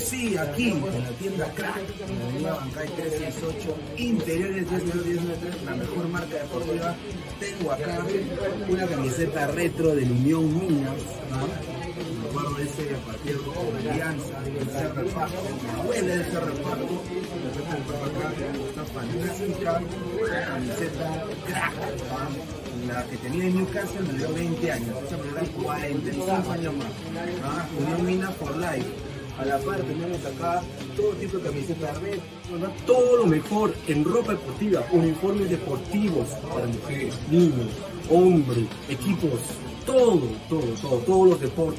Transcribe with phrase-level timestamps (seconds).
[0.00, 6.08] Sí, aquí, en la tienda Crack, en la avenida Bancay 368, interiores 393, la mejor
[6.08, 6.96] marca deportiva.
[7.38, 8.06] Tengo acá
[8.68, 10.06] una camiseta retro de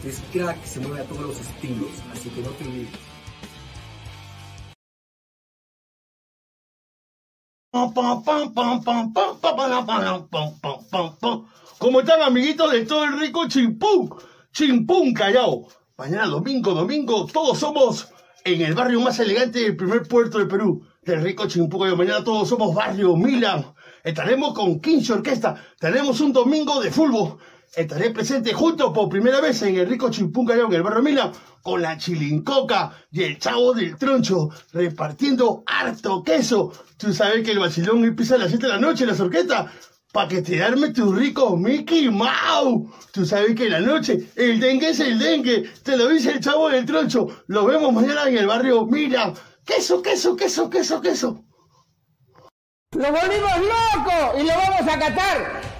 [0.01, 2.89] deportes, crack se mueve a todos los estilos, así que no te olvides.
[11.79, 14.13] ¿Cómo están amiguitos de todo el rico Chimpún?
[14.51, 15.67] Chimpún Callao.
[15.97, 18.09] Mañana domingo, domingo, todos somos
[18.43, 21.97] en el barrio más elegante del primer puerto de Perú, del rico Chimpún Callao.
[21.97, 23.73] Mañana todos somos barrio Milan.
[24.03, 25.55] Estaremos con 15 orquesta.
[25.79, 27.37] Tenemos un domingo de fútbol
[27.75, 31.81] estaré presente junto por primera vez en el rico Chimpún en el barrio Mila con
[31.81, 36.73] la chilincoca y el chavo del troncho repartiendo harto queso.
[36.97, 39.71] Tú sabes que el vacilón empieza a las 7 de la noche en la sorqueta
[40.11, 42.89] para que te arme tu rico Mickey Mouse.
[43.13, 45.69] Tú sabes que en la noche el dengue es el dengue.
[45.83, 47.27] Te lo dice el chavo del troncho.
[47.47, 49.33] Lo vemos mañana en el barrio Mila.
[49.65, 51.45] Queso, queso, queso, queso, queso.
[52.93, 54.37] ¡Lo volvimos loco!
[54.37, 55.70] ¡Y lo vamos a catar!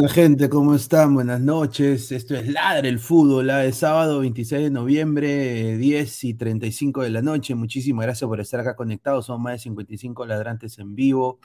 [0.00, 0.48] Tal gente?
[0.48, 1.14] ¿Cómo están?
[1.14, 2.12] Buenas noches.
[2.12, 7.10] Esto es Ladre el Fútbol, la de sábado 26 de noviembre, 10 y 35 de
[7.10, 7.56] la noche.
[7.56, 9.26] Muchísimas gracias por estar acá conectados.
[9.26, 11.40] Son más de 55 ladrantes en vivo.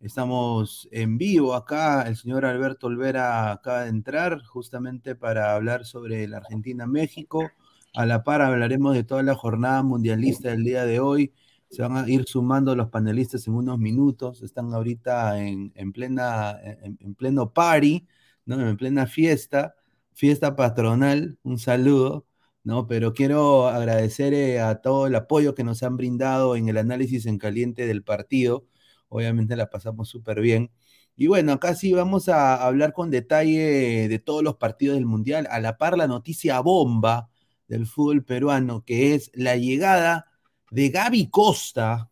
[0.00, 2.04] Estamos en vivo acá.
[2.08, 7.50] El señor Alberto Olvera acaba de entrar justamente para hablar sobre la Argentina-México.
[7.92, 11.34] A la par hablaremos de toda la jornada mundialista del día de hoy
[11.70, 14.42] se van a ir sumando los panelistas en unos minutos.
[14.42, 18.06] Están ahorita en, plena, en, pleno party,
[18.46, 18.68] ¿no?
[18.68, 19.74] En plena fiesta,
[20.12, 21.38] fiesta patronal.
[21.42, 22.26] Un saludo,
[22.64, 22.86] ¿no?
[22.86, 27.26] Pero quiero agradecer eh, a todo el apoyo que nos han brindado en el análisis
[27.26, 28.66] en caliente del partido.
[29.08, 30.70] Obviamente la pasamos súper bien.
[31.16, 35.48] Y bueno, acá sí vamos a hablar con detalle de todos los partidos del Mundial.
[35.50, 37.30] A la par, la noticia bomba
[37.66, 40.26] del fútbol peruano, que es la llegada
[40.70, 42.10] de Gaby Costa,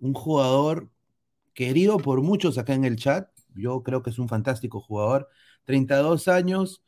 [0.00, 0.90] un jugador
[1.54, 3.28] querido por muchos acá en el chat.
[3.54, 5.28] Yo creo que es un fantástico jugador.
[5.64, 6.82] 32 años,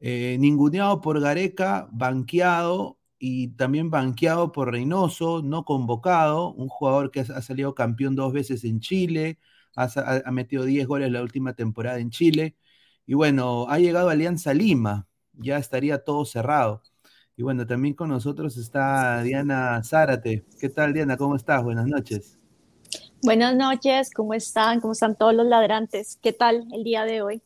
[0.00, 6.52] eh, ninguneado por Gareca, banqueado y también banqueado por Reynoso, no convocado.
[6.52, 9.38] Un jugador que ha salido campeón dos veces en Chile,
[9.76, 12.56] ha, metido 10 goles la última temporada en Chile.
[13.06, 16.82] Y bueno, ha llegado Alianza Lima, ya estaría todo cerrado.
[17.38, 20.46] Y bueno, también con nosotros está Diana Zárate.
[20.58, 21.18] ¿Qué tal, Diana?
[21.18, 21.62] ¿Cómo estás?
[21.62, 22.38] Buenas noches.
[23.22, 24.80] Buenas noches, ¿cómo están?
[24.80, 26.18] ¿Cómo están todos los ladrantes?
[26.22, 27.42] ¿Qué tal el día de hoy?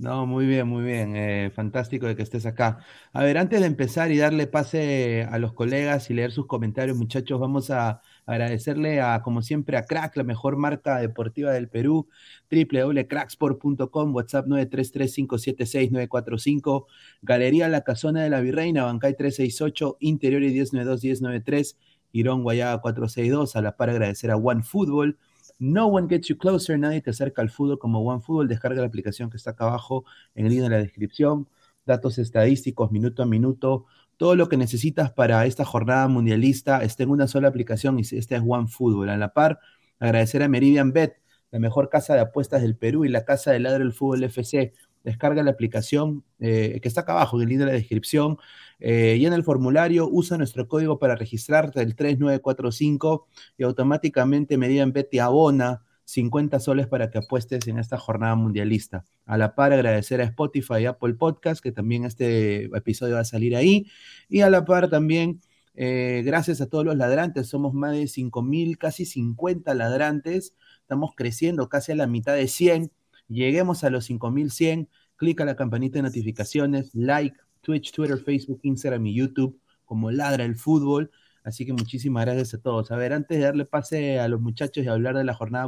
[0.00, 1.14] No, muy bien, muy bien.
[1.14, 2.78] Eh, fantástico de que estés acá.
[3.12, 6.96] A ver, antes de empezar y darle pase a los colegas y leer sus comentarios,
[6.96, 12.06] muchachos, vamos a agradecerle a, como siempre, a Crack, la mejor marca deportiva del Perú,
[12.50, 16.86] www.cracksport.com, WhatsApp 933-576-945,
[17.22, 21.76] Galería La Casona de la Virreina, Bancay 368, Interiores 1092-1093,
[22.12, 25.16] Irón Guayaba 462, a la par agradecer a OneFootball,
[25.58, 28.46] no one gets you closer, nadie te acerca al fútbol como OneFootball.
[28.46, 30.04] Descarga la aplicación que está acá abajo
[30.36, 31.48] en el link de la descripción.
[31.84, 33.86] Datos estadísticos, minuto a minuto,
[34.18, 38.34] Todo lo que necesitas para esta jornada mundialista está en una sola aplicación y esta
[38.36, 39.10] es OneFootball.
[39.10, 39.60] A la par,
[40.00, 41.22] agradecer a Meridian Bet,
[41.52, 44.74] la mejor casa de apuestas del Perú y la casa de ladro del fútbol FC.
[45.04, 48.38] Descarga la aplicación eh, que está acá abajo, en el link de la descripción.
[48.80, 55.10] Eh, en el formulario usa nuestro código para registrarte el 3945 y automáticamente Meridian Bet
[55.10, 59.04] te abona 50 soles para que apuestes en esta jornada mundialista.
[59.26, 63.24] A la par, agradecer a Spotify y Apple Podcast, que también este episodio va a
[63.26, 63.86] salir ahí.
[64.26, 65.42] Y a la par también,
[65.74, 70.56] eh, gracias a todos los ladrantes, somos más de 5 mil, casi 50 ladrantes.
[70.80, 72.90] Estamos creciendo casi a la mitad de 100.
[73.28, 74.88] Lleguemos a los 5100.
[75.16, 80.56] Clica la campanita de notificaciones, like, Twitch, Twitter, Facebook, Instagram y YouTube como Ladra el
[80.56, 81.10] Fútbol.
[81.48, 82.90] Así que muchísimas gracias a todos.
[82.90, 85.66] A ver, antes de darle pase a los muchachos y hablar de la jornada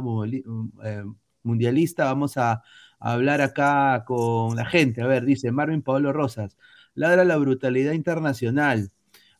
[0.83, 1.03] eh,
[1.43, 2.61] mundialista, vamos a,
[2.99, 5.01] hablar acá con la gente.
[5.01, 6.55] A ver, dice Marvin Pablo Rosas,
[6.93, 8.91] ladra la brutalidad internacional.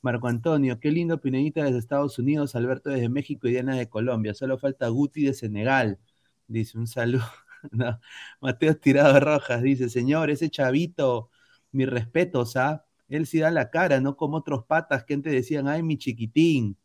[0.02, 4.34] Marco Antonio, qué lindo Pinedita desde Estados Unidos, Alberto desde México y Diana de Colombia.
[4.34, 6.00] Solo falta Guti de Senegal.
[6.48, 7.24] Dice un saludo.
[8.42, 11.30] Mateo Tirado Rojas dice, señor, ese chavito,
[11.72, 12.84] mi respeto, ¿ah?
[13.12, 16.78] Él sí da la cara, no como otros patas que antes decían, ay, mi chiquitín.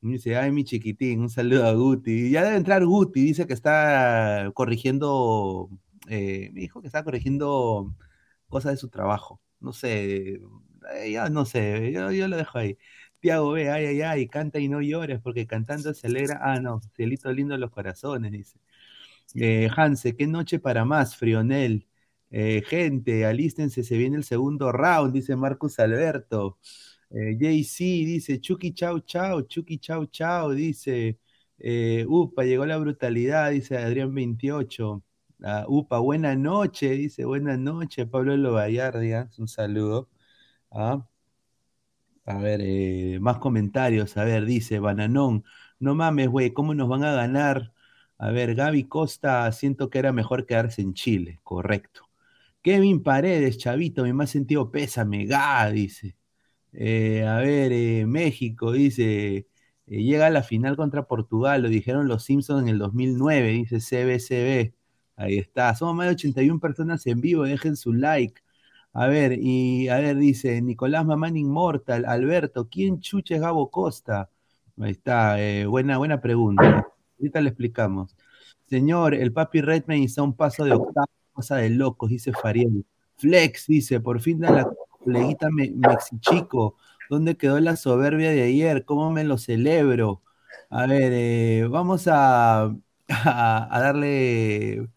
[0.00, 2.30] dice, ay, mi chiquitín, un saludo a Guti.
[2.30, 5.70] Ya debe entrar Guti, dice que está corrigiendo,
[6.08, 7.94] eh, me dijo que está corrigiendo
[8.48, 9.40] cosas de su trabajo.
[9.60, 10.40] No sé,
[10.94, 12.78] eh, no sé, yo, lo dejo ahí.
[13.20, 16.38] Tiago ve, ay, ay, ay, canta y no llores, porque cantando se alegra.
[16.42, 18.58] Ah, no, cielito lindo en los corazones, dice.
[19.34, 21.86] Eh, Hanse, qué noche para más, Frionel.
[22.30, 26.58] Eh, gente, alístense, se viene el segundo round, dice Marcus Alberto.
[27.10, 31.18] Eh, JC dice, Chucky chau chau, Chucky chau chau, dice.
[31.58, 35.02] Eh, upa, llegó la brutalidad, dice Adrián 28.
[35.42, 40.08] Ah, upa, buena noche, dice, buena noche, Pablo Lobayardia, un saludo.
[40.70, 41.06] Ah.
[42.24, 45.44] A ver, más comentarios, a ver, dice Bananón,
[45.78, 47.72] no mames, güey, ¿cómo nos van a ganar?
[48.18, 52.05] A ver, Gaby Costa, siento que era mejor quedarse en Chile, correcto.
[52.66, 56.16] Kevin Paredes, chavito, mi más sentido pésame, ga, dice.
[56.72, 59.46] Eh, a ver, eh, México, dice, eh,
[59.86, 64.74] llega a la final contra Portugal, lo dijeron los Simpsons en el 2009, dice CBCB.
[65.16, 68.42] Ahí está, somos más de 81 personas en vivo, dejen su like.
[68.92, 74.30] A ver, y a ver, dice Nicolás Mamán Inmortal, Alberto, ¿quién chucha es Gabo Costa?
[74.80, 75.36] Ahí está,
[75.68, 76.84] buena, buena pregunta.
[77.20, 78.16] Ahorita le explicamos.
[78.66, 81.06] Señor, el papi Redman hizo un paso de octavo
[81.36, 82.86] cosa de locos, dice Fariel.
[83.18, 84.70] Flex dice, por fin da la
[85.04, 86.76] coleguita Mexichico.
[87.10, 88.84] ¿Dónde quedó la soberbia de ayer?
[88.84, 90.22] ¿Cómo me lo celebro?
[90.70, 92.74] A ver, eh, vamos a,
[93.08, 94.88] a, darle eh,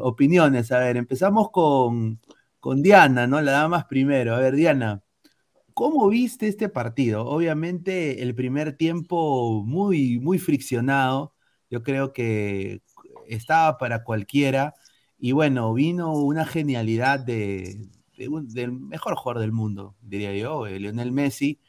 [0.00, 0.72] opiniones.
[0.72, 2.20] A ver, empezamos con,
[2.60, 3.40] con Diana, ¿no?
[3.42, 4.34] La dama primero.
[4.34, 5.02] A ver, Diana,
[5.74, 7.26] ¿cómo viste este partido?
[7.26, 11.34] Obviamente el primer tiempo muy, muy friccionado.
[11.70, 12.82] Yo creo que
[13.28, 14.74] estaba para cualquiera.
[15.24, 21.12] Y bueno, vino una genialidad de, del mejor jugador del mundo, diría yo, eh, Lionel
[21.12, 21.60] Messi,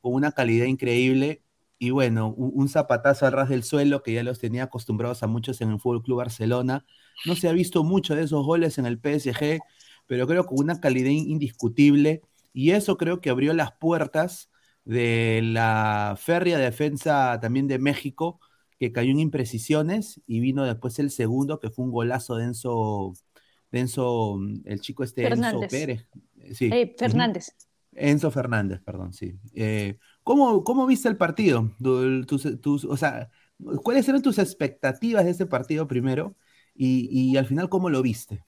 [0.00, 1.42] con una calidad increíble.
[1.76, 5.60] Y bueno, un, zapatazo al ras del suelo que ya los tenía acostumbrados a muchos
[5.60, 6.86] en el Fútbol Club Barcelona.
[7.26, 9.58] No se ha visto mucho de esos goles en el PSG,
[10.06, 12.22] pero creo que con una calidad indiscutible.
[12.52, 14.50] Y eso creo que abrió las puertas
[14.84, 18.40] de la férrea defensa también de México,
[18.80, 23.12] que cayó en imprecisiones y vino después el segundo, que fue un golazo de Enzo,
[24.64, 26.08] el chico este Enzo Pérez.
[26.54, 26.70] Sí.
[26.72, 27.54] Eh, Fernández.
[27.92, 29.34] Enzo Fernández, perdón, sí.
[29.54, 31.70] Eh, ¿cómo, viste el partido?
[31.84, 33.30] o sea,
[33.82, 36.34] ¿cuáles eran tus expectativas de ese partido primero?
[36.74, 38.42] Y, y al final, ¿cómo lo viste?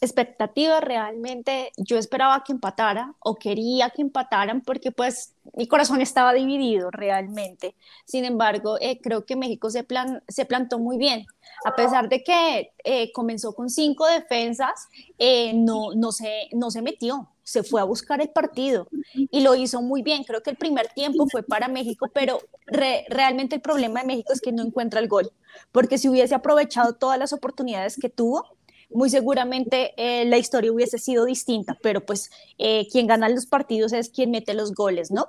[0.00, 6.32] Expectativa realmente yo esperaba que empatara o quería que empataran porque pues mi corazón estaba
[6.32, 7.76] dividido realmente.
[8.06, 11.26] Sin embargo, eh, creo que México se, plan, se plantó muy bien.
[11.64, 14.88] A pesar de que eh, comenzó con cinco defensas,
[15.18, 19.54] eh, no, no, se, no se metió, se fue a buscar el partido y lo
[19.54, 20.24] hizo muy bien.
[20.24, 24.40] Creo que el primer tiempo fue para México, pero realmente el problema de México es
[24.40, 25.32] que no encuentra el gol,
[25.72, 28.46] porque si hubiese aprovechado todas las oportunidades que tuvo,
[28.90, 33.92] muy seguramente eh, la historia hubiese sido distinta, pero pues eh, quien gana los partidos
[33.92, 35.28] es quien mete los goles, ¿no?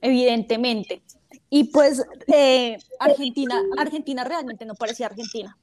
[0.00, 1.02] Evidentemente.
[1.48, 5.56] Y pues eh, Argentina, Argentina realmente no parecía Argentina.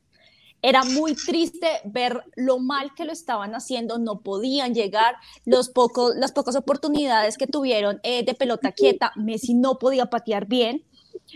[0.61, 6.15] Era muy triste ver lo mal que lo estaban haciendo, no podían llegar, los pocos,
[6.15, 10.85] las pocas oportunidades que tuvieron de pelota quieta, Messi no podía patear bien,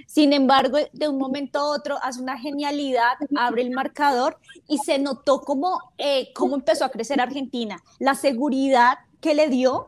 [0.05, 4.37] sin embargo, de un momento a otro hace una genialidad, abre el marcador
[4.67, 9.87] y se notó cómo, eh, cómo empezó a crecer Argentina, la seguridad que le dio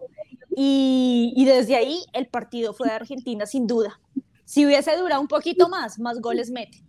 [0.55, 3.99] y, y desde ahí el partido fue de Argentina sin duda.
[4.45, 6.83] Si hubiese durado un poquito más, más goles mete.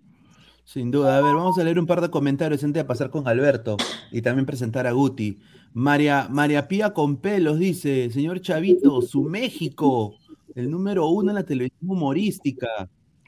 [0.72, 1.18] Sin duda.
[1.18, 3.76] A ver, vamos a leer un par de comentarios antes de pasar con Alberto
[4.12, 5.40] y también presentar a Guti.
[5.72, 10.19] María, María Pía con pelos dice, señor Chavito, su México,
[10.54, 12.68] el número uno en la televisión humorística.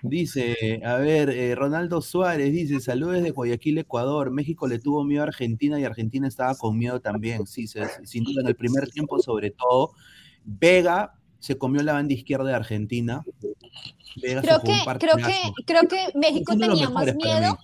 [0.02, 4.32] Dice, a ver, eh, Ronaldo Suárez dice, saludos desde Guayaquil, Ecuador.
[4.32, 7.46] México le tuvo miedo a Argentina y Argentina estaba con miedo también.
[7.46, 9.92] Sí, sin duda en el primer tiempo sobre todo.
[10.44, 13.24] Vega se comió la banda izquierda de Argentina.
[14.20, 17.58] creo que, creo que, creo que México tenía más miedo.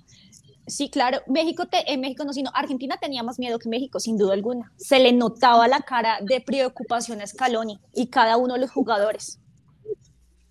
[0.69, 4.19] Sí, claro, México, te, en México no, sino Argentina tenía más miedo que México, sin
[4.19, 4.71] duda alguna.
[4.77, 9.41] Se le notaba la cara de preocupación a Scaloni y cada uno de los jugadores.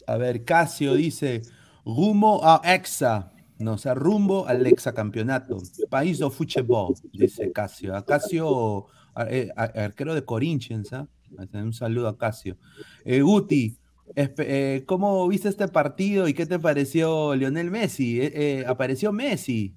[0.08, 1.44] A ver, Casio dice,
[1.86, 4.64] rumbo a Exa, no, o sea, rumbo al
[4.96, 5.58] campeonato.
[5.90, 7.96] País de fútbol, dice Casio.
[7.96, 8.86] A Casio,
[9.30, 11.08] eh, arquero de Corinthians, ¿ah?
[11.54, 12.58] Un saludo a Casio.
[13.04, 13.78] Eh, Guti,
[14.16, 18.22] eh, ¿cómo viste este partido y qué te pareció Lionel Messi?
[18.66, 19.74] apareció Messi.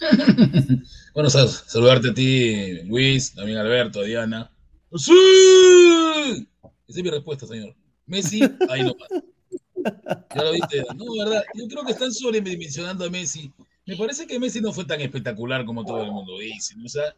[1.14, 4.50] bueno, saludarte a ti, Luis, también Alberto, Diana.
[4.94, 5.12] ¡Sí!
[6.86, 7.74] Esa es mi respuesta, señor.
[8.06, 9.08] Messi, ahí nomás.
[10.34, 10.84] Ya lo viste.
[10.96, 13.52] No, verdad, yo creo que están sobredimensionando a Messi.
[13.86, 16.74] Me parece que Messi no fue tan espectacular como todo el mundo dice.
[16.84, 17.14] O sea,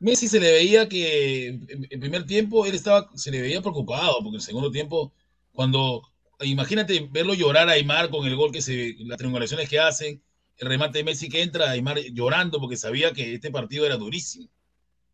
[0.00, 4.28] Messi se le veía que en primer tiempo él estaba, se le veía preocupado, porque
[4.28, 5.14] en el segundo tiempo,
[5.52, 6.02] cuando,
[6.40, 10.22] imagínate verlo llorar a Aymar con el gol que se, las triangulaciones que hacen,
[10.58, 14.48] el remate de Messi que entra, Aymar llorando porque sabía que este partido era durísimo.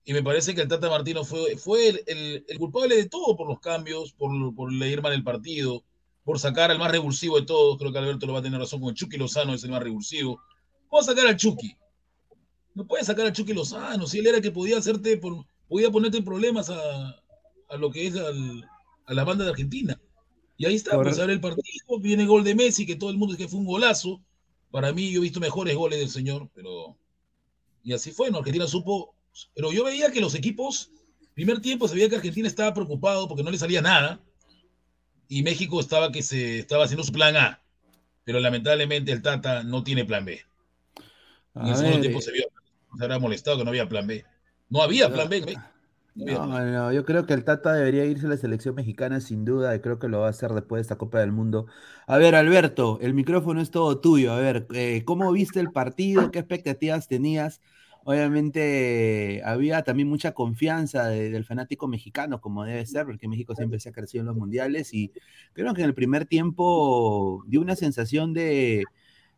[0.05, 3.47] Y me parece que el Tata Martino fue, fue el, el, culpable de todo por
[3.47, 5.85] los cambios, por, por leer mal el partido,
[6.25, 7.79] por sacar al más revulsivo de todos.
[7.79, 9.83] Creo que Alberto lo va a tener razón con el Chucky Lozano, es el más
[9.83, 10.41] revulsivo.
[10.91, 11.77] Vamos a sacar al Chucky.
[12.75, 16.23] No puede sacar a Chucky Lozano, si él era que podía hacerte, por, podía ponerte
[16.23, 17.21] problemas a,
[17.69, 20.01] a lo que es a la banda de Argentina.
[20.57, 21.65] Y ahí está, pues abre el partido,
[22.01, 24.21] viene el gol de Messi, que todo el mundo dice que fue un golazo.
[24.71, 26.99] Para mí, yo he visto mejores goles del señor, pero.
[27.83, 28.39] Y así fue, ¿no?
[28.39, 29.15] Argentina supo.
[29.55, 30.93] Pero yo veía que los equipos,
[31.35, 34.21] primer tiempo se veía que Argentina estaba preocupado porque no le salía nada.
[35.31, 37.61] Y México estaba que se estaba haciendo su plan A.
[38.25, 40.43] Pero lamentablemente el Tata no tiene plan B.
[41.55, 42.45] En el segundo tiempo se vio
[42.99, 44.25] se habrá molestado que no había plan B.
[44.69, 45.57] No había plan B.
[46.17, 49.75] No, no, yo creo que el Tata debería irse a la selección mexicana sin duda
[49.75, 51.67] y creo que lo va a hacer después de esta Copa del Mundo.
[52.09, 54.33] A ver, Alberto, el micrófono es todo tuyo.
[54.33, 56.33] A ver, eh, ¿cómo viste el partido?
[56.33, 57.61] ¿Qué expectativas tenías?
[58.11, 63.91] Obviamente había también mucha confianza del fanático mexicano, como debe ser, porque México siempre se
[63.91, 65.13] ha crecido en los mundiales y
[65.53, 68.83] creo que en el primer tiempo dio una sensación de,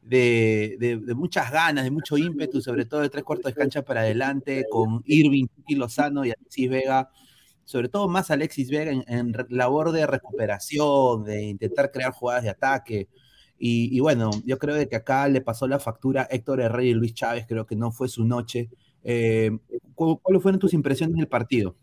[0.01, 4.65] de, muchas ganas, de mucho ímpetu, sobre todo de tres cuartos de cancha para adelante,
[4.71, 7.11] con Irving, y Lozano y Alexis Vega,
[7.65, 13.09] sobre todo más Alexis Vega en, labor de recuperación, de intentar crear jugadas de ataque.
[13.65, 17.47] Y, bueno, yo creo que acá le pasó la factura Héctor Herrera y Luis Chávez,
[17.47, 18.69] creo que no fue su noche.
[19.05, 19.57] Eh,
[19.95, 21.77] ¿Cuáles fueron tus impresiones del partido?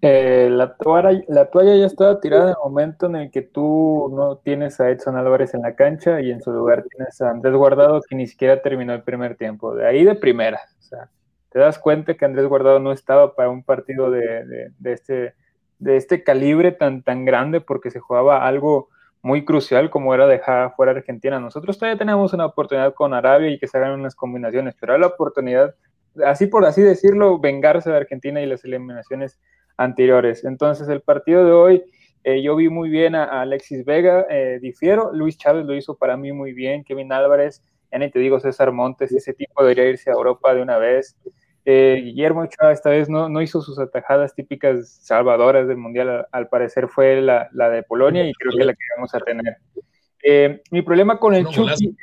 [0.00, 4.10] Eh, la, toalla, la toalla ya estaba tirada en el momento en el que tú
[4.16, 7.52] no tienes a Edson Álvarez en la cancha y en su lugar tienes a Andrés
[7.54, 9.74] Guardado que ni siquiera terminó el primer tiempo.
[9.74, 10.60] De ahí de primera.
[10.78, 11.10] O sea,
[11.50, 15.34] te das cuenta que Andrés Guardado no estaba para un partido de, este,
[15.78, 18.88] de este calibre tan, tan grande porque se jugaba algo
[19.22, 21.38] muy crucial como era dejar fuera Argentina.
[21.38, 25.00] Nosotros todavía tenemos una oportunidad con Arabia y que se hagan unas combinaciones, pero era
[25.00, 25.74] la oportunidad,
[26.24, 29.38] así por así decirlo, vengarse de Argentina y las eliminaciones
[29.76, 30.44] anteriores.
[30.44, 31.84] Entonces, el partido de hoy,
[32.24, 36.16] eh, yo vi muy bien a, Alexis Vega, eh, difiero, Luis Chávez lo hizo para
[36.16, 40.10] mí muy bien, Kevin Álvarez, ya ni te digo César Montes, ese tipo debería irse
[40.10, 41.16] a Europa de una vez.
[41.64, 46.48] Eh, Guillermo Ochoa esta vez no, no, hizo sus atajadas típicas salvadoras del Mundial, al,
[46.48, 49.56] parecer fue la, la, de Polonia y creo que la que vamos a tener.
[50.70, 51.94] mi problema con el Chucky,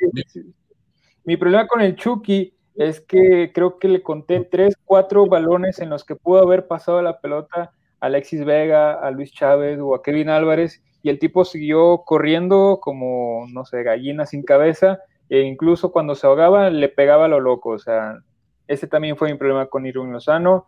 [1.24, 5.90] mi problema con el Chucky es que creo que le conté tres, cuatro balones en
[5.90, 10.02] los que pudo haber pasado la pelota a Alexis Vega, a Luis Chávez o a
[10.02, 15.90] Kevin Álvarez, y el tipo siguió corriendo como, no sé, gallina sin cabeza, e incluso
[15.90, 18.20] cuando se ahogaba le pegaba a lo loco, o sea,
[18.68, 20.66] ese también fue mi problema con Irwin Lozano.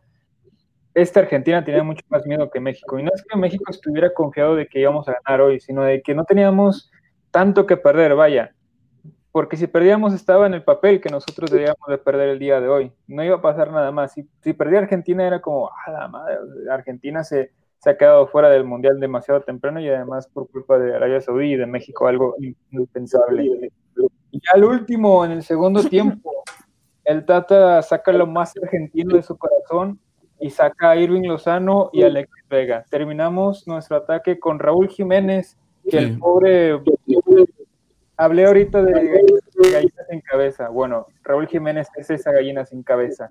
[0.93, 4.57] Esta Argentina tenía mucho más miedo que México, y no es que México estuviera confiado
[4.57, 6.91] de que íbamos a ganar hoy, sino de que no teníamos
[7.31, 8.53] tanto que perder, vaya,
[9.33, 12.69] porque si perdíamos estaba en el papel que nosotros debíamos de perder el día de
[12.69, 12.93] hoy.
[13.07, 14.13] No iba a pasar nada más.
[14.13, 16.37] Si, si perdía Argentina era como, ah, la madre,
[16.69, 20.97] Argentina se, se, ha quedado fuera del Mundial demasiado temprano y además por culpa de
[20.97, 22.35] Arabia Saudí y de México algo
[22.73, 23.71] impensable.
[24.33, 26.40] Y al último, en el segundo tiempo,
[27.05, 29.99] el Tata saca lo más argentino de su corazón
[30.39, 32.85] y saca a Irving Lozano y Alexis Vega.
[32.89, 35.57] Terminamos nuestro ataque con Raúl Jiménez,
[35.89, 36.81] que el pobre...
[38.17, 38.93] Hablé ahorita de
[39.73, 40.69] gallinas sin cabeza.
[40.69, 43.31] Bueno, Raúl Jiménez es esa gallina sin cabeza.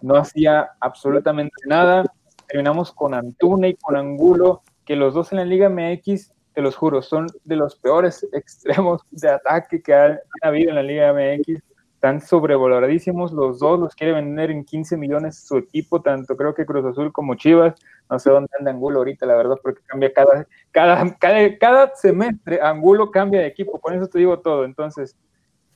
[0.00, 2.04] No hacía absolutamente nada.
[2.48, 6.76] Terminamos con Antuna y con Angulo, que los dos en la Liga MX, te los
[6.76, 11.62] juro, son de los peores extremos de ataque que ha, habido en la Liga MX
[12.02, 16.66] están sobrevaloradísimos, los dos los quiere vender en 15 millones su equipo, tanto creo que
[16.66, 17.76] Cruz Azul como Chivas,
[18.10, 23.12] no sé dónde anda Angulo ahorita, la verdad, porque cambia cada, cada, cada, semestre, Angulo
[23.12, 25.16] cambia de equipo, con eso te digo todo, entonces,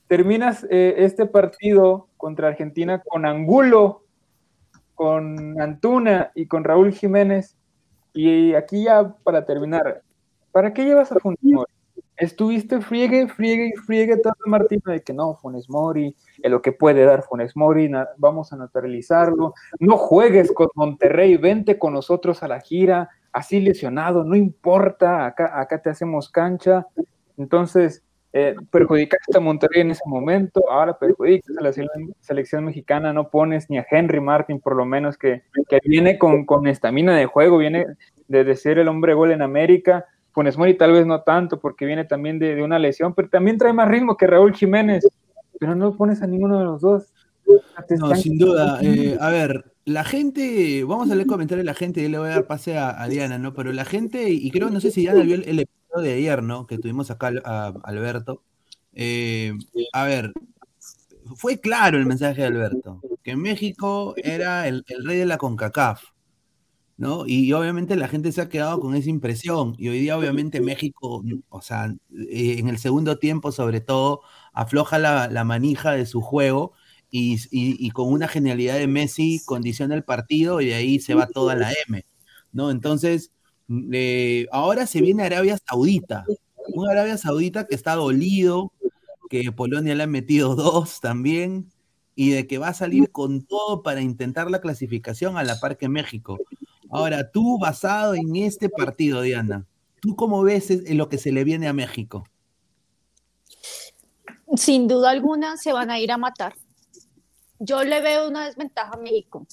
[0.07, 4.03] terminas eh, este partido contra Argentina con Angulo,
[4.95, 7.55] con Antuna y con Raúl Jiménez,
[8.11, 10.01] y aquí ya para terminar,
[10.51, 11.39] ¿para qué llevas a Funes
[12.17, 16.71] estuviste friegue, friegue y friegue todo Martino de que no, Funes Mori, en lo que
[16.71, 22.47] puede dar Funes Mori, vamos a naturalizarlo, no juegues con Monterrey, vente con nosotros a
[22.47, 26.87] la gira, así lesionado, no importa, acá, te hacemos cancha,
[27.37, 28.03] entonces
[28.33, 31.71] eh, perjudicaste a Monterrey en ese momento, ahora perjudicas a la
[32.19, 35.43] selección mexicana, no pones ni a Henry Martin, por lo menos que,
[35.83, 37.85] viene con estamina de juego, viene
[38.27, 40.05] de, de ser el hombre gol en América,
[40.37, 43.73] Funes Mori tal vez no tanto porque viene también de, una lesión, pero también trae
[43.73, 45.03] más ritmo que Raúl Jiménez,
[45.59, 47.11] pero no pones a ninguno de los dos.
[47.97, 48.77] No, sin duda.
[48.83, 52.27] Eh, a ver, la gente, vamos a leer comentarios de la gente y le voy
[52.27, 53.55] a dar pase a, Diana, ¿no?
[53.55, 56.67] Pero la gente, y creo, no sé si Diana vio el, episodio de ayer, ¿no?
[56.67, 58.43] Que tuvimos acá a, Alberto.
[58.93, 59.53] Eh,
[59.91, 60.33] a ver,
[61.35, 66.03] fue claro el mensaje de Alberto, que México era el, el rey de la CONCACAF.
[66.97, 67.27] ¿No?
[67.27, 69.75] Y obviamente la gente se ha quedado con esa impresión.
[69.77, 74.21] Y hoy día, obviamente, México, o sea, eh, en el segundo tiempo, sobre todo,
[74.53, 76.73] afloja la, manija de su juego
[77.11, 81.55] y, con una genialidad de Messi condiciona el partido y de ahí se va toda
[81.55, 82.03] la M,
[82.51, 82.71] ¿no?
[82.71, 83.31] Entonces,
[83.67, 86.25] mm, eh, ahora se viene Arabia Saudita,
[86.73, 88.73] un Arabia Saudita que está dolido,
[89.29, 91.71] que Polonia le ha metido dos también,
[92.15, 95.77] y de que va a salir con todo para intentar la clasificación a la par
[95.77, 96.39] que México.
[96.89, 99.65] Ahora, tú basado en este partido, Diana,
[100.01, 102.23] ¿tú cómo ves lo que se le viene a México?
[104.55, 106.55] Sin duda alguna se van a ir a matar.
[107.59, 109.45] Yo le veo una desventaja a México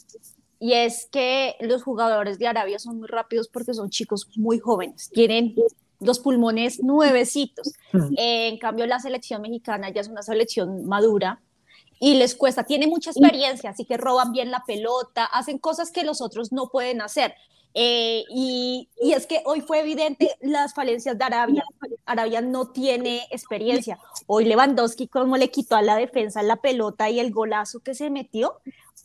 [0.60, 5.10] y es que los jugadores de Arabia son muy rápidos porque son chicos muy jóvenes,
[5.12, 5.54] tienen
[6.00, 7.72] los pulmones nuevecitos.
[7.92, 11.42] en cambio, la selección mexicana ya es una selección madura,
[12.00, 16.04] y les cuesta, tiene mucha experiencia, así que roban bien la pelota, hacen cosas que
[16.04, 17.34] los otros no pueden hacer.
[17.76, 21.64] Eh, y, y, es que hoy fue evidente las falencias de Arabia.
[22.06, 23.98] Arabia no tiene experiencia.
[24.28, 28.10] Hoy Lewandowski, como le quitó a la defensa la pelota y el golazo que se
[28.10, 28.60] metió,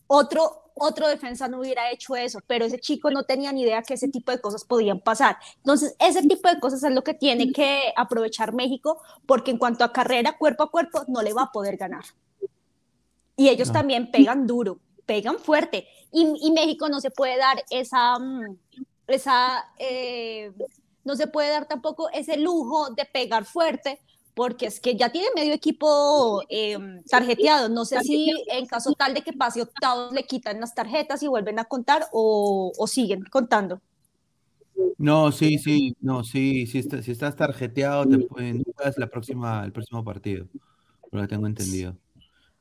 [0.06, 3.95] otro, otro defensa no hubiera hecho eso, pero ese chico no tenía ni idea que
[3.95, 5.38] ese tipo de cosas podían pasar.
[5.58, 9.84] Entonces, ese tipo de cosas es lo que tiene que aprovechar México, porque en cuanto
[9.84, 12.06] a carrera cuerpo a cuerpo, no le va a poder ganar.
[13.39, 15.88] Y ellos también pegan duro, pegan fuerte.
[16.12, 18.58] Y, México no se puede dar esa, mm,
[19.08, 20.52] esa eh,
[21.06, 24.02] no se puede dar tampoco ese lujo de pegar fuerte,
[24.34, 27.69] porque es que ya tiene medio equipo em, tarjeteado.
[27.69, 31.30] No sé si en caso tal de que pase octavos le quitan las tarjetas y
[31.30, 33.80] vuelven a contar o, siguen contando.
[34.97, 38.65] No, sí, sí, no, sí, si estás tarjeteado, te pueden,
[38.97, 40.45] la próxima, el próximo partido,
[41.10, 41.95] por lo que tengo entendido.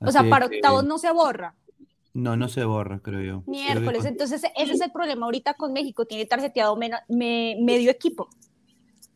[0.01, 1.55] O sea, para octavos no se borra.
[2.15, 3.43] No, no se borra, creo yo.
[3.47, 6.77] Miércoles, entonces ese es el problema ahorita con México, tiene tarjeteado
[7.09, 8.29] medio equipo.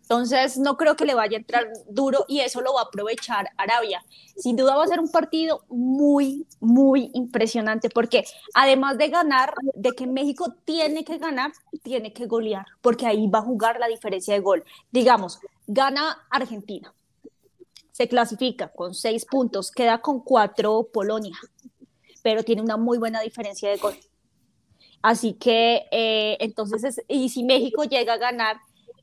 [0.02, 3.48] Entonces no creo que le vaya a entrar duro y eso lo va a aprovechar
[3.56, 4.04] Arabia.
[4.36, 9.92] Sin duda va a ser un partido muy, muy impresionante porque además de ganar, de
[9.92, 14.34] que México tiene que ganar, tiene que golear, porque ahí va a jugar la diferencia
[14.34, 14.64] de gol.
[14.90, 16.92] Digamos, gana Argentina,
[17.92, 21.36] se clasifica con seis puntos, queda con cuatro Polonia,
[22.22, 23.94] pero tiene una muy buena diferencia de gol.
[25.02, 28.56] Así que eh, entonces, y si México llega a ganar,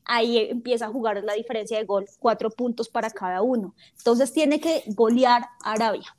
[0.04, 3.74] ahí empieza a jugar la diferencia de gol, cuatro puntos para cada uno.
[3.96, 6.16] Entonces tiene que golear Arabia.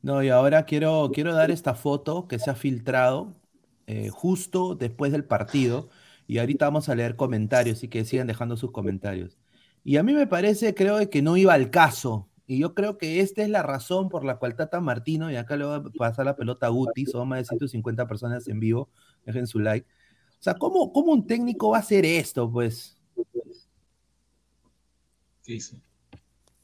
[0.00, 3.34] No, y ahora quiero, quiero dar esta foto que se ha filtrado
[3.86, 5.88] eh, justo después del partido.
[6.26, 9.38] Y ahorita vamos a leer comentarios, y que sigan dejando sus comentarios.
[9.88, 12.28] Y a mí me parece, creo que no iba al caso.
[12.46, 15.56] Y yo creo que esta es la razón por la cual Tata Martino, y acá
[15.56, 18.90] le voy a pasar la pelota a Guti, son más de 150 personas en vivo,
[19.24, 19.86] dejen su like.
[20.38, 22.98] O sea, ¿cómo, cómo un técnico va a hacer esto, pues?
[25.42, 25.58] ¿Qué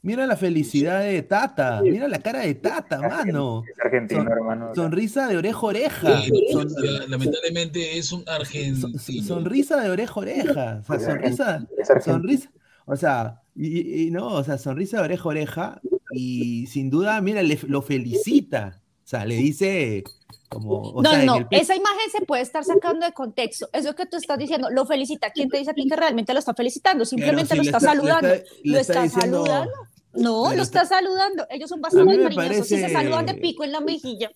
[0.03, 3.63] Mira la felicidad de Tata, mira la cara de Tata, mano.
[3.67, 4.75] Es argentino, Son- hermano.
[4.75, 6.21] Sonrisa de oreja oreja.
[6.21, 6.67] Sí, Son-
[7.09, 9.23] lamentablemente es un son- argentino.
[9.25, 10.81] sonrisa de oreja oreja.
[10.81, 12.15] O sea, Es sonrisa, argentino, es argentino.
[12.17, 12.51] sonrisa.
[12.85, 15.81] O sea, y, y no, o sea, sonrisa de oreja a oreja.
[16.11, 18.81] Y sin duda, mira, le- lo felicita.
[19.03, 20.03] O sea, le dice
[20.49, 20.79] como.
[20.81, 23.69] O no, sea, en no, el esa imagen se puede estar sacando de contexto.
[23.73, 25.31] Eso que tú estás diciendo, lo felicita.
[25.31, 27.05] ¿Quién te dice a ti que realmente lo está felicitando?
[27.05, 28.27] Simplemente si lo está, le saludando.
[28.29, 29.71] le lo está, diciendo- saludando.
[30.13, 31.45] No, pero lo está- está saludando.
[31.49, 34.31] Ellos son bastante cariñosos y se parece- saludan de pico en la mejilla.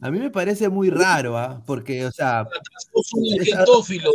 [0.00, 1.62] A mí me parece muy raro, ¿ah?
[1.66, 2.46] Porque, o sea,
[3.14, 4.10] un es- argentófilo.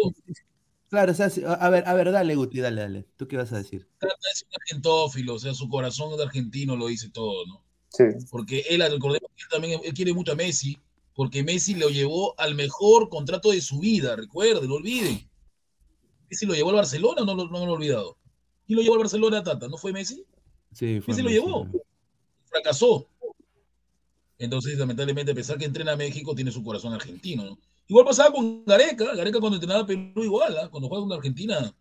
[0.89, 1.28] Claro, o sea,
[1.60, 3.06] a ver, a ver, dale, Guti, dale, dale.
[3.17, 3.88] ¿Tú qué vas a decir?
[3.99, 7.63] Tata es un argentófilo, o sea, su corazón de argentino lo dice todo, ¿no?
[7.89, 8.04] Sí.
[8.30, 10.78] Porque él, recordemos que él también él quiere mucho a Messi,
[11.15, 15.28] porque Messi lo llevó al mejor contrato de su vida, recuerden, no olviden.
[16.30, 18.17] Messi lo llevó al Barcelona, no, lo- no me lo he olvidado.
[18.67, 19.67] ¿Quién lo llevó al Barcelona, Tata?
[19.67, 20.23] ¿No fue Messi?
[20.73, 21.65] Sí, fue Messi lo Messi, llevó.
[21.65, 21.71] ¿no?
[22.45, 23.08] Fracasó.
[24.38, 27.58] Entonces, lamentablemente, a pesar que entrena a México, tiene su corazón argentino, ¿no?
[27.89, 30.69] Igual pasaba con Gareca, Gareca cuando entrenaba a Perú igual, ¿ah?
[30.69, 31.75] cuando juega con Argentina,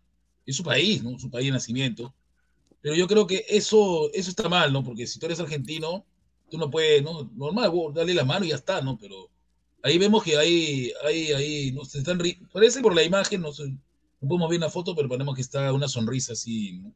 [0.45, 1.19] es su país, ¿no?
[1.19, 2.13] Su país de nacimiento.
[2.81, 4.83] Pero yo creo que eso, eso está mal, ¿no?
[4.83, 6.05] Porque si tú eres argentino,
[6.49, 7.29] tú no puedes, ¿no?
[7.35, 8.97] Normal, vos, dale la mano y ya está, ¿no?
[8.97, 9.29] Pero
[9.83, 13.53] ahí vemos que hay, hay, hay, no se están, ri- parece por la imagen, no
[13.53, 16.93] sé, no podemos ver la foto, pero ponemos que está una sonrisa así, ¿no?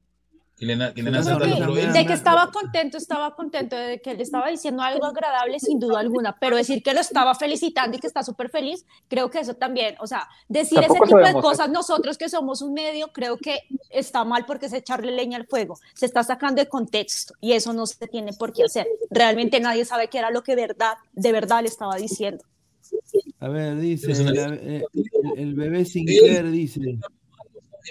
[0.56, 2.06] Que le, na- que le Una nace a sonrisa, Tata, pero me él- da- De
[2.06, 6.38] que estaba contento, estaba contento, de que le estaba diciendo algo agradable, sin duda alguna,
[6.40, 9.96] pero decir que lo estaba felicitando y que está súper feliz, creo que eso también,
[10.00, 11.42] o sea, decir Tampoco ese tipo de ¿eh?
[11.42, 15.48] cosas nosotros que somos un medio, creo que está mal porque es echarle leña al
[15.48, 18.88] fuego, se está sacando de contexto y eso no se tiene por qué hacer.
[19.10, 22.44] Realmente nadie sabe qué era lo que verdad, de verdad le estaba diciendo.
[23.40, 27.00] A ver, dice, eh, el, el bebé Sinclair dice.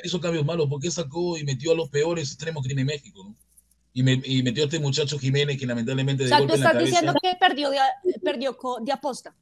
[0.04, 3.36] Hizo cambios malos porque sacó y metió a los peores extremos que tiene México, ¿no?
[3.94, 6.66] Y, me- y metió a este muchacho Jiménez que lamentablemente O tú golpe en la
[6.66, 6.90] estás cabeza.
[6.90, 7.78] diciendo que perdió de,
[8.24, 9.34] perdió co- de aposta.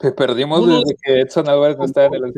[0.00, 0.78] Que perdimos No, no.
[0.80, 2.32] desde que Edson Álvarez no estaba en el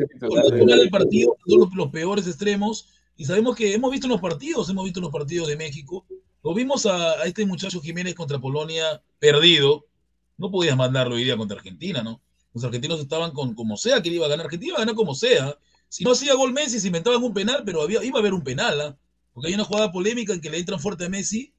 [0.59, 2.89] final del partido, los, los peores extremos.
[3.15, 6.05] Y sabemos que hemos visto los partidos, hemos visto los partidos de México.
[6.43, 9.87] Lo vimos a, a este muchacho Jiménez contra Polonia perdido.
[10.37, 12.21] No podías mandarlo hoy día contra Argentina, ¿no?
[12.53, 14.45] Los argentinos estaban con como sea que iba a ganar.
[14.45, 15.57] Argentina iba a ganar como sea.
[15.89, 18.43] Si no hacía gol Messi, se inventaban un penal, pero había, iba a haber un
[18.43, 18.97] penal, ¿ah?
[19.33, 21.53] Porque hay una jugada polémica en que le entran fuerte a Messi.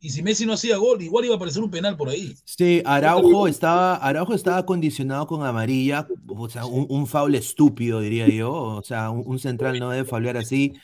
[0.00, 2.34] Y si Messi no hacía gol, igual iba a aparecer un penal por ahí.
[2.44, 8.28] Sí, Araujo estaba, Araujo estaba condicionado con amarilla, o sea, un, un foul estúpido, diría
[8.28, 8.52] yo.
[8.52, 10.74] O sea, un, un central no debe faulear así.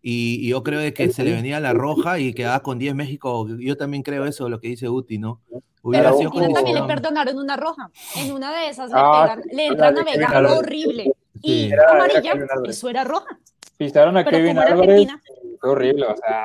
[0.00, 2.94] Y, y yo creo de que se le venía la roja y quedaba con 10
[2.94, 3.48] México.
[3.58, 5.40] Yo también creo eso, lo que dice Uti, ¿no?
[5.82, 7.90] Hubiera sido Argentina también le perdonaron una roja.
[8.16, 11.12] En una de esas le, Ah, pegan, le entran a Vega horrible.
[11.42, 11.66] Y Sí.
[11.72, 12.76] Era- era amarilla, Álvarez.
[12.76, 13.38] eso era roja.
[13.76, 15.08] Pisaron a Pero Kevin era Álvarez.
[15.60, 16.44] Fue horrible, o sea,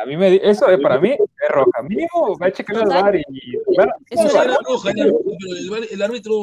[0.00, 1.82] a mí me di- eso eh, para mí es roja.
[1.82, 3.24] Mínimo, va a checar el bar y
[3.76, 4.90] bueno, Eso era era roja.
[4.90, 5.18] era pero
[5.58, 6.34] el, bar- el árbitro.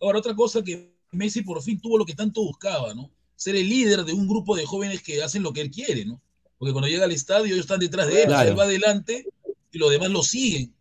[0.00, 3.10] Ahora, otra cosa que Messi por fin tuvo lo que tanto buscaba, ¿no?
[3.36, 6.20] Ser el líder de un grupo de jóvenes que hacen lo que él quiere, ¿no?
[6.58, 8.50] Porque cuando llega al estadio, ellos están detrás de él, o sea, Claro.
[8.50, 9.26] él va adelante
[9.72, 10.72] y los demás lo siguen.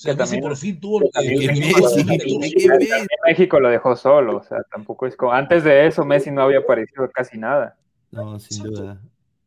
[0.00, 3.06] O sea, Que Messi también- por fin tuvo lo que.
[3.26, 6.60] México lo dejó solo, o sea, tampoco es como antes de eso Messi no había
[6.60, 7.76] aparecido casi nada.
[8.10, 8.80] No, sin Exacto.
[8.82, 9.00] duda.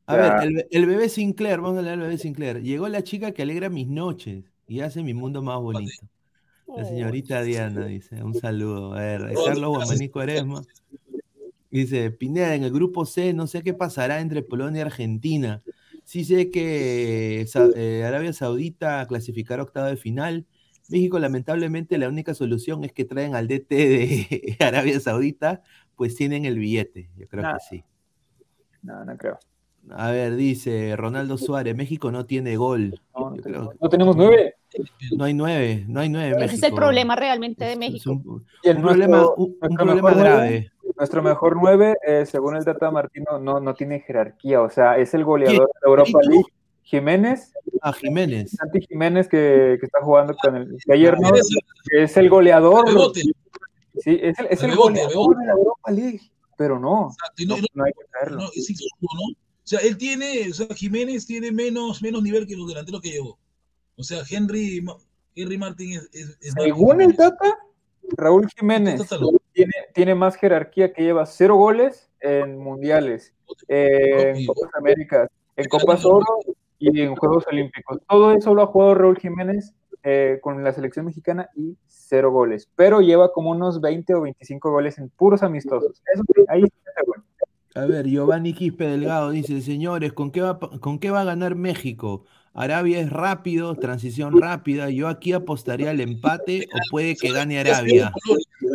[0.05, 0.21] A Ya.
[0.35, 2.61] ver, el, be- el bebé Sinclair, vamos a leer al bebé Sinclair.
[2.61, 6.05] Llegó la chica que alegra mis noches y hace mi mundo más bonito.
[6.67, 8.93] La señorita Diana dice, un saludo.
[8.93, 9.69] A ver, No, Carlos.
[9.77, 10.61] Guamaní Cuaresma.
[11.71, 15.61] Dice, Pineda, en el grupo C no sé qué pasará entre Polonia y Argentina.
[16.13, 20.45] Sí sé que Sa- eh, Arabia Saudita clasificará octavo de final.
[20.87, 25.63] México, lamentablemente, la única solución es que traen al DT de Arabia Saudita,
[25.95, 27.09] pues tienen el billete.
[27.17, 27.53] Yo creo Nah.
[27.53, 27.83] que sí.
[28.83, 29.39] No, no creo.
[29.89, 33.01] A ver, dice Ronaldo Suárez, México no tiene gol.
[33.15, 34.53] No, no Yo tenemos- creo no tenemos nueve.
[35.17, 36.45] No hay nueve, no hay nueve.
[36.45, 38.11] Ese es el problema realmente de Es- es México.
[38.11, 40.69] un, problema, un, un grave.
[40.97, 45.13] Nuestro mejor nueve, eh, según el Tata Martino, no, no tiene jerarquía, o sea, es
[45.13, 46.19] el goleador de Europa.
[46.23, 46.43] League.
[46.85, 48.51] Jiménez, A Jiménez.
[48.51, 51.49] Santi Jiménez que, que está jugando con el que ayer no, Eres
[51.89, 52.85] que es el goleador.
[53.97, 56.19] Sí, es el, es El goleador de la Europa League,
[56.57, 58.45] pero no, exacto, no- hay que es ¿no?
[58.45, 63.11] O sea, él tiene, o sea, Jiménez tiene menos, menos nivel que los delanteros que
[63.11, 63.39] llevó.
[63.95, 64.83] O sea, Henry,
[65.35, 67.15] Henry Martin es, es, Según el.
[67.15, 67.57] Tata,
[68.17, 73.33] Raúl Jiménez Tata lo- tiene, tiene más jerarquía que lleva cero goles en mundiales,
[73.67, 76.25] eh, en Copa- Copas Américas, en Copas Oro
[76.79, 77.99] y en Juegos Olímpicos.
[78.07, 82.69] Todo eso lo ha jugado Raúl Jiménez eh, con la selección mexicana y cero goles,
[82.75, 86.01] pero lleva como unos 20 o 25 goles en puros amistosos.
[86.13, 87.23] Eso sí, ahí está bueno.
[87.75, 91.55] A ver, Giovanni Quispe Delgado dice, señores, ¿con qué, va, ¿con qué va a ganar
[91.55, 92.25] México?
[92.53, 94.89] Arabia es rápido, transición rápida.
[94.89, 98.11] Yo aquí apostaría al empate o puede que gane Arabia.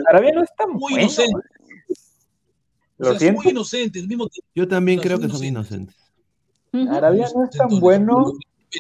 [0.09, 0.99] Arabia no está Muy bueno.
[0.99, 1.35] inocente.
[3.01, 3.43] O Lo sea, son siento.
[3.43, 4.03] muy inocentes.
[4.03, 4.49] al mismo tiempo.
[4.55, 5.95] Yo también creo que son inocentes.
[6.73, 6.97] inocentes.
[6.97, 8.15] Arabia no es tan bueno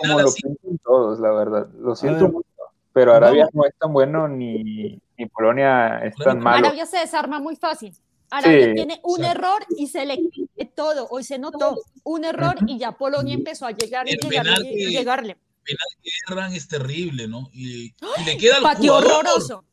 [0.02, 1.68] como lo piensan todos, la verdad.
[1.80, 2.32] Lo siento ver.
[2.32, 2.48] mucho.
[2.92, 6.66] Pero Arabia no es tan bueno ni, ni Polonia es tan malo.
[6.66, 7.94] Arabia se desarma muy fácil.
[8.30, 9.38] Arabia Sí, tiene un exacto.
[9.38, 11.06] error y se le quite todo.
[11.10, 14.66] Hoy se notó un error y ya Polonia empezó a llegar y El llegarle, penal
[14.66, 15.36] y que- llegarle.
[15.64, 17.48] penal que erran es terrible, ¿no?
[17.52, 19.12] Y, y le queda al Patio jugador.
[19.26, 19.64] horroroso.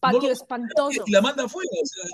[0.00, 1.02] Patio No lo- espantoso.
[1.06, 1.68] Y la manda afuera.
[1.82, 2.04] O sea,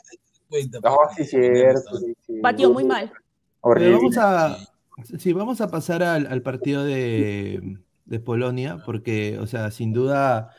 [0.49, 1.99] cuenta, No, sí, cierto.
[1.99, 2.35] sí, sí.
[2.41, 3.09] Patio muy mal.
[3.11, 3.21] Pero
[3.61, 3.97] Horrible.
[3.97, 4.59] vamos a,
[5.19, 10.55] sí, vamos a pasar al, al partido de, de Polonia, porque, o sea, sin duda,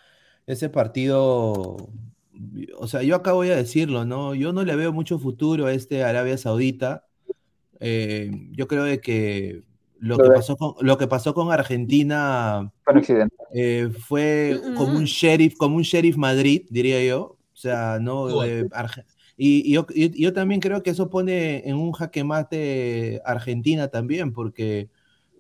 [0.47, 1.89] ese partido,
[2.77, 4.35] o sea, yo acá voy a decirlo, ¿no?
[4.35, 7.05] Yo no le veo mucho futuro a este Arabia Saudita.
[7.79, 9.63] Eh, yo creo de que
[9.99, 12.71] lo Lo que de- pasó con, lo que pasó con Argentina
[13.53, 17.37] eh, fue Mm, como un sheriff, como un sheriff Madrid, diría yo.
[17.53, 18.27] O sea, no
[18.71, 19.05] Arge-
[19.37, 23.87] y, y yo, y- yo también creo que eso pone en un jaque mate Argentina
[23.89, 24.89] también, porque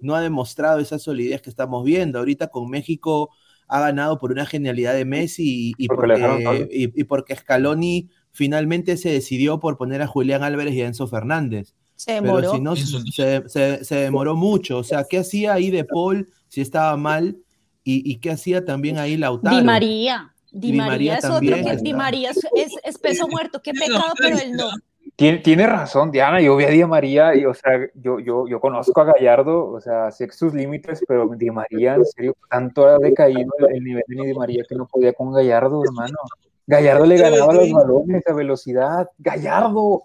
[0.01, 2.19] no ha demostrado esa solidez que estamos viendo.
[2.19, 3.29] Ahorita con México
[3.75, 6.69] ha ganado por una genialidad de Messi y, y Porque le dejaron porque, solo.
[6.71, 11.07] y- y porque Scaloni finalmente se decidió por poner a Julián Álvarez y a Enzo
[11.07, 11.73] Fernández.
[11.95, 12.51] Se Pero demoró.
[12.53, 14.77] si no, Eso- se, se- se demoró mucho.
[14.77, 17.37] O sea, ¿qué hacía ahí De Paul si estaba mal?
[17.83, 19.57] ¿Y, y qué hacía también ahí Lautaro?
[19.57, 20.33] Di María.
[20.51, 21.77] Di, Di María, María es otro que.
[21.81, 23.59] Di María es, es- es peso muerto.
[23.63, 24.69] Qué pecado, pero él no.
[25.15, 26.41] Tiene, tiene razón, Diana.
[26.41, 29.79] Yo vi a Di María y, o sea, yo, yo, yo conozco a Gallardo, o
[29.79, 34.25] sea, sé sus límites, pero Di María, en serio, tanto ha decaído el nivel de
[34.25, 36.17] Di María que no podía con Gallardo, hermano.
[36.65, 39.09] Gallardo le ganaba los balones a velocidad.
[39.17, 40.01] Gallardo.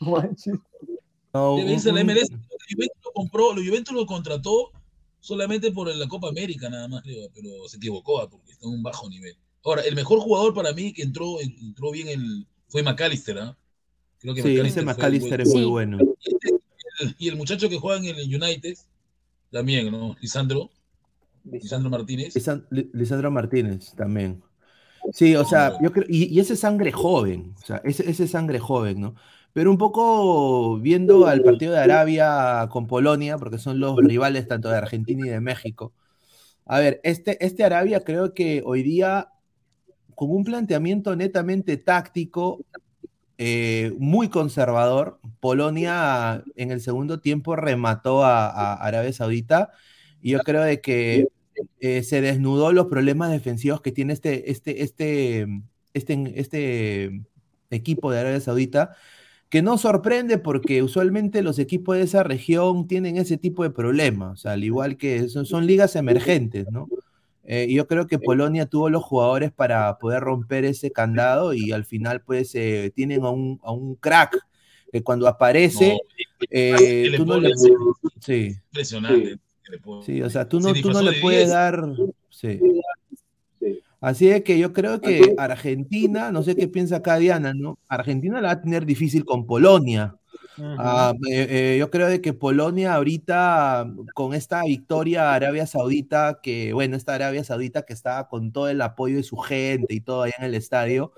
[0.00, 0.54] No manches.
[1.32, 2.30] La MLS.
[2.70, 4.70] Juventus lo compró, la Juventus lo contrató
[5.20, 8.74] solamente por la Copa América, nada más, creo, pero se equivocó ah, porque está en
[8.74, 9.36] un bajo nivel.
[9.64, 13.56] Ahora, el mejor jugador para mí que entró, entró bien el, fue McAllister, ¿ah?
[14.20, 15.98] Creo que Sí, ese McAllister es muy bueno.
[16.98, 18.76] Y el, y el muchacho que juega en el United,
[19.50, 20.16] también, ¿no?
[20.20, 20.70] Lisandro,
[21.44, 22.34] Lisandro Martínez.
[22.34, 24.42] Lisan- Li- Lisandro Martínez también.
[25.12, 28.58] Sí, o sea, yo creo, y, y ese sangre joven, o sea, ese, ese sangre
[28.58, 29.14] joven, ¿no?
[29.52, 34.68] Pero un poco viendo al partido de Arabia con Polonia, porque son los rivales tanto
[34.68, 35.94] de Argentina y de México.
[36.66, 39.28] A ver, este, este Arabia creo que hoy día,
[40.14, 42.60] con un planteamiento netamente táctico,
[43.38, 49.70] eh, muy conservador, Polonia en el segundo tiempo remató a, Arabia Saudita
[50.20, 51.28] y yo creo de que
[51.78, 55.46] eh, se desnudó los problemas defensivos que tiene este, este, este,
[55.94, 57.22] este, este
[57.70, 58.96] equipo de Arabia Saudita,
[59.48, 64.32] que no sorprende porque usualmente los equipos de esa región tienen ese tipo de problemas,
[64.32, 66.88] o sea, al igual que son, son ligas emergentes, ¿no?
[67.50, 71.86] Eh, yo creo que Polonia tuvo los jugadores para poder romper ese candado y al
[71.86, 74.36] final pues eh, tienen a un, a un crack
[74.92, 76.74] que cuando aparece, No, eh,
[77.04, 77.50] que le tú no le...
[78.20, 79.38] Sí, Impresionante.
[79.82, 80.04] pone.
[80.04, 81.50] sí, o sea, tú Se no, tú no le de puedes 10.
[81.50, 81.84] dar...
[82.28, 82.60] Sí.
[83.98, 87.78] Así es que yo creo que Argentina, no sé qué piensa acá Diana, ¿no?
[87.88, 90.17] Argentina la va a tener difícil con Polonia.
[90.60, 96.40] Ah, eh, eh, yo creo de que Polonia ahorita, con esta victoria a Arabia Saudita,
[96.42, 100.00] que bueno, esta Arabia Saudita que estaba con todo el apoyo de su gente y
[100.00, 101.12] todo allá en el estadio,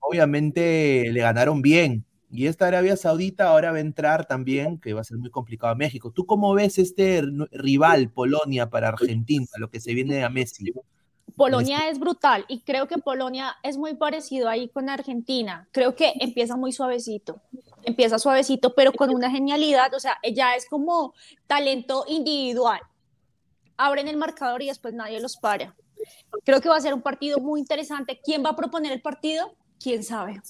[0.00, 2.04] obviamente le ganaron bien.
[2.30, 5.72] Y esta Arabia Saudita ahora va a entrar también, que va a ser muy complicado
[5.72, 6.10] a México.
[6.10, 7.22] ¿Tú cómo ves este
[7.52, 10.72] rival Polonia para Argentina, lo que se viene a Messi?
[11.36, 15.68] Polonia es brutal y creo que Polonia es muy parecido ahí con Argentina.
[15.72, 17.40] Creo que empieza muy suavecito,
[17.82, 21.14] empieza suavecito, pero con una genialidad, o sea, ya es como
[21.46, 22.80] talento individual.
[23.76, 25.74] Abren el marcador y después nadie los para.
[26.44, 28.20] Creo que va a ser un partido muy interesante.
[28.22, 29.54] ¿Quién va a proponer el partido?
[29.80, 30.40] ¿Quién sabe?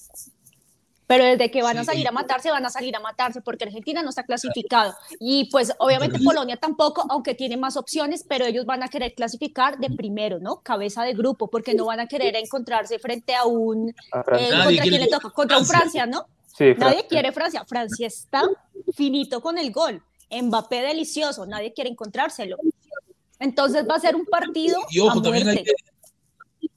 [1.07, 3.65] Pero desde que van a salir y- a matarse, van a salir a matarse porque
[3.65, 4.95] Argentina no está clasificado.
[5.19, 9.77] Y pues obviamente Polonia tampoco, aunque tiene más opciones, pero ellos van a querer clasificar
[9.77, 10.61] de primero, ¿no?
[10.61, 13.93] Cabeza de grupo, porque no van a querer encontrarse frente a un...
[14.11, 15.29] A eh, ¿Contra quién le toca?
[15.29, 16.03] Contra un Francia.
[16.03, 16.27] Francia, ¿no?
[16.57, 17.65] Sí, Nadie quiere Francia.
[17.65, 18.43] Francia está
[18.95, 20.01] finito con el gol.
[20.31, 22.57] Mbappé delicioso, nadie quiere encontrárselo.
[23.39, 25.71] Entonces va a ser un partido Y ojo, a también hay muerte.
[26.61, 26.67] que,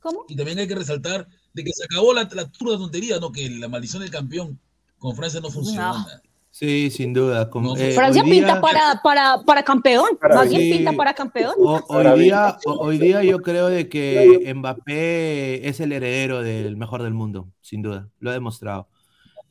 [0.00, 0.24] ¿Cómo?
[0.28, 1.28] y también hay que resaltar
[1.58, 3.30] de que se acabó la, la turda tontería, ¿no?
[3.32, 4.58] Que la maldición del campeón
[4.98, 5.98] con Francia no funcionó.
[5.98, 6.06] No.
[6.50, 7.48] Sí, sin duda.
[7.50, 10.72] Con- No, eh, Francia día- pinta para, para, para campeón, Para más bien Sí.
[10.72, 11.52] pinta para campeón.
[11.58, 16.76] O- hoy, día, ho- hoy día yo creo de que Mbappé es el heredero del
[16.76, 18.88] mejor del mundo, sin duda, lo ha demostrado.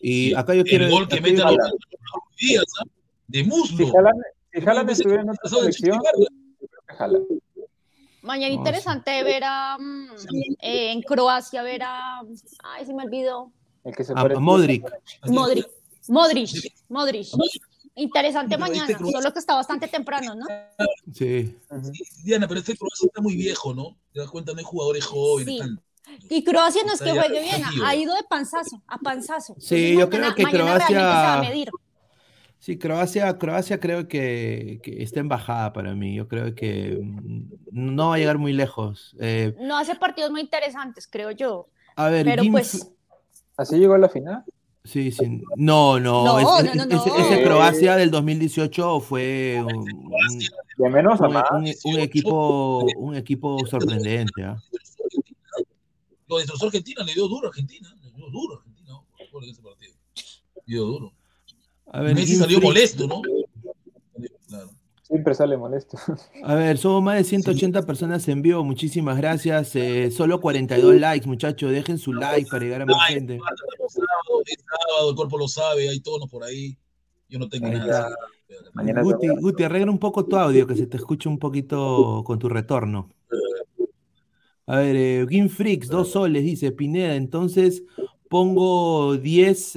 [0.01, 0.89] Y Sí, acá yo el quiero...
[0.89, 1.57] gol que mete a los
[2.39, 2.85] días, ¿ah?
[3.27, 3.85] de muslo.
[3.85, 4.13] Si jalan,
[4.53, 5.99] Si Haaland estuviera en otra selección.
[8.27, 10.09] Mañana No, interesante ver a mm,
[10.61, 12.21] eh, en Croacia ver a
[12.63, 13.51] ay se me olvidó
[13.83, 14.83] El que se A, parece- a Modric.
[15.27, 15.67] Modric
[16.09, 17.27] Modric Modric
[17.95, 20.45] interesante Pero este mañana Croacia- solo que está bastante temprano no
[21.13, 21.55] Sí.
[22.23, 23.97] Diana, pero este Croacia está muy viejo, ¿no?
[24.13, 25.55] Te das cuenta, no hay jugadores jóvenes.
[25.57, 26.27] Sí.
[26.29, 29.97] y Croacia no es que juegue bien ha ido de panzazo a panzazo Sí, Entonces,
[29.99, 31.69] yo creo mañana- que mañana realmente se va a Croacia- medir.
[32.59, 36.15] Sí, Croacia, Croacia creo que, que está en bajada para mí.
[36.15, 39.15] Yo creo que mm, no va a llegar muy lejos.
[39.19, 42.91] Eh, no hace partidos muy interesantes creo yo a ver, pero Jim pues
[43.57, 44.43] ¿Así llegó a la final?
[44.83, 45.41] Sí, sí.
[45.55, 46.23] No, no.
[46.23, 47.17] No, ese, no, no, ese- no.
[47.17, 49.85] ese Croacia del 2018 fue un,
[50.77, 51.43] De menos a un- más.
[51.51, 54.43] un- un equipo, un equipo sorprendente.
[54.43, 54.57] ¿ah?
[56.27, 57.93] Lo destrozó Argentina, le dio duro a Argentina.
[58.03, 58.93] Le dio duro a Argentina
[59.31, 59.93] por ese partido.
[60.65, 61.13] Le dio duro.
[61.91, 63.21] A ver, Messi salió molesto, ¿no?
[64.47, 64.69] Claro.
[65.03, 65.97] Siempre sale molesto.
[66.43, 68.63] A ver, somos más de 180 personas en vivo.
[68.63, 69.75] Muchísimas gracias.
[69.75, 71.71] Eh, solo 42 likes, muchachos.
[71.71, 73.35] Dejen su like para llegar a más Ay, gente.
[73.35, 76.77] estamos sábado, es sábado, el cuerpo lo sabe, hay tonos por ahí.
[77.29, 78.09] Yo no tengo Ahí nada.
[78.73, 82.39] Mañana Guti, Guti, arregla un poco tu audio, que se te escuche un poquito con
[82.39, 83.09] tu retorno.
[84.65, 87.15] A ver, eh, Game Freaks, dos soles, dice Pineda.
[87.15, 87.83] Entonces
[88.29, 89.75] pongo 10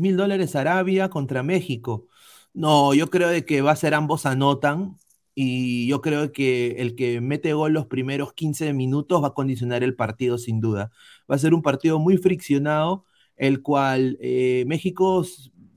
[0.00, 2.06] mil dólares Arabia contra México.
[2.52, 4.96] No, yo creo de que va a ser ambos anotan.
[5.34, 9.82] Y yo creo que el que mete gol los primeros 15 minutos va a condicionar
[9.82, 10.90] el partido sin duda.
[11.30, 13.04] Va a ser un partido muy friccionado,
[13.36, 15.24] el cual eh, México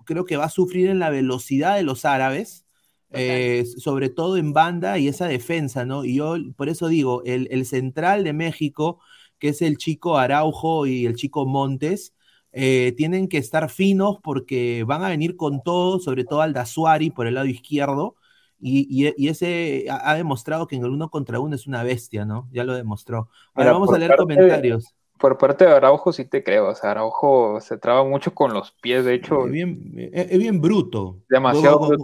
[0.06, 2.66] creo que va a sufrir en la velocidad de los árabes,
[3.12, 6.04] eh, sobre todo en banda y esa defensa, ¿no?
[6.04, 9.00] Y yo por eso digo, el, el central de México,
[9.44, 12.14] que es el chico Araujo y el chico Montes,
[12.54, 17.10] eh, tienen que estar finos porque van a venir con todo, sobre todo al Dasuari
[17.10, 18.16] por el lado izquierdo.
[18.62, 22.24] Y, y- y ese ha, demostrado que en el uno contra uno es una bestia,
[22.24, 22.48] ¿no?
[22.54, 23.28] Ya lo demostró.
[23.54, 24.96] Ahora Mira, vamos a leer parte- comentarios.
[25.24, 26.68] Por parte de Araujo sí te creo.
[26.68, 29.06] O sea, Araujo se traba mucho con los pies.
[29.06, 31.20] De hecho, Es bien, es, bien bruto.
[31.30, 31.96] Demasiado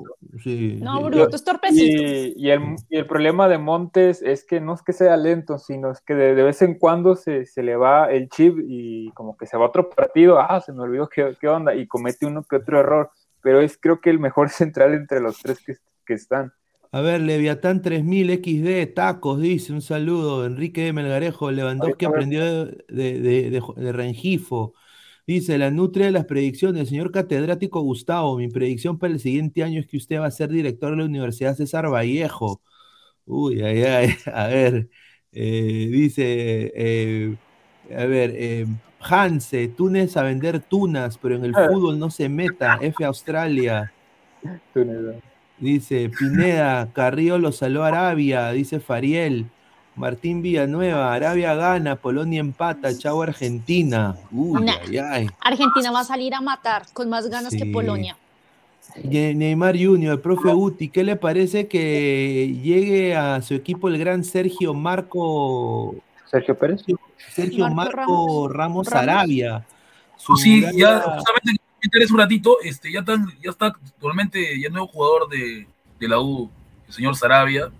[0.42, 4.62] Sí, no bruto es torpecito Y, y el, y el problema de Montes es que
[4.62, 7.62] no es que sea lento, sino es que de, de vez en cuando se, se
[7.62, 10.84] le va el chip y como que se va a otro partido, ah, se me
[10.84, 13.12] olvidó qué, qué onda, y comete uno que otro error,
[13.42, 16.54] pero es creo que el mejor central entre los tres que, que están.
[16.92, 20.46] A ver, Leviatán 3000 XD, tacos, dice, un saludo.
[20.46, 24.74] Enrique de Melgarejo, Lewandowski aprendió de, de, de- de- Rengifo.
[25.28, 29.80] Dice, la nutria de las predicciones, señor catedrático Gustavo, mi predicción para el siguiente año
[29.80, 32.62] es que usted va a ser director de la Universidad César Vallejo.
[33.28, 34.90] Uy, ay, ay, a ver,
[35.32, 37.36] eh, dice, eh,
[37.96, 38.66] a ver, eh,
[39.00, 41.68] Hanse, Túnez a vender tunas, pero en el Ah.
[41.72, 43.94] fútbol no se meta, F Australia.
[44.74, 45.22] Túnez.
[45.60, 49.46] Dice Pineda, Carrillo lo saló a Arabia, dice Fariel.
[49.96, 54.16] Martín Villanueva, Arabia gana, Polonia empata, chau Argentina.
[54.32, 54.74] Uy, Nah.
[54.88, 55.30] ay, ay.
[55.42, 57.66] Argentina va a salir a matar con más ganas que.
[57.66, 58.16] Polonia
[59.04, 63.98] Ne- Neymar Junior, el profe Guti, ¿qué le parece que llegue a su equipo el
[64.00, 65.96] gran Sergio Marco,
[66.32, 66.82] Sergio Pérez.
[67.34, 68.94] Sergio Marco Marco Ramos, Ramos.
[68.94, 69.66] Arabia?
[70.18, 71.59] Su Sí, ya, justamente
[72.12, 75.68] un ratito, este, ya, están, ya está actualmente ya nuevo jugador de,
[76.00, 76.50] de la U,
[76.88, 77.72] el señor Sarabia,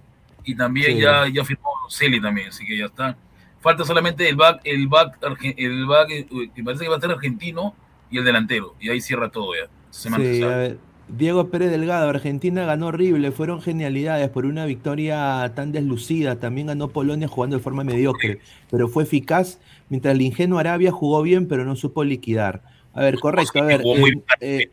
[0.44, 1.02] y también Sí.
[1.02, 3.18] ya, ya firmó Celi también, así que ya está.
[3.62, 5.18] Falta solamente el back, el back,
[5.58, 7.76] el back eh, que parece que va a ser argentino
[8.10, 9.70] y el delantero, y ahí cierra todo ya.
[9.92, 10.08] Sí,
[10.44, 10.78] a ver,
[11.10, 16.40] Diego Pérez Delgado, Argentina ganó horrible, fueron genialidades por una victoria tan deslucida.
[16.40, 18.40] También ganó Polonia jugando de forma mediocre,
[18.70, 22.62] pero fue eficaz, mientras el ingenuo Arabia jugó bien, pero no supo liquidar.
[22.94, 23.82] A ver, correcto, a ver.
[23.86, 24.70] Eh, eh,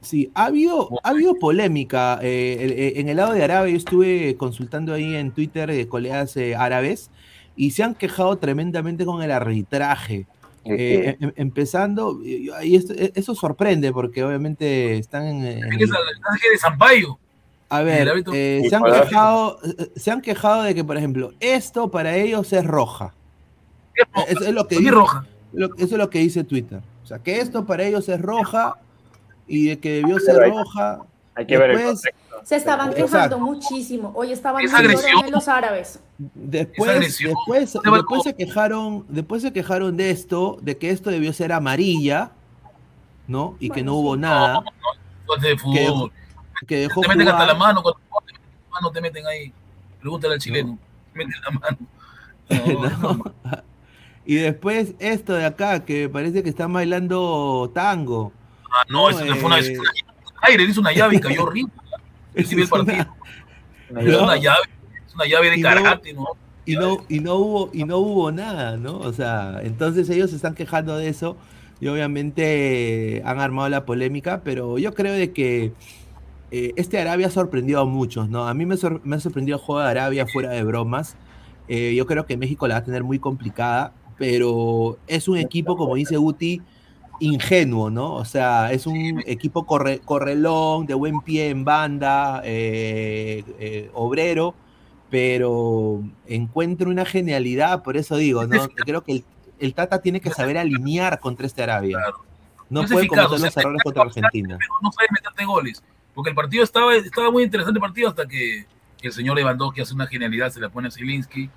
[0.00, 2.18] sí, ha habido, ha habido polémica.
[2.22, 6.54] eh, en el lado de Arabia, yo estuve consultando ahí en Twitter de colegas eh,
[6.56, 7.10] árabes
[7.56, 10.26] y se han quejado tremendamente con el arbitraje.
[10.64, 15.78] Eh, em- empezando, y, y esto- e- eso sorprende porque obviamente están en, en el
[15.78, 17.18] mensaje de Sampaio.
[17.68, 19.58] a ver, eh, se, han quejado,
[19.96, 23.12] se han quejado de que, por ejemplo, esto para ellos es roja.
[23.94, 25.26] Es roja, Eso es lo que dice, roja.
[25.52, 26.80] lo- eso es lo que dice Twitter.
[27.12, 28.76] Sea, que esto para ellos es roja
[29.46, 31.00] y de que debió ser hay- roja.
[31.34, 32.40] Hay que ver el Después, contexto.
[32.46, 33.06] Se estaban Exacto.
[33.12, 34.12] quejando muchísimo.
[34.14, 35.10] Hoy estaban Es muy agresión.
[35.12, 36.00] llorones los árabes.
[36.18, 41.52] Después, después, después se quejaron, después se quejaron de esto, de que esto debió ser
[41.52, 42.32] amarilla,
[43.28, 43.56] ¿no?
[43.60, 44.62] Y que Bueno, no hubo nada,
[45.20, 46.12] Entonces, de fútbol.
[46.66, 47.48] que dejó Te meten hasta jugar.
[47.48, 49.52] la mano, cuando te meten la mano te meten ahí.
[50.00, 50.78] Pregúntale al chileno.
[51.12, 51.78] Te meten la mano.
[54.24, 58.32] Y después esto de acá, que parece que están bailando tango.
[58.70, 59.90] Ah, no, eso No, fue una, eh, fue una-
[60.42, 61.72] aire, hizo una llave y cayó horrible.
[62.34, 63.06] Yo sí vi el Es una-.
[64.00, 64.06] Es
[64.42, 64.58] llave,
[65.06, 66.26] es una llave de Y karate, ¿no?
[66.64, 68.98] y no, y no hubo, y no hubo nada, ¿no?
[68.98, 71.36] O sea, entonces ellos se están quejando de eso
[71.80, 75.72] y obviamente han armado la polémica, pero yo creo de que
[76.52, 78.46] eh, este Arabia ha sorprendido a muchos, ¿no?
[78.46, 81.16] A mí me, me ha sorprendido el juego de Arabia fuera de bromas.
[81.68, 83.92] Eh, yo creo que México la va a tener muy complicada,
[84.22, 86.62] pero es un equipo, como dice Guti,
[87.18, 88.14] ingenuo, ¿no?
[88.14, 94.54] O sea, es un equipo corre- correlón, de buen pie en banda, eh, eh, obrero,
[95.10, 98.68] pero encuentro una genialidad, por eso digo, ¿no?
[98.68, 99.24] Creo que el,
[99.58, 101.98] el Tata tiene que saber alinear contra este Arabia.
[102.70, 104.56] No es puede eficaz, cometer o sea, los errores contra Argentina.
[104.56, 105.82] pero no sabe meterte goles.
[106.14, 108.66] Porque el partido estaba, estaba muy interesante el partido hasta que
[109.02, 111.50] el señor Lewandowski hace una genialidad, se la pone a Zielinski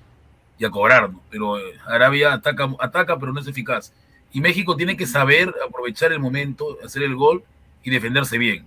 [0.58, 1.20] y a cobrar, ¿no?
[1.30, 3.92] Pero eh, Arabia ataca, ataca, pero no es eficaz.
[4.32, 7.42] Y México tiene que saber aprovechar el momento, hacer el gol
[7.82, 8.66] y defenderse bien.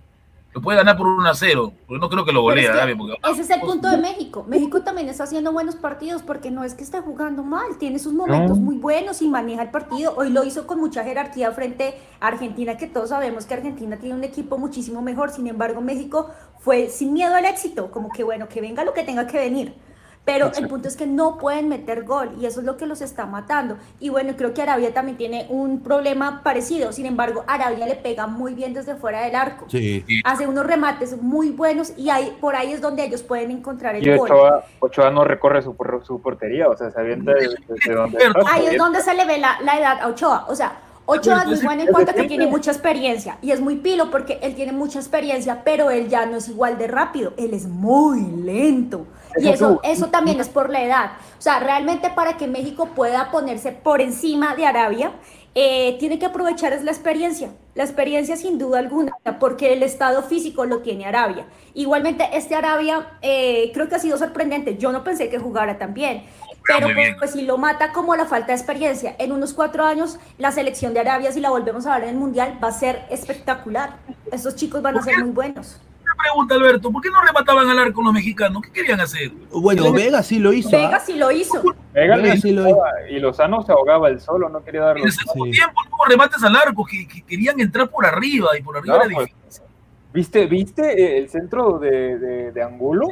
[0.52, 2.72] Lo puede ganar por 1 a 0, porque no creo que lo golee es que
[2.72, 2.96] Arabia.
[2.96, 4.44] Porque ese es el punto de México.
[4.48, 8.12] México también está haciendo buenos partidos porque no es que esté jugando mal, tiene sus
[8.12, 8.64] momentos No.
[8.64, 10.12] muy buenos y maneja el partido.
[10.16, 14.16] Hoy lo hizo con mucha jerarquía frente a Argentina, que todos sabemos que Argentina tiene
[14.16, 15.30] un equipo muchísimo mejor.
[15.30, 19.04] Sin embargo, México fue sin miedo al éxito, como que bueno, que venga lo que
[19.04, 19.72] tenga que venir.
[20.24, 23.00] Pero el punto es que no pueden meter gol y eso es lo que los
[23.00, 23.78] está matando.
[23.98, 26.92] Y bueno, creo que Arabia también tiene un problema parecido.
[26.92, 29.64] Sin embargo, Arabia le pega muy bien desde fuera del arco.
[29.68, 30.04] Sí.
[30.24, 34.06] Hace unos remates muy buenos y ahí, por ahí es donde ellos pueden encontrar el
[34.06, 34.30] Y gol.
[34.30, 38.40] Ochoa, Ochoa no recorre su, su portería, o sea, se avienta desde, desde donde está.
[38.46, 40.46] Ahí es donde se le ve la, la edad a Ochoa.
[40.48, 43.38] O sea, Ochoa es muy bueno en cuanto a que tiene mucha experiencia.
[43.42, 46.78] Y es muy pilo porque él tiene mucha experiencia, pero él ya no es igual
[46.78, 47.32] de rápido.
[47.36, 49.06] Él es muy lento.
[49.38, 51.12] Y Eso eso, tú- eso también es por la edad.
[51.38, 55.12] O sea, realmente para que México pueda ponerse por encima de Arabia,
[55.54, 57.50] eh, tiene que aprovechar es la experiencia.
[57.74, 61.46] La experiencia sin duda alguna, porque el estado físico lo tiene Arabia.
[61.74, 64.76] Igualmente, este Arabia eh, creo que ha sido sorprendente.
[64.76, 66.24] Yo no pensé que jugara tan bien.
[66.66, 67.16] Pero muy bien.
[67.18, 70.92] pues si lo mata como la falta de experiencia, en unos cuatro años la selección
[70.94, 73.94] de Arabia, si la volvemos a ver en el Mundial, va a ser espectacular.
[74.30, 75.78] Estos chicos van a ser muy buenos.
[76.22, 78.62] Pregunta, Alberto, ¿por qué no remataban al arco los mexicanos?
[78.62, 79.30] ¿Qué querían hacer?
[79.50, 80.70] Bueno, Vega sí lo hizo.
[80.70, 81.00] Vega ¿ah?
[81.00, 81.62] sí lo hizo.
[81.92, 85.02] Vega Vega sí lo disparaba y Lozano se ahogaba él solo, no quería darlo.
[85.02, 88.62] En el segundo tiempo no remates al arco, que, que querían entrar por arriba y
[88.62, 89.62] por arriba No, era pues, difícil.
[90.12, 93.08] ¿Viste, ¿Viste eh, el centro de, de, de Angulo?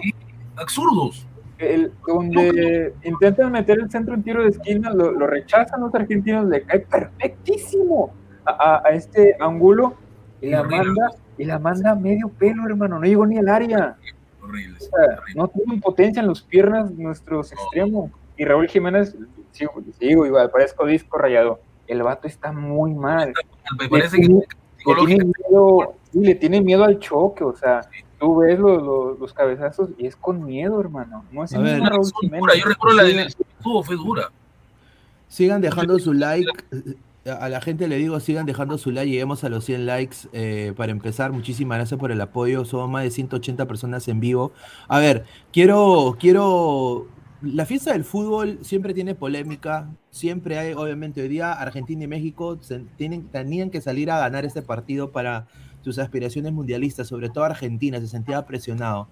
[0.56, 1.26] Absurdos.
[1.59, 6.46] El, donde intentan meter el centro en tiro de esquina, lo, lo rechazan los argentinos,
[6.46, 8.12] le cae perfectísimo
[8.44, 9.94] a, a- a este Angulo
[10.40, 13.97] y la manda y la manda a medio pelo, hermano, no llegó ni al área.
[14.43, 14.76] Horrible.
[14.76, 18.11] O sea, no tienen potencia en las piernas nuestros extremos.
[18.36, 19.16] Y Raúl Jiménez,
[19.53, 21.61] sigo, sigo igual, parezco disco rayado.
[21.86, 23.32] El vato está muy mal.
[23.78, 24.47] Me parece le que tiene,
[24.86, 27.80] le tiene miedo, sí, le tiene miedo al choque, o sea,
[28.18, 31.24] tú ves los, los, los cabezazos y es con miedo, hermano.
[31.30, 31.80] No es ver.
[31.80, 32.41] Raúl Jiménez.
[32.41, 32.55] dura.
[32.57, 33.26] Yo recuerdo la
[33.62, 34.30] tuvo, fue dura.
[35.28, 36.51] Sigan dejando su like.
[37.29, 39.11] A la gente le digo, sigan dejando su like.
[39.11, 41.33] Lleguemos a los 100 likes eh, para empezar.
[41.33, 42.64] Muchísimas gracias por el apoyo.
[42.64, 44.53] Somos más de 180 personas en vivo.
[44.89, 47.07] A ver, quiero, quiero.
[47.43, 49.89] La fiesta del fútbol siempre tiene polémica.
[50.11, 54.45] Siempre hay, obviamente, hoy día Argentina y México se- tienen, tenían que salir a ganar
[54.45, 55.47] este partido para
[55.83, 57.07] sus aspiraciones mundialistas.
[57.07, 59.09] Sobre todo Argentina se sentía presionado.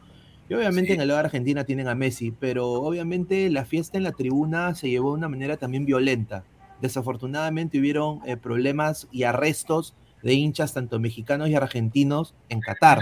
[0.48, 0.94] Y obviamente Sí.
[0.94, 4.74] en el lado de Argentina tienen a Messi, pero obviamente la fiesta en la tribuna
[4.74, 6.44] se llevó de una manera también violenta.
[6.80, 13.00] Desafortunadamente hubieron eh, problemas y arrestos de hinchas tanto mexicanos y argentinos en Qatar.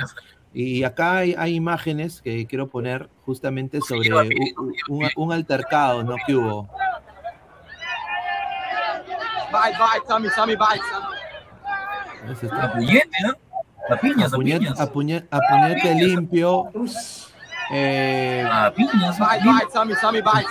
[0.52, 6.04] Y acá hay, hay imágenes que quiero poner justamente sobre u- u- un, un altercado
[6.04, 6.14] ¿no?
[6.26, 6.68] que hubo.
[9.50, 10.78] Vai, vai, Sammy, Sammy, vai,
[12.30, 13.32] Ese A puñete, ¿no?
[13.90, 14.80] A piñas, a piñas.
[14.80, 16.70] apuñe- apuñete limpio.
[17.72, 19.18] eh, A piñas.
[19.18, 20.44] Vai, vai, Sammy, Sammy, Sammy.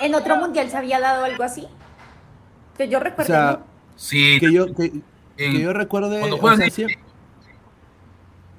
[0.00, 1.66] En otro mundial se había dado algo así.
[2.76, 3.32] Que yo o recuerdo.
[3.32, 3.66] sea, ¿no?
[3.96, 4.92] Sí, que yo, que,
[5.60, 6.20] yo recuerde.
[6.20, 6.86] cuando o sea,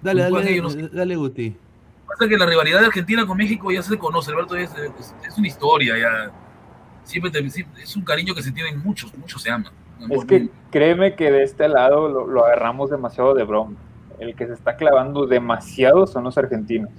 [0.01, 0.87] Dale, dale, no sé.
[0.89, 1.55] dale, Guti.
[2.07, 5.37] pasa que la rivalidad de Argentina con México ya se conoce, Alberto, es, es- es
[5.37, 6.31] una historia ya.
[7.03, 9.71] Siempre te- siempre- es un cariño que se tienen muchos, muchos se aman.
[10.09, 13.75] Es que créeme que de este lado lo, lo agarramos demasiado de broma.
[14.19, 16.89] El que se está clavando demasiado son los argentinos.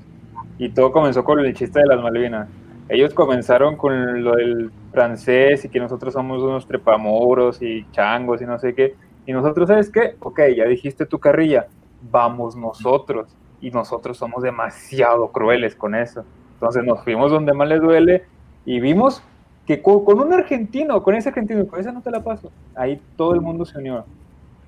[0.58, 2.48] Y todo comenzó con el chiste de las Malvinas.
[2.90, 8.46] Ellos comenzaron con lo del francés y que nosotros somos unos trepamuros y changos y
[8.46, 8.96] no sé qué.
[9.26, 10.16] Y nosotros, ¿sabes qué?
[10.18, 11.68] Ok, ya dijiste tu carrilla,
[12.10, 13.28] vamos nosotros.
[13.60, 16.24] Y nosotros somos demasiado crueles con eso.
[16.54, 18.24] Entonces nos fuimos donde más les duele
[18.64, 19.22] y vimos
[19.66, 23.34] que con, un argentino, con ese argentino, con esa no te la paso, ahí todo
[23.34, 24.04] el mundo se unió.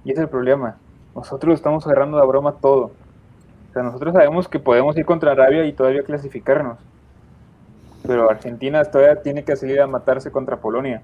[0.05, 0.77] Y ese es el problema.
[1.16, 2.93] Nosotros estamos agarrando la broma todo.
[3.68, 6.79] O sea, nosotros sabemos que podemos ir contra Arabia y todavía clasificarnos.
[8.07, 11.03] Pero Argentina todavía tiene que salir a matarse contra Polonia.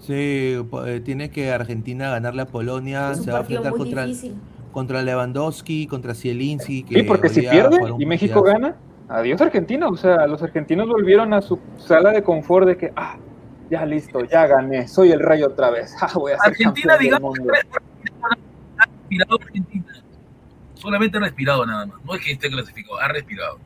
[0.00, 0.56] Sí,
[0.86, 4.34] eh, tiene que Argentina ganarle a Polonia, Es un se va a enfrentar contra, difícil.
[4.72, 6.84] contra Lewandowski, contra Zielinski.
[6.88, 8.74] Sí, porque si pierde y México gana,
[9.08, 9.86] adiós Argentina.
[9.88, 13.16] O sea, los argentinos volvieron a su sala de confort de que, ah,
[13.70, 15.94] ya listo, ya gané, soy el rey otra vez.
[16.00, 17.52] Ah, voy a ser Argentina, del digamos, mundo.
[18.78, 19.84] ha respirado Argentina.
[20.74, 21.96] Solamente ha respirado nada más.
[22.04, 23.58] No es que esté clasificado, ha respirado.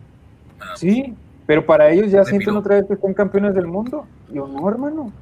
[0.75, 1.15] Sí,
[1.47, 4.07] pero para ellos ya sienten otra vez que están campeones del mundo.
[4.33, 5.13] Yo no, hermano.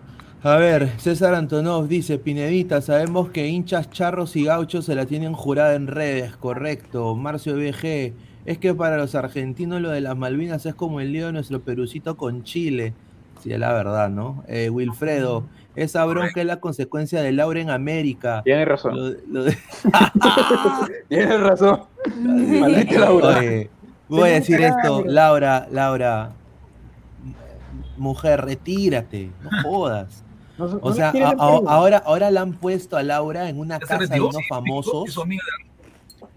[0.43, 5.33] A ver, César Antonov dice, Pinedita, sabemos que hinchas charros y gauchos se la tienen
[5.33, 7.14] jurada en redes, correcto.
[7.16, 8.12] Marcio BG,
[8.45, 11.61] es que para los argentinos lo de las Malvinas es como el lío de nuestro
[11.61, 12.93] perucito con Chile.
[13.43, 14.45] Sí, es la verdad, ¿no?
[14.47, 15.45] Eh, Wilfredo,
[15.77, 18.43] esa bronca es la consecuencia de Laura en América.
[18.45, 18.97] Tienes razón.
[18.97, 19.57] Lo lo de-
[21.09, 21.81] Tienes razón.
[22.61, 23.39] Maldita Laura.
[23.39, 23.70] Oye,
[24.09, 26.33] voy a decir esto, Laura, Laura,
[27.97, 30.23] mujer, retírate, no jodas.
[30.59, 31.33] No, no O sea, a- a-
[31.67, 34.43] ahora, ahora la han puesto a Laura en una Ya se casa de unos sí,
[34.49, 35.19] famosos.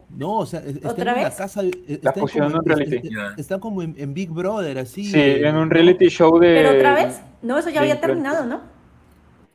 [0.10, 1.62] No, o sea, es- está ¿Otra en una casa.
[1.64, 3.08] eh, Están pusieron como, en es- reality.
[3.08, 3.34] es- Ya.
[3.38, 5.04] están como en, en Big Brother, así.
[5.06, 6.48] Sí, en un reality show de.
[6.56, 7.22] ¿Pero otra vez?
[7.44, 8.62] No, eso ya había terminado, ¿no?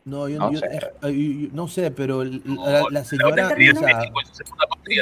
[0.05, 0.67] No, yo, No yo- sé.
[0.67, 3.49] eh, eh, yo- no sé, pero l- No, la, la señora.
[3.55, 4.03] o sea.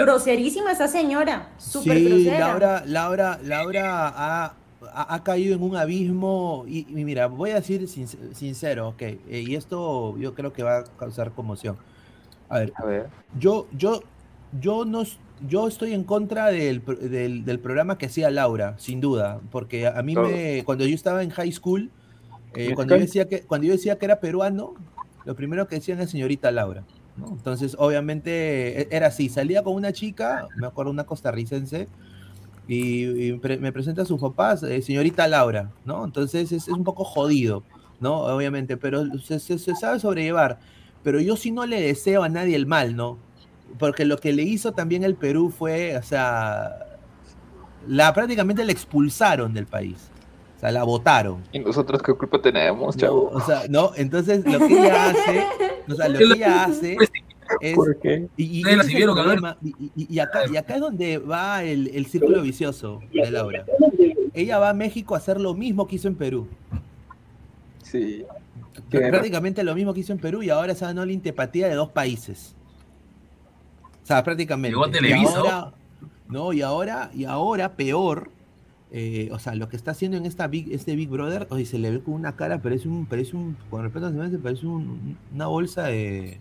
[0.03, 1.49] Groserísima esa señora.
[1.59, 2.39] Súper Sí, grosera.
[2.49, 4.45] Laura, Laura, Laura ha,
[4.93, 9.03] ha- ha caído en un abismo y, y mira, voy a decir sin- sincero, ok,
[9.03, 11.77] eh, y esto yo creo que va a causar conmoción.
[12.49, 13.07] A ver, A ver.
[13.39, 14.03] yo, yo,
[14.61, 15.03] yo no,
[15.49, 20.03] yo estoy en contra del, del, del programa que hacía Laura, sin duda, porque a
[20.03, 20.29] mí Todo.
[20.29, 21.91] me, cuando yo estaba en high school,
[22.55, 24.75] eh, ¿Y cuando yo decía que, cuando yo decía que era peruano,
[25.25, 26.85] lo primero que decían es señorita Laura.
[27.17, 27.29] ¿no?
[27.29, 31.89] Entonces, obviamente, e- era así, salía con una chica, me acuerdo, una costarricense,
[32.67, 36.05] y, y pre- me presenta a sus papás, eh, señorita Laura, ¿no?
[36.05, 37.63] Entonces es, es un poco jodido,
[37.99, 38.21] ¿no?
[38.21, 40.59] Obviamente, pero se, se- se sabe sobrellevar.
[41.03, 43.19] Pero yo sí no le deseo a nadie el mal, ¿no?
[43.79, 46.87] Porque lo que le hizo también el Perú fue, o sea,
[47.89, 50.11] la prácticamente la expulsaron del país.
[50.61, 51.43] O sea, la votaron.
[51.53, 53.01] ¿Y nosotros qué culpa tenemos, ¿no?
[53.01, 53.31] chavo?
[53.33, 55.47] O sea, no, entonces lo que ella hace,
[55.89, 56.99] o sea, lo que ella hace
[57.63, 58.29] es ¿Por qué?
[58.37, 59.57] y, problema,
[60.21, 63.65] acá, y acá es donde va el, el círculo vicioso de Laura.
[64.35, 66.47] Ella va a México a hacer lo mismo que hizo en Perú.
[67.83, 68.25] Sí.
[68.91, 71.89] Prácticamente lo mismo que hizo en Perú y ahora se ganó la antipatía de dos
[71.89, 72.55] países.
[74.03, 74.73] O sea, prácticamente.
[74.77, 75.73] Llegó a Y Televisa, ahora-
[76.29, 78.31] no, y ahora, y ahora peor,
[78.93, 81.79] eh, o sea, lo que está haciendo en esta Big, este Big Brother, oye, se
[81.79, 85.47] le ve con una cara, parece un, parece un, con respeto demás, parece un- una
[85.47, 86.39] bolsa de.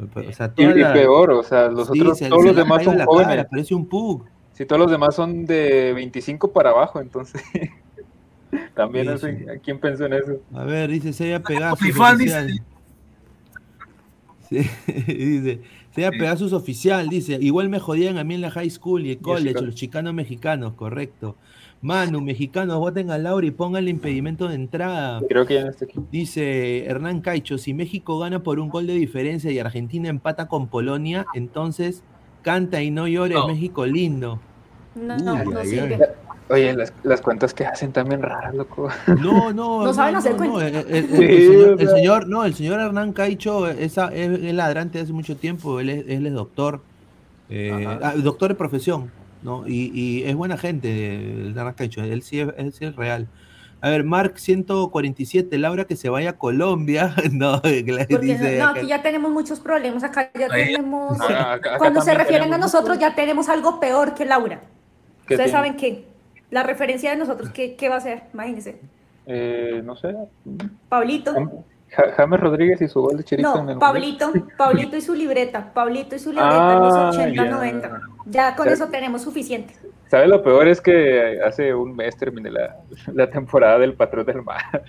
[0.00, 2.48] O sea, Y, toda y la- peor, o sea, los Sí, otros, se- todos se
[2.48, 3.28] los demás son la jóvenes.
[3.28, 4.24] cara, parece un pug.
[4.52, 7.40] Si todos los demás son de 25 para abajo, entonces.
[8.74, 9.48] También Sí, no sé, sí.
[9.48, 10.40] ¿a quién pensó en eso?
[10.54, 12.48] A ver, dice Seiya Pegasus oficial.
[14.48, 14.56] Sí,
[15.06, 15.60] dice,
[15.94, 19.18] Seiya Pegasus oficial, dice, igual me jodían a mí en la high school y el
[19.18, 21.36] college, los chicanos mexicanos, correcto.
[21.80, 25.20] Manu, mexicanos, voten a Laura y pónganle impedimento de entrada.
[25.28, 26.00] Creo que ya no está aquí.
[26.10, 30.66] Dice Hernán Caicho, si México gana por un gol de diferencia y Argentina empata con
[30.68, 32.02] Polonia, entonces
[32.42, 33.46] canta y no llores, No.
[33.48, 34.40] México lindo.
[34.96, 35.98] No, Uy, no, no sirve.
[36.50, 38.88] Oye, las, las cuentas que hacen también raras, loco.
[39.20, 40.84] No, no, No saben hacer no, cuentas.
[40.88, 44.54] el, el- el- Sí, el señor, el no, el señor Hernán Caicho esa, es, es
[44.54, 46.80] ladrante hace mucho tiempo, él es, él es doctor,
[47.50, 49.10] eh, ah, doctor de profesión,
[49.42, 49.66] ¿no?
[49.66, 51.54] Y, y es buena gente, el
[52.04, 53.28] él sí es, él sí es real.
[53.80, 57.82] A ver, Mark 147, Laura que se vaya a Colombia, no, Porque
[58.20, 61.20] dice no, aquí ya tenemos muchos problemas, acá ya Ahí- tenemos...
[61.20, 63.10] Acá- acá Cuando se refieren a nosotros muchos.
[63.10, 64.60] ya tenemos algo peor que Laura.
[65.26, 65.52] ¿Qué Ustedes tiene?
[65.52, 66.06] saben qué.
[66.50, 68.22] La referencia de nosotros, ¿qué, qué va a ser?
[68.34, 68.80] Imagínense.
[69.26, 70.14] Eh, no sé.
[70.88, 71.34] Pablito.
[71.90, 75.14] Ja- James Rodríguez y su gol de Chirito en el No, Pablito, Pablito y su
[75.14, 77.50] libreta, Pablito y su libreta en los Ah, 80, ya.
[77.50, 78.00] 90.
[78.26, 78.72] Ya con Ya.
[78.74, 79.74] eso tenemos suficiente.
[80.08, 80.68] ¿Sabes lo peor?
[80.68, 82.76] Es que hace un mes terminé la,
[83.12, 84.82] la temporada del Patrón del Mar.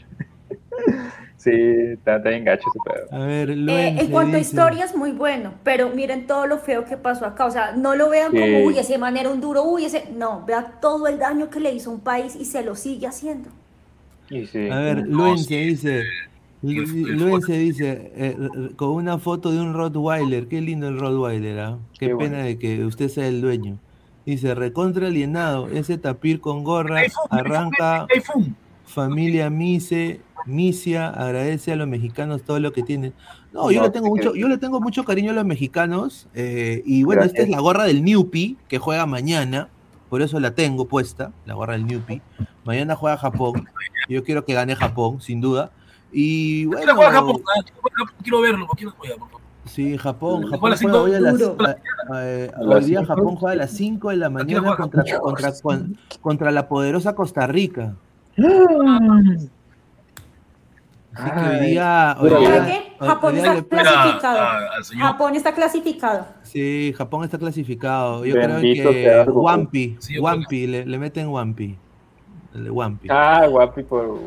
[1.37, 1.51] sí,
[1.93, 2.79] está, está bien gacho ese
[3.09, 3.21] pedo.
[3.21, 6.57] A ver, Eh, en cuanto a dice- historia es muy bueno, pero miren todo lo
[6.57, 7.45] feo que pasó acá.
[7.45, 8.39] O sea, no lo vean Sí.
[8.39, 10.09] como, uy, ese man era un duro, uy, ese.
[10.15, 13.07] No, vea todo el daño que le hizo a un país y se lo sigue
[13.07, 13.49] haciendo.
[14.29, 14.69] Y sí.
[14.69, 15.57] A ver, Luense sí.
[15.57, 16.03] dice,
[16.61, 20.87] Lu- El- el Luense dice, eh, eh, con una foto de un Rottweiler, qué lindo
[20.89, 21.77] el Rottweiler, ¿ah?
[21.97, 22.43] Qué, Qué pena bueno.
[22.43, 23.77] de que usted sea el dueño.
[24.25, 28.05] Dice, recontra alienado, ese tapir con gorra arranca
[28.85, 33.13] familia Mise Misia agradece a los mexicanos todo lo que tienen.
[33.53, 36.27] No, yo No, le tengo mucho, yo le tengo mucho cariño a los mexicanos.
[36.33, 39.67] eh, y bueno, esta es la gorra del Newpi, que juega mañana.
[40.09, 42.21] Por eso la tengo puesta, la gorra del Newpi.
[42.63, 43.67] Mañana juega Japón.
[44.07, 45.71] Yo quiero que gane Japón, sin duda.
[46.11, 49.17] Y Quiero bueno, jugar a Japón, ah, quiero jugar a Japón, quiero verlo, quiero jugar,
[49.19, 49.41] por favor.
[49.65, 50.47] Sí, Japón.
[50.49, 51.55] Japón juega hoy a las, Duro.
[51.59, 51.71] a- a-
[52.59, 53.05] A las hoy día cinco.
[53.15, 57.45] Japón juega a las 5 de la mañana contra, contra, con- contra la poderosa Costa
[57.45, 57.93] Rica.
[61.13, 62.15] Así que hoy día.
[62.19, 62.95] hoy ¿Sabe día- qué?
[62.99, 64.39] hoy- Japón hoy día está clasificado.
[64.99, 66.27] Japón está clasificado.
[66.43, 68.25] Sí, Japón está clasificado.
[68.25, 69.31] Yo Bendito creo que.
[69.31, 71.77] Wampi, Sí, Wampi, le, le meten Wampi.
[72.55, 73.07] Wampi.
[73.11, 74.19] Ah, guapi por.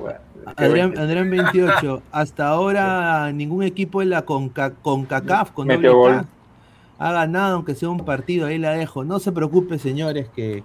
[0.57, 0.99] Adrián.
[0.99, 5.82] Adrián 28, hasta ahora ningún equipo de la Conca, CONCACAF con doble
[6.99, 9.03] ha ganado, aunque sea un partido, ahí la dejo.
[9.05, 10.62] No se preocupe, señores, que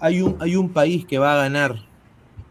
[0.00, 1.76] hay un, hay un país que va a ganar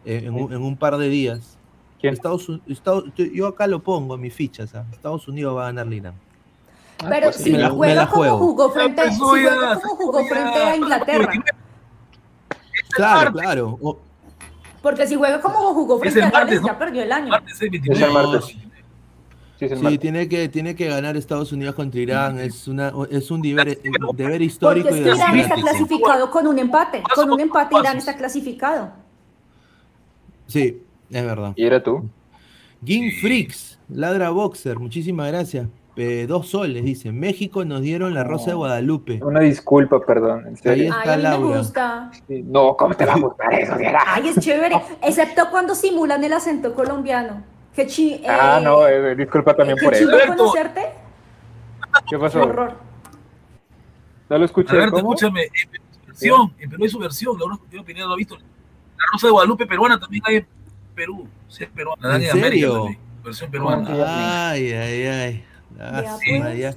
[0.06, 1.58] eh, en, un, en un par de días.
[2.02, 4.74] Estados, Un- Estados- yo acá lo pongo en mis fichas.
[4.74, 4.86] ¿ah?
[4.90, 6.14] Estados Unidos va a ganar Irán.
[6.98, 8.38] Pero pues, si me la- me juega la como juego.
[8.38, 11.32] jugó frente, si juega como jugó frente a Inglaterra.
[12.90, 13.78] Claro, claro.
[13.82, 13.98] O-
[14.82, 16.66] Porque si juega como jugó Es frente a Gales, martes, ¿no?
[16.66, 17.28] ya perdió el año.
[17.28, 18.00] Martes, eh, 29.
[18.00, 18.56] Es el martes.
[19.90, 22.38] Sí, tiene que, tiene que ganar Estados Unidos contra Irán.
[22.38, 23.78] Es, una, es un deber,
[24.14, 27.02] deber histórico Porque es que Irán está clasificado con un empate.
[27.14, 28.90] Con un empate Irán está clasificado.
[30.46, 31.52] Sí, es verdad.
[31.56, 32.08] ¿Y era tú?
[32.80, 35.66] Game Freaks, Ladra Boxer, muchísimas gracias.
[35.96, 37.12] Eh, dos soles, dice.
[37.12, 39.20] México nos dieron la rosa de Guadalupe.
[39.22, 40.46] Una disculpa, perdón.
[40.46, 41.58] En Ahí está Ay, a mí me Laura.
[41.58, 42.10] gusta.
[42.28, 43.98] Sí, No, ¿cómo te va a gustar eso, Diana?
[44.06, 44.80] Ay, es chévere.
[45.02, 47.42] Excepto cuando simulan el acento colombiano.
[47.74, 50.08] Qué chi eh, Ah, no, eh, disculpa también por eso.
[50.28, 50.86] conocerte.
[52.08, 52.42] ¿Qué pasó?
[52.42, 52.74] horror.
[54.28, 54.72] No lo escuché.
[54.76, 55.14] Alberto, ¿Cómo?
[55.14, 58.12] escúchame, en Perú hay su versión, en Perú hay su versión, la Yo Pineda lo
[58.12, 58.36] ha visto.
[58.36, 60.46] La Rosa de Guadalupe peruana también hay en
[60.94, 62.18] Perú, sí, es peruana, la
[63.24, 64.50] versión peruana.
[64.50, 65.44] Ay, ay, ay.
[65.78, 66.58] Ah, pues.
[66.58, 66.74] ya.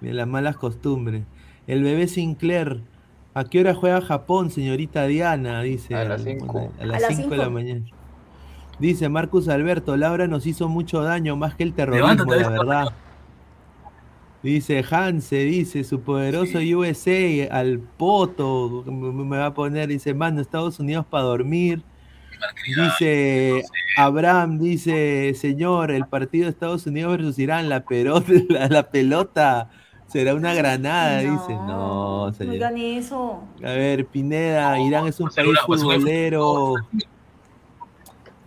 [0.00, 1.22] Mira, las malas costumbres.
[1.66, 2.80] El bebé Sinclair.
[3.34, 5.62] ¿A qué hora juega Japón, señorita Diana?
[5.62, 5.94] Dice.
[5.94, 6.70] A las al- cinco.
[6.80, 7.84] A las 5 de la mañana.
[8.78, 12.84] Dice Marcus Alberto, Laura nos hizo mucho daño, más que el terrorismo, Levántate, la verdad.
[14.42, 20.40] Dice Hanse, dice su poderoso USA al poto, me me va a poner, dice, mano,
[20.40, 21.84] Estados Unidos para dormir.
[22.66, 23.62] Dice
[23.96, 29.70] Abraham, dice, señor, el partido de Estados Unidos versus Irán, la pelota, la, la pelota
[30.06, 31.52] será una granada, dice.
[31.54, 32.52] No, No señor.
[32.54, 33.40] digan eso.
[33.64, 36.74] A ver, Pineda, Irán es un país una- futbolero.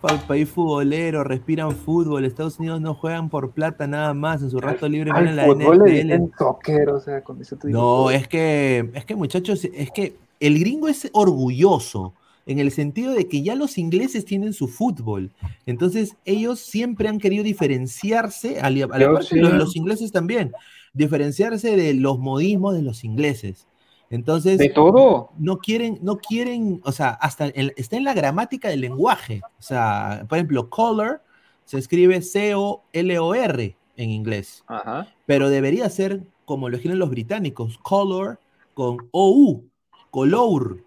[0.00, 2.24] Pa- país futbolero, respiran fútbol.
[2.24, 4.42] Estados Unidos no juegan por plata nada más.
[4.42, 6.02] En su rato libre la fútbol le NFL.
[6.02, 8.10] dicen soccer, o sea, con eso te digo No, todo.
[8.10, 12.12] es que, es que muchachos, es que el gringo es orgulloso
[12.46, 15.32] en el sentido de que ya los ingleses tienen su fútbol.
[15.66, 19.36] Entonces, ellos siempre han querido diferenciarse, a la a la Yo par que sí.
[19.40, 20.52] los, los ingleses también,
[20.92, 23.66] diferenciarse de los modismos de los ingleses.
[24.10, 25.30] Entonces, De todo.
[25.36, 29.40] no quieren, no quieren, o sea, hasta el- está en la gramática del lenguaje.
[29.58, 31.22] O sea, por ejemplo, color
[31.64, 35.08] se escribe C-O-L-O-R en inglés, Ajá.
[35.26, 38.38] pero debería ser como lo escriben los británicos, color
[38.74, 39.64] con O-U,
[40.10, 40.84] color.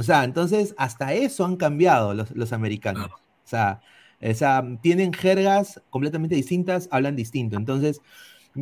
[0.00, 3.10] O sea, entonces hasta eso han cambiado los, los americanos.
[3.12, 3.80] O sea,
[4.22, 7.56] o sea, tienen jergas completamente distintas, hablan distinto.
[7.58, 8.00] Entonces,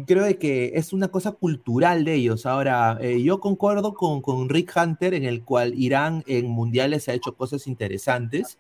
[0.07, 2.45] creo de que es una cosa cultural de ellos.
[2.45, 7.15] Ahora, eh, yo concuerdo con, con Rick Hunter en el cual Irán en mundiales ha
[7.15, 8.59] hecho cosas interesantes.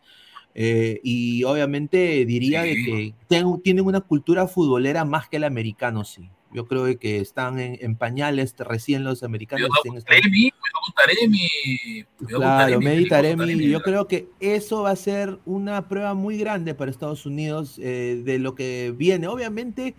[0.55, 2.85] eh, y obviamente diría de Sí.
[2.85, 6.31] que ten- tienen una cultura futbolera más que el americano, sí.
[6.53, 9.69] Yo creo que están en, en pañales recién los americanos.
[9.83, 11.49] Cuidado Taremi, cuidado con Taremi.
[11.49, 16.15] cuidado con Claro, con Taremi, Taremi, yo creo que eso va a ser una prueba
[16.15, 19.29] muy grande para Estados Unidos eh, de lo que viene.
[19.29, 19.95] Obviamente,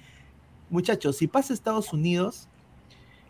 [0.72, 2.48] muchachos, si pasa Estados Unidos,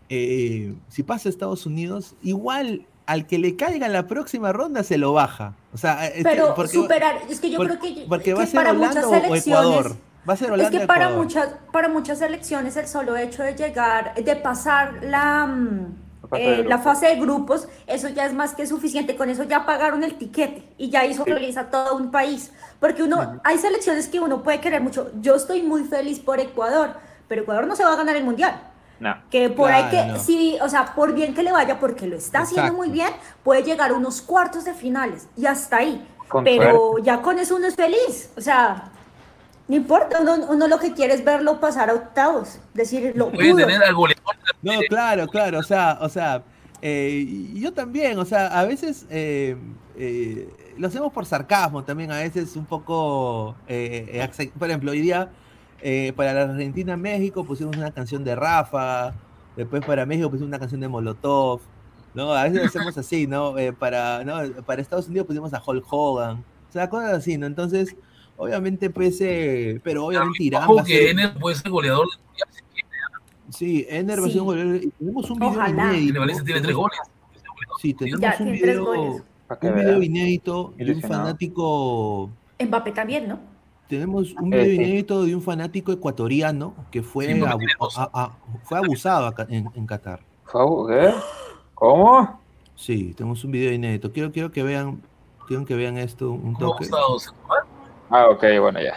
[0.09, 4.97] eh, si pasa Estados Unidos, igual al que le caiga en la próxima ronda se
[4.97, 5.55] lo baja.
[5.73, 8.45] O sea, este, Pero porque, superar, es que yo por- creo que, porque va a
[8.45, 9.97] ser para Holanda o Ecuador.
[10.29, 11.25] Va a ser es Holanda que para Ecuador.
[11.25, 16.53] muchas, para muchas selecciones el solo hecho de llegar, de pasar la, mm, La fase
[16.53, 16.83] eh, de la grupos.
[16.83, 19.15] fase de grupos, eso ya es más que suficiente.
[19.17, 22.51] Con eso ya pagaron el tiquete y ya hizo feliz a todo un país.
[22.79, 25.11] Porque uno, hay selecciones que uno puede querer mucho.
[25.21, 26.95] Yo estoy muy feliz por Ecuador,
[27.27, 28.61] pero Ecuador no se va a ganar el mundial.
[28.99, 29.15] No.
[29.31, 30.19] Que por ahí que, Claro, no.
[30.19, 32.77] sí, o sea, por bien que le vaya, porque lo está haciendo Exacto.
[32.77, 33.09] muy bien,
[33.43, 36.05] puede llegar a unos cuartos de finales y hasta ahí.
[36.27, 38.31] Con Pero ya con eso uno es feliz.
[38.37, 38.91] O sea,
[39.69, 42.59] no importa, uno, uno lo que quiere es verlo pasar a octavos.
[42.73, 43.65] Decir, lo Puede pudo.
[43.65, 44.35] tener al goleador.
[44.61, 46.43] No, claro, claro, o sea, o sea,
[46.81, 49.57] Eh, yo también, o sea, a veces eh,
[49.97, 50.47] eh,
[50.77, 54.07] lo hacemos por sarcasmo también, a veces un poco, eh,
[54.37, 55.29] eh, por ejemplo, hoy día
[55.81, 59.13] eh, para la Argentina-México pusimos una canción de Rafa,
[59.57, 61.59] después para México pusimos una canción de Molotov,
[62.13, 62.31] ¿no?
[62.33, 63.57] A veces lo hacemos así, ¿no?
[63.57, 64.35] Eh, para, ¿no?
[64.65, 67.45] Para Estados Unidos pusimos a Hulk Hogan, o sea, cosas así, ¿no?
[67.45, 67.93] Entonces,
[68.39, 71.11] obviamente, pues, eh, pero obviamente Irán Ojo que.
[71.11, 72.49] Ener puede ser goleador mundial.
[73.49, 75.93] Sí, Ener va a ser goleador, Tenemos un video Ojalá.
[75.93, 76.19] inédito.
[76.19, 76.99] Valencia tiene tres tenemos- goles.
[77.81, 79.23] Sí, tenemos Ya, un video, goles.
[79.61, 82.29] Un video inédito de un fanático
[82.59, 83.39] Mbappé también, ¿no?
[83.87, 87.73] Tenemos un Eh, video inédito de un fanático ecuatoriano que fue, Sí, porque abu- tiene
[87.79, 87.97] dos.
[87.97, 90.19] a- a- fue abusado acá en, en Qatar.
[91.73, 92.39] ¿Cómo?
[92.75, 94.11] Sí, tenemos un video inédito.
[94.11, 95.01] Quiero, quiero que vean,
[95.47, 96.85] quiero que vean esto un ¿Cómo toque.
[96.85, 97.17] ha gustado?
[98.09, 98.93] Ah, ok, bueno, ya.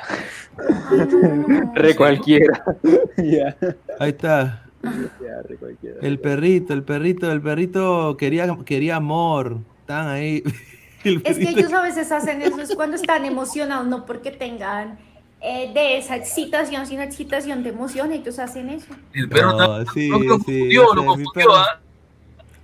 [0.91, 1.73] No, no, no.
[1.75, 2.65] Re cualquiera.
[3.19, 3.57] ya.
[3.99, 4.65] Ahí está.
[4.83, 5.97] Ya, re cualquiera.
[6.03, 9.59] El perrito, el perrito, el perrito quería, quería amor.
[9.81, 10.43] Están ahí.
[11.05, 15.01] El Es que ellos a veces hacen eso es cuando están emocionados, no porque tengan
[15.41, 18.87] eh, de esa excitación, sino excitación de emoción, ellos hacen eso.
[19.13, 21.81] El perro No, está- sí, lo sí, confundió, o lo sea, mi confundió, perro ¿ah?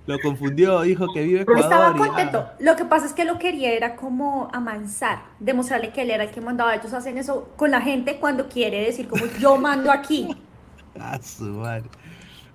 [0.09, 2.05] Lo confundió, dijo que vive Pero estaba Ecuador.
[2.05, 2.45] y- contento.
[2.59, 6.31] Lo que pasa es que lo quería era como amansar, demostrarle que él era el
[6.31, 6.73] que mandaba.
[6.75, 10.27] Ellos hacen eso con la gente cuando quiere decir como yo mando aquí.
[11.01, 11.87] Ah, su madre.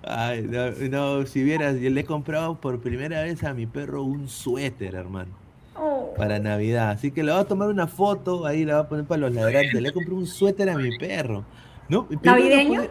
[0.03, 4.03] Ay, no, no, si vieras, yo le he comprado por primera vez a mi perro
[4.03, 5.31] un suéter, hermano,
[5.75, 6.13] Oh.
[6.15, 6.91] para Navidad.
[6.91, 9.33] Así que le voy a tomar una foto, ahí la voy a poner para los
[9.33, 9.81] ladrantes.
[9.81, 11.43] Le compré un suéter a mi perro.
[11.89, 12.05] ¿No?
[12.09, 12.81] Mi perro ¿Navideño?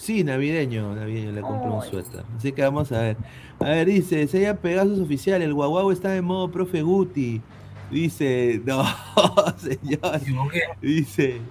[0.00, 2.24] Sí, navideño, navideño, le compré un suéter.
[2.34, 3.16] Así que vamos a ver.
[3.58, 7.42] A ver, dice, Sella Pegasus oficial, el guaguau está en modo profe Guti.
[7.90, 8.82] Dice, no,
[9.58, 10.20] señor.
[10.80, 11.42] Dice,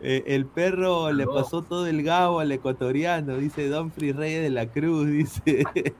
[0.00, 4.50] eh, el perro le pasó todo el gabo al ecuatoriano, dice Don Free Reyes de
[4.50, 5.64] la Cruz, dice.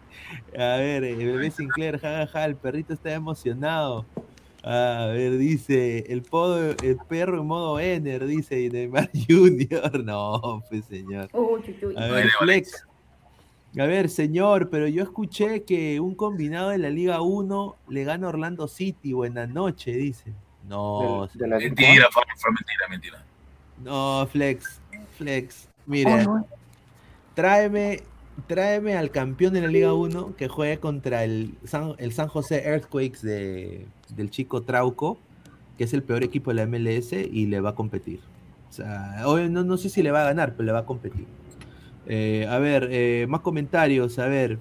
[0.59, 4.07] A ver, el bebé Sinclair, jajaja, el perrito está emocionado.
[4.63, 10.05] A ver, dice, el, podo, el perro en modo Ener, dice Neymar Junior.
[10.05, 11.31] No, pues señor.
[11.97, 12.87] A ver, Flex.
[13.79, 18.29] A ver, señor, pero yo escuché que un combinado de la Liga 1 le gana
[18.29, 19.13] Orlando City.
[19.13, 20.33] Buenas noches, dice.
[20.69, 23.25] No, De, Mentira, fue, fue mentira, mentira.
[23.83, 24.81] no, Flex,
[25.17, 25.69] Flex.
[25.87, 26.27] Mire,
[27.35, 28.03] tráeme,
[28.47, 32.63] tráeme al campeón de la Liga 1 que juegue contra el San, el San José
[32.69, 33.87] Earthquakes de,
[34.17, 35.19] del chico Trauco,
[35.79, 38.21] que es el peor equipo de la MLS y le va a competir.
[38.69, 40.85] O sea, hoy no, no sé si le va a ganar, pero le va a
[40.87, 41.27] competir.
[42.07, 44.59] Eh, a ver, eh, más comentarios, a ver.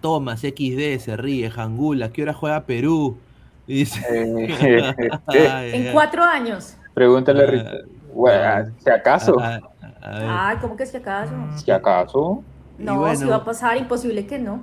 [0.00, 3.16] Thomas, XD, se ríe, Jangula, ¿qué hora juega Perú?
[3.66, 4.00] Dice.
[4.10, 4.80] Eh,
[5.26, 5.92] Ay, En ay.
[5.92, 6.76] cuatro años.
[6.92, 7.84] Pregúntale a Ah, Richard.
[8.14, 9.40] Bueno, si acaso.
[9.40, 9.60] A-
[10.02, 10.48] a-.
[10.50, 11.32] Ay, ¿cómo que si acaso?
[11.56, 12.44] Si acaso.
[12.78, 13.16] No, bueno.
[13.18, 14.62] si va a pasar, imposible que no.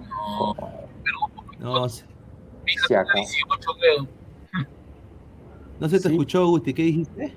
[1.59, 1.87] No,
[2.65, 3.17] se- Si acaso.
[3.17, 4.07] 18, creo.
[5.79, 6.09] no se te Sí.
[6.09, 7.33] escuchó, Gusti, ¿qué dijiste?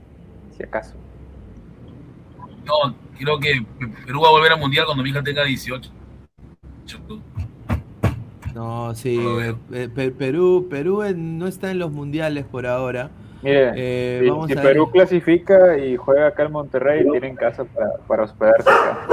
[0.57, 0.95] Si acaso.
[2.67, 3.65] No, creo que
[4.07, 5.91] Perú va a volver al mundial cuando mi hija tenga 18.
[8.55, 13.11] No, sí, eh, eh, Pe- Perú, Perú no está en los mundiales por ahora.
[13.43, 14.93] Mire, Eh, si, vamos si a Perú ver.
[14.93, 19.07] clasifica y juega acá en Monterrey, tienen casa para, para hospedarse acá.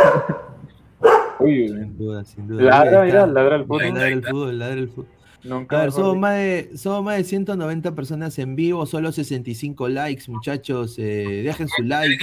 [1.40, 2.64] Uy, Sin duda, sin duda.
[2.64, 3.82] ladra, mira, ladra el fútbol.
[3.94, 5.08] Ladra el fútbol, ladra el fútbol.
[5.44, 9.90] Nunca A ver, somos más, de, somos más de 190 personas en vivo, solo 65
[9.90, 10.96] likes, muchachos.
[11.00, 12.18] eh, dejen su like.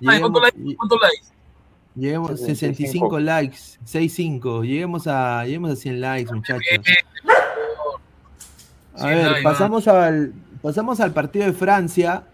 [0.00, 0.76] ¿Cuántos likes?
[0.76, 1.32] ¿Cuántos likes?
[1.94, 3.18] Lleguemos 65.
[3.18, 4.64] 65 likes, 65.
[4.64, 6.62] Lleguemos a, lleguemos a 100 likes, muchachos.
[8.94, 12.24] A ver, pasamos al, pasamos al partido de Francia.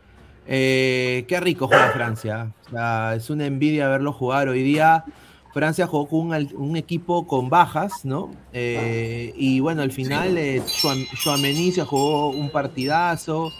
[0.47, 2.53] Eh, qué rico juega Francia.
[2.66, 4.49] O sea, es una envidia verlo jugar.
[4.49, 5.05] Hoy día
[5.53, 8.30] Francia jugó con un, equipo con bajas, ¿no?
[8.53, 13.51] Eh, y bueno, al final eh, Chouam- Chouameni se jugó un partidazo.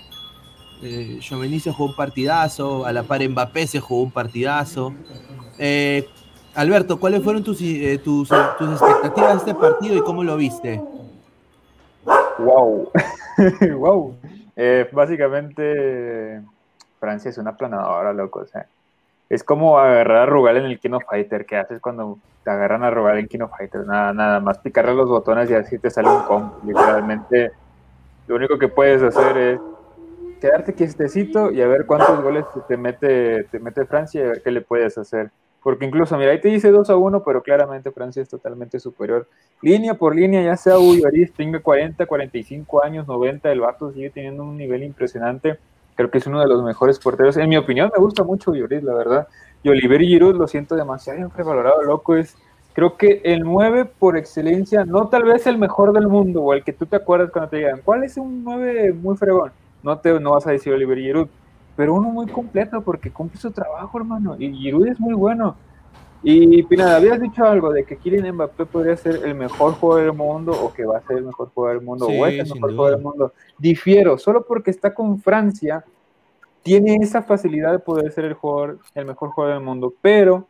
[0.83, 2.85] Eh, Chouameni se jugó un partidazo.
[2.85, 4.95] A la par Mbappé se jugó un partidazo.
[5.59, 6.07] Eh,
[6.55, 8.29] Alberto, ¿cuáles fueron tus, eh, tus,
[8.59, 10.83] tus expectativas de este partido y cómo lo viste?
[12.39, 12.91] Wow.
[13.77, 14.17] wow.
[14.61, 16.43] Eh, básicamente,
[16.99, 18.41] Francia es una planadora, loco.
[18.41, 18.67] O sea,
[19.29, 21.45] es como agarrar a Rugal en el Kino Fighter.
[21.45, 23.87] ¿Qué haces cuando te agarran a Rugal en Kino Fighter?
[23.87, 26.59] Nada, nada más picarle los botones y así te sale un combo.
[26.65, 27.53] Literalmente,
[28.27, 29.61] lo único que puedes hacer es
[30.41, 34.43] quedarte quietecito y a ver cuántos goles te mete, te mete Francia y a ver
[34.43, 35.31] qué le puedes hacer.
[35.63, 39.29] Porque incluso, mira, ahí te dice 2 a 1, pero claramente Francia es totalmente superior.
[39.61, 44.09] Línea por línea, ya sea Hugo Lloris, tenga 40, 45 años, 90, el vato sigue
[44.11, 45.59] teniendo un nivel impresionante.
[45.99, 47.37] Creo que es uno de los mejores porteros.
[47.37, 49.29] En mi opinión, me gusta mucho Lloris, la verdad.
[49.65, 52.15] Y Oliver Giroud lo siento demasiado infravalorado, loco.
[52.15, 52.37] Es,
[52.79, 56.63] Creo que el 9 por excelencia, no tal vez el mejor del mundo o el
[56.63, 59.51] que tú te acuerdas cuando te digan, ¿cuál es un 9 muy fregón?
[59.83, 61.27] No te no vas a decir Oliver Giroud,
[61.75, 64.37] pero uno muy completo porque cumple su trabajo, hermano.
[64.39, 65.57] Y Giroud es muy bueno.
[66.23, 70.15] Y Pineda, habías dicho algo de que Kylian Mbappé podría ser el mejor jugador del
[70.15, 72.55] mundo o que va a ser el mejor jugador del mundo Sí, o es el
[72.55, 72.77] mejor duda.
[72.77, 73.33] jugador del mundo.
[73.57, 75.85] Difiero, solo porque está con Francia
[76.63, 80.47] tiene esa facilidad de poder ser el jugador, el mejor jugador del mundo, pero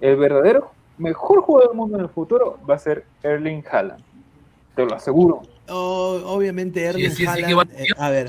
[0.00, 4.02] el verdadero mejor jugador del mundo en el futuro va a ser Erling Haaland.
[4.74, 5.42] Te lo aseguro.
[5.68, 8.28] Obviamente Erling sí, sí, Haaland, eh, a ver,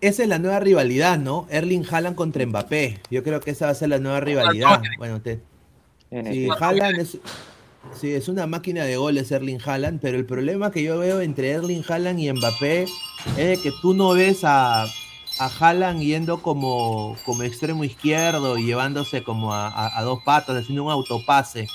[0.00, 1.46] esa es la nueva rivalidad, ¿no?
[1.50, 3.00] Erling Haaland contra Mbappé.
[3.10, 4.80] Yo creo que esa va a ser la nueva rivalidad.
[4.98, 5.40] Bueno, te,
[6.10, 6.64] sí, efecto.
[6.64, 7.18] Haaland es,
[7.98, 11.50] sí, es una máquina de goles Erling Haaland, pero el problema que yo veo entre
[11.50, 14.88] Erling Haaland y Mbappé es de que tú no ves a, a
[15.60, 20.84] Haaland yendo como, como extremo izquierdo y llevándose como a, a- a dos patas, haciendo
[20.84, 21.68] un autopase.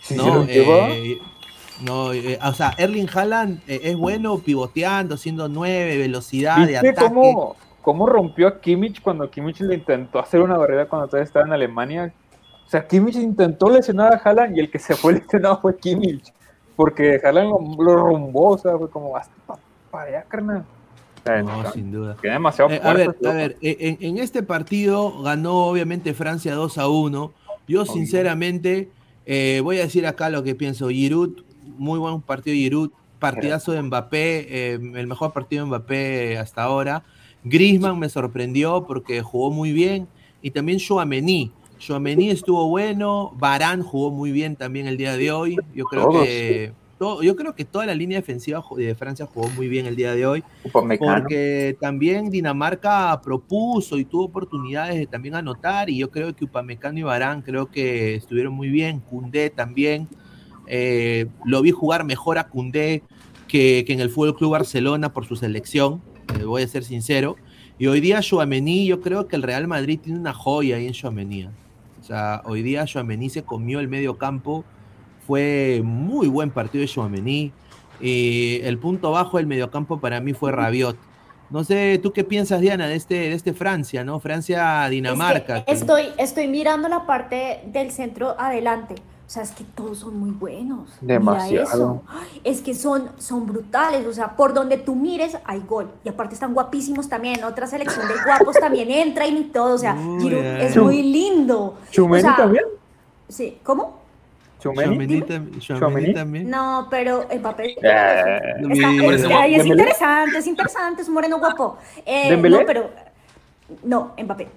[0.00, 0.24] Sí, ¿no?
[0.24, 0.90] se lo lleva.
[0.90, 1.18] Eh,
[1.82, 6.88] no, eh, o sea, Erling Haaland eh, es bueno pivoteando, siendo nueve, velocidad de ¿Viste
[6.90, 7.08] ataque.
[7.08, 11.46] cómo, cómo rompió a Kimmich cuando Kimmich le intentó hacer una barrera cuando todavía estaba
[11.46, 12.12] en Alemania?
[12.66, 16.32] O sea, Kimmich intentó lesionar a Haaland y el que se fue lesionado fue Kimmich.
[16.76, 19.58] Porque Haaland lo, lo rumbó, o sea, fue como hasta pa-
[19.90, 20.64] para allá, carnal.
[21.44, 22.16] No, sin duda.
[22.20, 26.54] Queda demasiado Eh, a ver, a ver, eh, en, en este partido ganó obviamente Francia
[26.54, 27.32] 2 a 1.
[27.66, 28.90] Yo sinceramente
[29.24, 30.88] eh, voy a decir acá lo que pienso.
[30.90, 31.42] Giroud,
[31.78, 36.62] muy buen partido de Giroud, partidazo de Mbappé, eh, el mejor partido de Mbappé hasta
[36.62, 37.04] ahora.
[37.42, 40.08] Griezmann me sorprendió porque jugó muy bien
[40.42, 41.52] y también Chouameni.
[41.78, 45.56] Chouameni estuvo bueno, Barán jugó muy bien también el día de hoy.
[45.74, 46.24] Yo creo Todos.
[46.26, 49.96] que todo- yo creo que toda la línea defensiva de Francia jugó muy bien el
[49.96, 50.44] día de hoy.
[50.72, 56.98] Porque también Dinamarca propuso y tuvo oportunidades de también anotar y yo creo que Upamecano
[56.98, 60.08] y Barán creo que estuvieron muy bien, Cundé también,
[60.66, 63.02] eh, lo vi jugar mejor a Cundé
[63.48, 66.02] que, que en el Fútbol Club Barcelona por su selección,
[66.38, 67.36] eh, voy a ser sincero,
[67.78, 70.92] y hoy día Chouameni, yo creo que el Real Madrid tiene una joya ahí en
[70.92, 71.46] Chouameni.
[71.46, 74.64] O sea, hoy día Chouameni se comió el medio campo,
[75.26, 77.52] fue muy buen partido de Chouameni.
[78.00, 80.96] Y el punto bajo del mediocampo para mí fue Rabiot.
[81.50, 84.20] No sé, ¿tú qué piensas, Diana, de este, de este Francia, ¿no?
[84.20, 85.58] Francia-Dinamarca.
[85.58, 88.94] Es que estoy, estoy mirando la parte del centro adelante.
[89.26, 90.90] O sea, es que todos son muy buenos.
[91.00, 91.62] Demasiado.
[91.62, 92.02] eso.
[92.44, 94.06] Es que son, son brutales.
[94.06, 95.90] O sea, por donde tú mires hay gol.
[96.04, 97.42] Y aparte están guapísimos también.
[97.42, 99.74] Otra selección de guapos también entra y todo.
[99.74, 101.78] O sea, Giroud es muy lindo.
[101.90, 102.64] ¿Chumeni O sea, también?
[103.28, 104.04] Sí, ¿cómo?
[104.60, 105.20] ¿Chumeni?
[106.14, 106.48] También.
[106.48, 107.72] No, pero Mbappé.
[107.72, 111.76] Eh, eh, ay, es interesante, es interesante, es un moreno guapo.
[112.06, 112.90] Eh, no, pero.
[113.82, 114.48] No, Mbappé.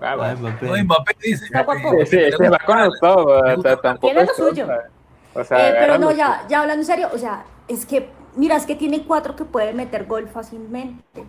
[0.00, 0.36] Ah, bueno.
[0.40, 0.66] Mbappé.
[0.66, 1.44] No, Mbappé dice.
[1.44, 1.90] Está guapo.
[2.00, 4.68] Sí, sí, se va con tampoco Tiene lo suyo.
[5.34, 8.56] O sea, Eh, pero no, ya, ya hablando en serio, o sea, es que, mira,
[8.56, 11.24] es que tiene cuatro que pueden meter gol fácilmente.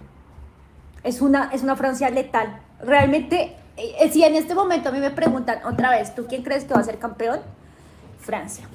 [1.03, 2.61] Es una, es una Francia letal.
[2.82, 6.65] Realmente, eh, si en este momento a mí me preguntan otra vez, ¿tú quién crees
[6.65, 7.39] que va a ser campeón?
[8.20, 8.67] Francia.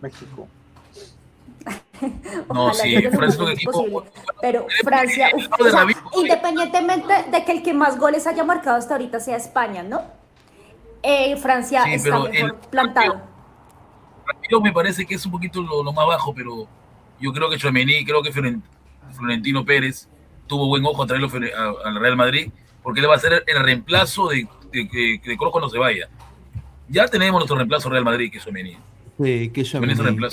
[0.00, 0.48] México.
[2.52, 4.04] No, sí, Francia es un equipo.
[4.40, 5.86] Pero Francia, uf, de o sea,
[6.20, 10.02] independientemente de que el que más goles haya marcado hasta ahorita sea España, ¿no?
[11.02, 13.20] Eh, Francia Sí, está pero mejor el- plantado.
[14.62, 16.66] Me parece que es un poquito lo, lo más bajo, pero
[17.20, 18.62] yo creo que Chouameni, creo que Floren-
[19.12, 20.08] Florentino Pérez
[20.46, 21.28] tuvo buen ojo a traerlo
[21.84, 22.50] al Real Madrid,
[22.82, 26.08] porque él va a ser el reemplazo de, de, que de Kroos cuando se vaya.
[26.88, 28.76] Ya tenemos nuestro reemplazo Real Madrid, que es Chouameni.
[29.18, 29.50] Sí.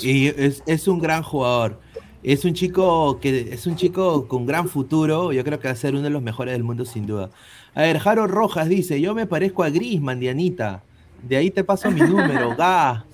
[0.02, 1.80] Y es, es un gran jugador.
[2.22, 5.32] Es un chico que es un chico con gran futuro.
[5.32, 7.30] Yo creo que va a ser uno de los mejores del mundo sin duda.
[7.74, 10.82] A ver, Jaro Rojas dice, yo me parezco a Griezmann, Dianita.
[11.22, 13.06] De ahí te paso mi número, ga.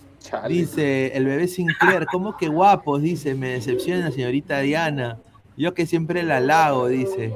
[0.48, 3.00] Dice el bebé Sinclair, ¿cómo que guapos?
[3.00, 5.18] Dice, me decepciona señorita Diana.
[5.56, 7.34] Yo que siempre la halago, dice.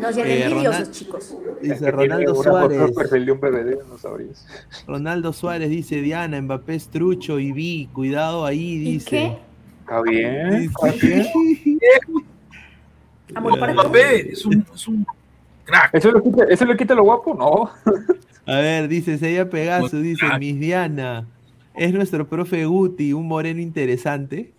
[0.00, 1.36] No sean Eh, envidiosos, Ronald- chicos.
[1.62, 2.92] Dice Ronaldo Suárez.
[2.92, 4.46] perfil de un bebé de dinosaurios.
[4.86, 9.08] Ronaldo Suárez dice, Diana, Mbappé es trucho y vi, cuidado ahí, ¿Y dice.
[9.10, 9.38] qué?
[9.80, 10.50] Está bien.
[10.60, 11.26] Dice- está bien.
[13.34, 13.86] Amor para todos.
[13.86, 15.06] Mbappé es un, es un
[15.64, 15.90] crack.
[15.94, 17.34] ¿Eso le, quita, ¿Eso le quita lo guapo?
[17.34, 17.70] No.
[18.46, 20.24] A ver, dice Seiya Pegaso, dice.
[20.38, 21.26] Miss Diana,
[21.74, 24.52] es nuestro profe Guti, un moreno interesante.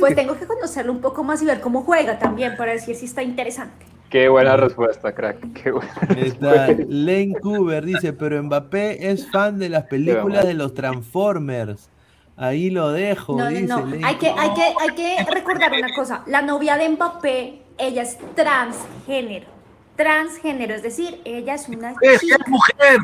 [0.00, 3.04] Pues tengo que conocerlo un poco más y ver cómo juega también para decir si
[3.06, 3.86] está interesante.
[4.08, 5.52] Qué buena respuesta, crack.
[5.52, 6.84] Qué buena Está respuesta.
[6.88, 11.90] Lane Cooper, dice, pero Mbappé es fan de las películas de los Transformers.
[12.36, 13.80] Ahí lo dejo, No, no, dice no.
[13.86, 16.24] Lane Hay que, hay, que, hay que recordar una cosa.
[16.26, 19.46] La novia de Mbappé, ella es transgénero.
[19.94, 22.36] Transgénero, es decir, ella es una ¡Es, chica.
[22.40, 22.98] es mujer!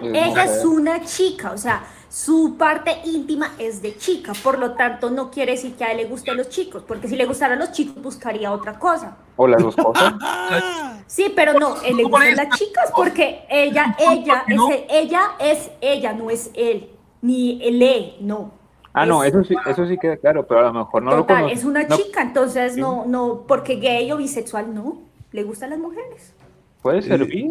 [0.00, 1.82] Ella es una chica, o sea,
[2.16, 5.98] su parte íntima es de chica, por lo tanto no quiere decir que a él
[5.98, 9.18] le gusten los chicos, porque si le gustaran los chicos buscaría otra cosa.
[9.36, 10.14] O las dos cosas.
[11.06, 16.14] Sí, pero no, él le gustan las chicas porque ella, ella, es, ella es ella,
[16.14, 16.88] no es él,
[17.20, 18.50] ni él, no.
[18.94, 21.36] Ah, no, eso sí, eso sí queda claro, pero a lo mejor no lo Total,
[21.42, 21.54] conoce.
[21.54, 25.02] es una No, chica, entonces no, no, porque gay o bisexual no,
[25.32, 26.32] le gustan las mujeres.
[26.80, 27.50] Puede servir.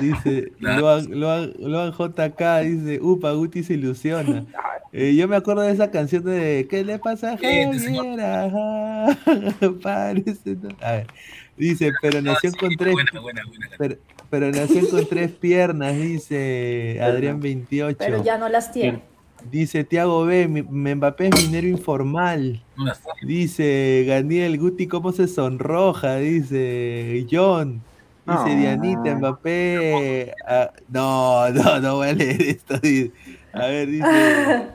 [0.00, 4.44] Dice, Loan, Loan- Loan JK dice, upa, Guti se ilusiona.
[4.92, 8.20] Eh, yo me acuerdo de esa canción de ¿Qué le pasa a Javier?
[8.20, 9.18] Ajá,
[9.82, 10.68] parece no".
[10.80, 11.06] A ver,
[11.56, 12.94] dice, pero nació con tres
[13.78, 13.96] Pero,
[14.30, 17.96] pero nació con tres piernas, dice Adrián 28.
[17.98, 19.02] Pero ya no las tiene.
[19.50, 22.60] Dice Tiago B, mi Mbappé es minero informal.
[23.22, 26.16] Dice Daniel Guti, ¿cómo se sonroja?
[26.16, 27.82] Dice John.
[28.26, 28.44] Dice No.
[28.56, 30.34] Dianita, Mbappé.
[30.48, 32.76] ah, no, no, no voy a leer esto.
[32.78, 33.12] dice.
[33.52, 34.68] A ver, dice.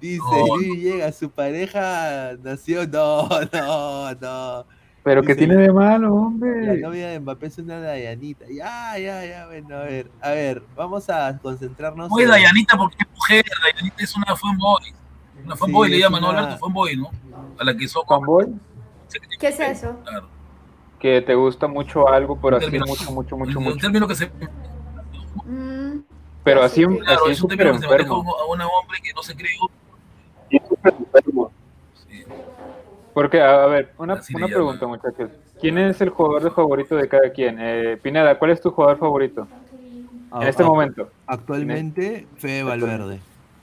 [0.00, 0.22] Dice
[0.56, 2.86] Luis llega, su pareja nació.
[2.86, 4.66] No, no, no.
[5.04, 6.78] Pero ¿qué Dice, tiene de malo, La hombre?
[6.80, 8.44] novia de Mbappé es una Dayanita.
[8.48, 12.08] Ya, ya, ya, bueno, a ver, a ver, vamos a concentrarnos.
[12.12, 14.94] Oye, en- Dayanita, porque es mujer, Dayanita es una fanboy.
[15.44, 16.58] Una fanboy Sí, le llaman, ¿no, una- Alberto?
[16.60, 17.10] Fanboy, ¿no?
[17.58, 18.54] A la que hizo ¿Fanboy?
[19.40, 19.98] ¿Qué es eso?
[21.02, 23.76] Que te gusta mucho algo, pero así término- mucho, mucho, mucho, Un mucho.
[23.78, 24.30] término que se.
[26.44, 28.20] Pero así, Claro, así es un término que se maneja a enfermo.
[28.48, 29.68] un- hombre que no se creó.
[33.14, 35.30] Porque, a a ver, una, una pregunta, muchachos.
[35.60, 37.56] ¿Quién es el jugador de favorito de cada quien?
[37.60, 39.46] Eh, Pineda, ¿cuál es tu jugador favorito?
[40.34, 41.08] En este Ah, momento.
[41.26, 43.20] Actualmente, Fede Valverde.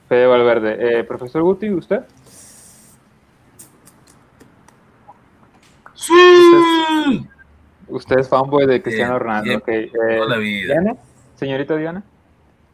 [0.07, 0.99] Fede Valverde.
[0.99, 2.01] Eh, Profesor Guti, ¿usted?
[5.99, 7.27] ¡Sí!
[7.87, 9.63] Usted es fanboy de Cristiano Bien, Ronaldo.
[9.67, 10.73] Eh, Toda la vida.
[10.73, 10.95] Diana,
[11.35, 12.03] señorita Diana.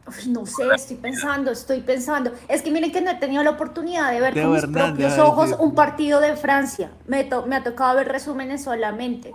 [0.06, 2.30] Uy, no sé, estoy pensando, estoy pensando.
[2.48, 5.18] Es que miren que no he tenido la oportunidad de ver con mis Hernández, propios
[5.18, 6.90] ojos un partido de Francia.
[7.08, 9.34] Me, to- me ha tocado ver resúmenes solamente.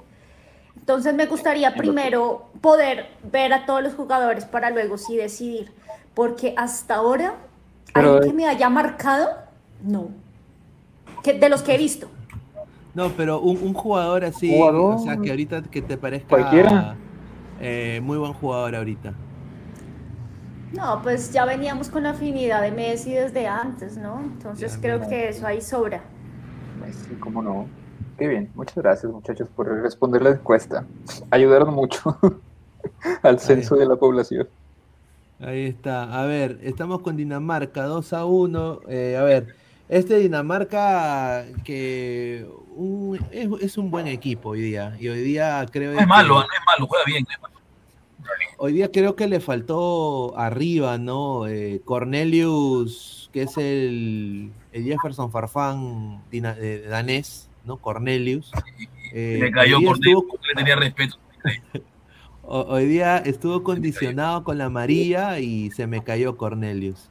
[0.77, 5.71] Entonces me gustaría primero poder ver a todos los jugadores para luego sí decidir.
[6.13, 7.33] Porque hasta ahora,
[7.93, 9.29] Pero- ¿alguien que me haya marcado?
[9.83, 10.09] No.
[11.23, 12.07] Que, de los que he visto.
[12.93, 14.95] No, pero un, un jugador así, Jugador.
[14.95, 16.95] o sea, que ahorita que te parezca Cualquiera.
[17.59, 19.13] eh, muy buen jugador ahorita.
[20.71, 24.21] No, pues ya veníamos con la afinidad de Messi desde antes, ¿no?
[24.21, 25.09] Entonces Ya, creo mira.
[25.09, 26.01] que eso ahí sobra.
[26.91, 27.67] Sí, cómo no.
[28.17, 28.51] Qué bien.
[28.55, 30.85] Muchas gracias, muchachos, por responder la encuesta.
[31.29, 32.17] Ayudaron mucho
[33.23, 34.49] al censo de la población.
[35.39, 36.21] Ahí está.
[36.21, 38.81] A ver, estamos con Dinamarca 2 a 1.
[38.87, 39.55] Eh, a ver,
[39.91, 44.95] este Dinamarca que un- es, es un buen equipo hoy día.
[44.99, 47.23] Y hoy día creo No es que- malo, no es malo, juega bien.
[47.27, 47.51] no es malo.
[48.57, 51.47] Hoy día creo que le faltó arriba, ¿no?
[51.47, 57.77] Eh, Cornelius, que es el, el Jefferson Farfán dina- eh, danés, ¿no?
[57.77, 58.51] Cornelius.
[59.13, 61.17] Eh, Le cayó por estuvo- le tenía respeto.
[62.43, 67.09] ho- hoy día estuvo condicionado con la amarilla y se me cayó Cornelius.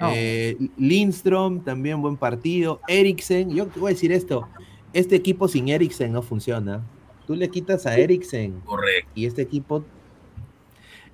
[0.00, 0.10] No.
[0.12, 2.80] Eh, Lindstrom, también buen partido.
[2.88, 4.46] Eriksen, yo te voy a decir esto,
[4.92, 6.82] este equipo sin Eriksen no funciona.
[7.26, 9.10] Tú le quitas a Eriksen Correcto.
[9.14, 9.84] y este equipo...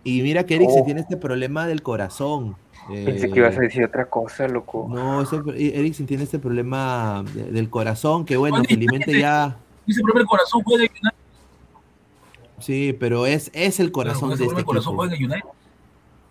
[0.05, 0.85] Y mira que Eriksen Oh.
[0.85, 2.57] tiene este problema del corazón.
[2.89, 4.89] Pensé Eh, que ibas a decir otra cosa, loco.
[4.91, 5.37] No, ese-
[5.79, 9.57] Eriksen tiene este problema de- del corazón, que bueno, felizmente ya...
[9.87, 10.91] Ese primer corazón United.
[12.59, 15.55] Sí, pero es, es el corazón de este corazón equipo.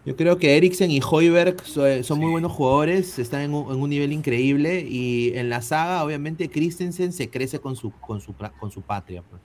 [0.05, 3.79] Yo creo que Eriksen y Hoiberg so- son muy buenos jugadores, están en un, en
[3.81, 8.33] un nivel increíble y en la saga obviamente Christensen se crece con su, con su,
[8.59, 9.21] con su patria.
[9.29, 9.41] pues.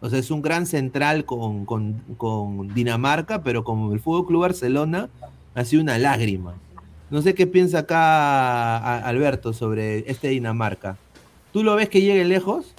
[0.00, 4.42] O sea, es un gran central con, con- con Dinamarca, pero como el Fútbol Club
[4.42, 5.08] Barcelona
[5.54, 6.54] ha sido una lágrima.
[7.10, 10.98] No sé qué piensa acá Alberto sobre este Dinamarca.
[11.52, 12.74] ¿Tú lo ves que llegue lejos?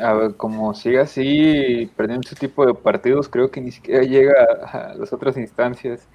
[0.00, 4.34] A ver, como sigue así, perdiendo ese tipo de partidos, creo que ni siquiera llega
[4.64, 6.08] a las otras instancias.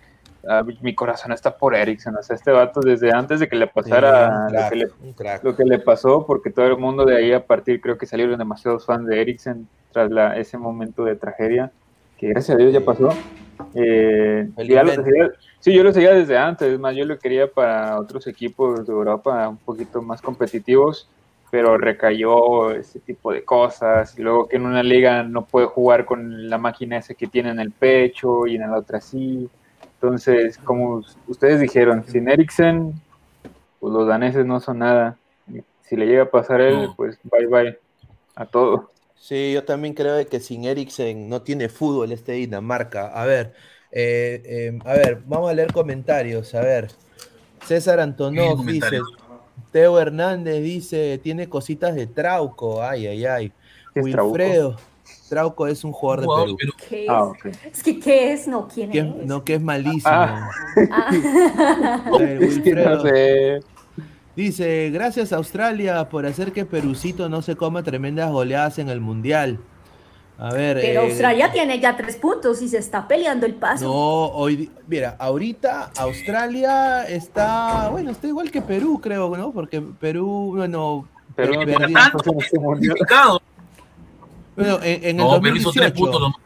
[0.47, 3.55] Ah, mi- mi corazón está por Eriksen, o sea, este vato desde antes de que
[3.57, 5.43] le pasara lo, que le, un crack.
[5.43, 8.37] lo que le pasó, porque todo el mundo de ahí a partir creo que salieron
[8.39, 11.71] demasiados fans de Eriksen tras la, ese momento de tragedia,
[12.17, 13.09] que gracias a Dios ya pasó.
[13.73, 17.51] Eh, ya lo seguía- sí, yo lo seguía desde antes, es más, yo lo quería
[17.51, 21.09] para otros equipos de Europa un poquito más competitivos,
[21.49, 26.05] pero recayó ese tipo de cosas, y luego que en una liga no puede jugar
[26.05, 29.49] con la máquina esa que tiene en el pecho y en la otra sí.
[29.93, 32.93] Entonces, como ustedes dijeron, sin Eriksen,
[33.79, 35.17] pues los daneses no son nada.
[35.83, 36.95] Si le llega a pasar él, No.
[36.97, 37.79] pues bye bye
[38.35, 38.91] a todo.
[39.15, 43.07] Sí, yo también creo que sin Eriksen no tiene fútbol este Dinamarca.
[43.07, 43.53] A ver,
[43.91, 46.53] eh, eh, a ver, vamos a leer comentarios.
[46.53, 46.89] A ver,
[47.65, 48.99] César Antonov dice.
[49.71, 53.51] Teo Hernández dice, tiene cositas de Trauco, ay, ay, ay.
[53.93, 54.77] ¿Qué es Wilfredo,
[55.29, 56.51] Trauco es un jugador de Perú.
[56.51, 56.73] de Perú.
[56.89, 57.09] ¿Qué es?
[57.09, 57.31] Ah.
[57.71, 58.47] Es que, ¿qué es?
[58.47, 59.25] No, ¿quién es?
[59.25, 60.01] no, que es malísimo.
[60.05, 60.49] Ah.
[60.79, 62.09] Ah.
[62.19, 63.59] Wilfredo sé.
[64.35, 69.59] dice, gracias Australia por hacer que Perucito no se coma tremendas goleadas en el Mundial.
[70.39, 73.85] A ver, Pero eh, Australia tiene ya tres puntos y se está peleando el paso.
[73.85, 73.91] No,
[74.27, 79.51] hoy, mira, ahorita Australia está, bueno, está igual que Perú, creo, ¿no?
[79.51, 82.11] Porque Perú, bueno, Perú en mundial.
[82.13, 83.41] Clasificado.
[84.55, 86.39] bueno, en, en el No, Perú hizo tres 2018, puntos nomás.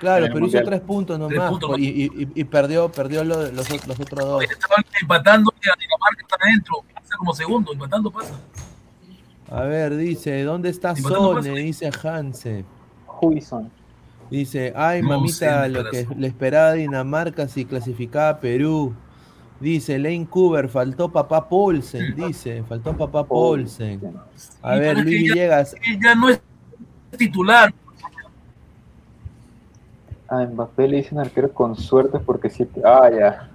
[0.00, 3.22] Claro, el Perú hizo tres puntos Tres nomás puntos por- y, y- y perdió, perdió
[3.24, 4.42] lo- los, ot- los otros dos.
[4.42, 6.84] Estaban empatando y a Dinamarca está adentro.
[6.92, 8.34] Pasa como segundo, empatando pasa.
[9.48, 11.50] A ver, dice, ¿dónde está Empatando Sone?
[11.50, 11.52] pasa.
[11.62, 12.64] Dice Hanse.
[13.20, 13.70] Huison.
[14.30, 18.94] Dice, ay mamita, lo que le esperaba a Dinamarca si clasificaba a Perú.
[19.60, 24.00] Dice Lane Cooper, faltó papá Paulsen, dice, faltó papá Paulsen.
[24.60, 26.40] A ver, Luis Villegas, Él ya no es
[27.16, 27.72] titular.
[30.28, 32.82] A Mbappé le dicen arquero con suerte porque siete.
[32.84, 33.50] Ah, ya.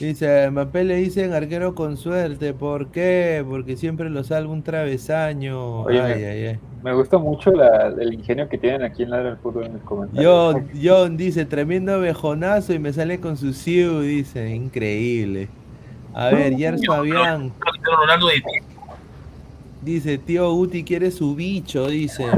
[0.00, 3.44] Dice, Mbappé le dicen arquero con suerte, ¿por qué?
[3.48, 5.82] Porque siempre lo salva un travesaño.
[5.82, 6.58] Oye, ay, me- ay, ay.
[6.82, 9.80] Me gusta mucho la- el ingenio que tienen aquí en la del fútbol en el
[9.80, 10.28] comentario.
[10.28, 15.48] John, John dice, tremendo bejonazo y me sale con su Siu, dice, increíble.
[16.14, 17.52] A ver, Yers Fabián,
[19.80, 22.26] dice, tío Guti quiere su bicho, dice.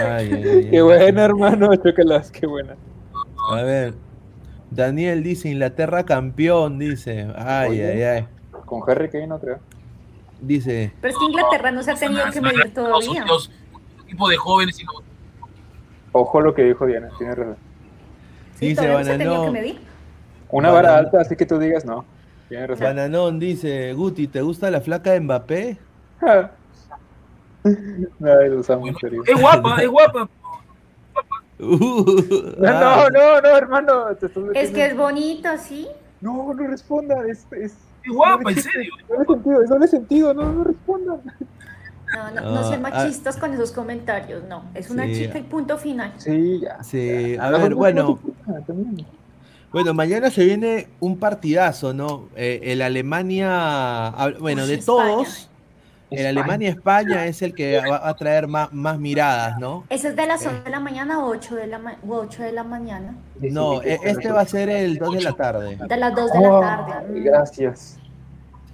[0.00, 1.74] Ay, ay, ay, Qué buena, hermano.
[1.76, 2.74] Chócalas, qué buena.
[3.52, 3.94] A ver,
[4.70, 7.28] Daniel dice, Inglaterra campeón, dice.
[7.36, 7.92] Ay, Oye.
[7.92, 8.26] ay, ay.
[8.66, 9.58] Con Harry Kane no creo.
[10.40, 13.24] Dice, Pero es que Inglaterra no se ha tenido que medir todavía.
[13.24, 14.92] Un equipo de jóvenes y no.
[16.12, 17.56] Ojo lo que dijo Diana, tiene razón.
[18.58, 19.78] Sí, dice no Bananón, medir.
[20.50, 22.04] Una vara alta, así que tú digas no.
[22.48, 22.84] Tiene razón.
[22.84, 25.78] Bananón dice, Guti, ¿te gusta la flaca de Mbappé?
[28.18, 29.22] Nadie lo usamos en serio.
[29.26, 30.28] Es guapa, es guapa.
[31.60, 34.16] Uh, No, ah, no, no, hermano.
[34.16, 35.88] te estás Es que es bonito, ¿sí?
[36.20, 37.16] No, no responda.
[37.28, 37.72] Es, es...
[38.04, 38.92] Es guapa, no en le- serio.
[39.08, 41.20] No le sentido, no le sentido, no, no respondan.
[42.14, 44.62] No, no, no sean Ah, machistas con esos comentarios, no.
[44.74, 45.14] Es una Sí.
[45.14, 46.12] chica y punto final.
[46.16, 46.82] Sí, ya.
[46.82, 47.46] Sí, ya.
[47.46, 48.20] a No, ver, no, bueno.
[48.66, 49.04] no, no.
[49.70, 52.30] Bueno, mañana se viene un partidazo, ¿no?
[52.36, 54.86] Eh, el Alemania, ah, bueno, Uy, de España.
[54.86, 55.50] todos,
[56.10, 56.28] el España.
[56.30, 59.84] Alemania-España es el que va a traer más, más miradas, ¿no?
[59.90, 62.42] ¿Ese es de las 8 de la mañana o 8 de la, ma- o 8
[62.42, 63.14] de la mañana?
[63.40, 65.76] No, e- este va a ser el 2 de la tarde.
[65.88, 67.20] De las 2 de la Oh, tarde.
[67.20, 67.24] Mm.
[67.24, 67.98] Gracias.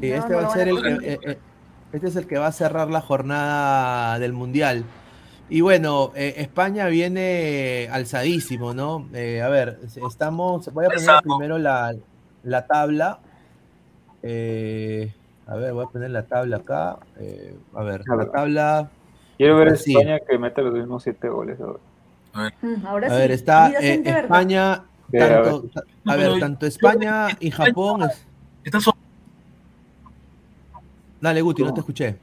[0.01, 0.99] Sí, No, este no va a ser el, poner.
[1.05, 1.39] eh, eh,
[1.93, 4.85] este es el que va a cerrar la jornada del Mundial.
[5.49, 9.09] Y bueno, eh, España viene alzadísimo, ¿no?
[9.13, 9.79] Eh, a ver,
[10.09, 11.95] estamos, voy a poner primero la,
[12.45, 13.19] la tabla.
[14.23, 15.13] Eh,
[15.47, 16.99] a ver, voy a poner la tabla acá.
[17.19, 18.31] Eh, a ver, A la ver.
[18.31, 18.91] tabla.
[19.37, 19.93] Quiero ver a Sí.
[19.93, 21.79] España que mete los mismos siete goles ahora.
[22.63, 23.17] Mm, Ahora A sí.
[23.17, 24.25] ver, está vidas eh, en de verdad.
[24.25, 25.85] España, Sí, a tanto, ver.
[26.07, 28.03] a ver, tanto España y Japón.
[28.05, 28.27] es-
[28.65, 28.97] Está so-
[31.21, 32.17] Dale, Guti, no te escuché.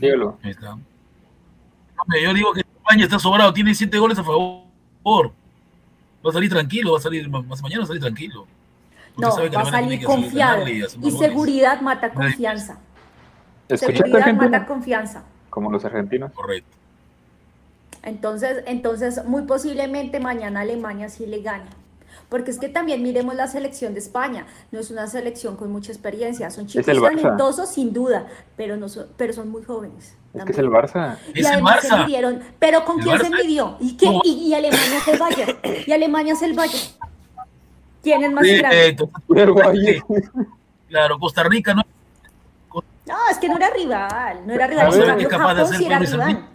[0.00, 0.38] Dígalo.
[0.42, 0.72] Ahí está.
[0.72, 4.62] Hombre, yo digo que España está sobrado, tiene siete goles a favor.
[5.04, 8.46] Va a salir tranquilo, va a salir más mañana va a salir tranquilo.
[9.16, 10.66] No, va a salir confiado.
[10.68, 12.78] y seguridad mata confianza.
[13.68, 14.50] ¿Escuchaste Seguridad Argentina?
[14.50, 15.22] mata confianza.
[15.50, 16.32] Como los argentinos.
[16.32, 16.76] Correcto.
[18.02, 21.70] Entonces, entonces, muy posiblemente mañana Alemania sí le gane.
[22.28, 24.46] Porque es que también miremos la selección de España.
[24.70, 26.50] No es una selección con mucha experiencia.
[26.50, 28.26] Son chicos talentosos, sin duda,
[28.56, 30.16] pero, no son, pero son muy jóvenes.
[30.32, 31.18] Es que es el Barça.
[31.34, 32.40] Y Es el además se midieron.
[32.58, 33.76] Pero ¿con quién se midió?
[33.80, 34.06] ¿Y, qué?
[34.06, 34.22] No.
[34.24, 35.58] y, y Alemania es el Bayern.
[35.86, 36.82] Y Alemania es el Bayern.
[38.02, 38.88] ¿Quién es más Sí, grande?
[38.88, 38.96] eh,
[40.88, 41.82] claro, Costa Rica no
[43.06, 44.46] No, es que no era rival.
[44.46, 44.90] No era rival.
[44.90, 46.46] Ver, cambio, Japón hacer sí era rival.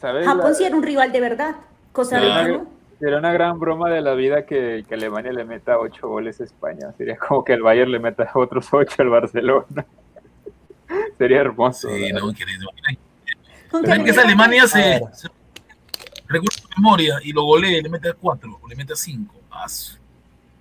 [0.00, 1.56] Japón La- sí era un rival de verdad.
[1.92, 2.66] Costa Rica no.
[3.00, 6.44] era una gran broma de la vida que, que Alemania le meta ocho goles a
[6.44, 6.92] España.
[6.98, 9.84] Sería como que el Bayern le meta otros ocho al Barcelona.
[11.18, 11.88] Sería hermoso.
[11.88, 12.34] Sí, no, verdad.
[12.36, 12.98] que imagina-
[13.70, 14.22] ¿Con Ven qué que esa?
[14.22, 15.28] Alemania se, se
[16.28, 19.34] recurre a memoria y lo golea, le mete a cuatro o le mete a cinco.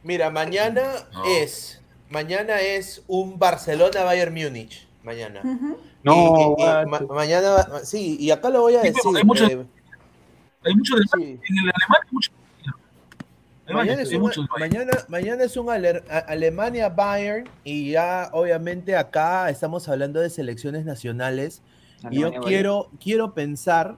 [0.06, 0.84] Mira, mañana
[1.14, 1.26] No.
[1.26, 5.42] es mañana es un Barcelona Bayern Múnich mañana.
[6.04, 6.88] No, Y- y- y guacho.
[6.90, 9.02] ma- mañana sí, y acá lo voy a Sí, decir.
[9.18, 9.66] hay muchos- eh,
[10.64, 11.24] Hay mucho de sí.
[11.24, 12.32] en el alemán hay mucho.
[13.66, 14.60] Alemania, Mañana es, mucho Bayern.
[14.86, 20.86] mañana, mañana es un Aler- a- Alemania-Bayern y ya obviamente acá estamos hablando de selecciones
[20.86, 21.64] nacionales
[22.12, 23.98] y yo Alemania, quiero, quiero pensar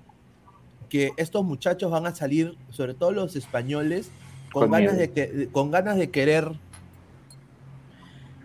[0.87, 4.09] que estos muchachos van a salir, sobre todo los españoles,
[4.51, 4.97] con, Con ganas, miedo.
[4.97, 6.51] de que, con ganas de querer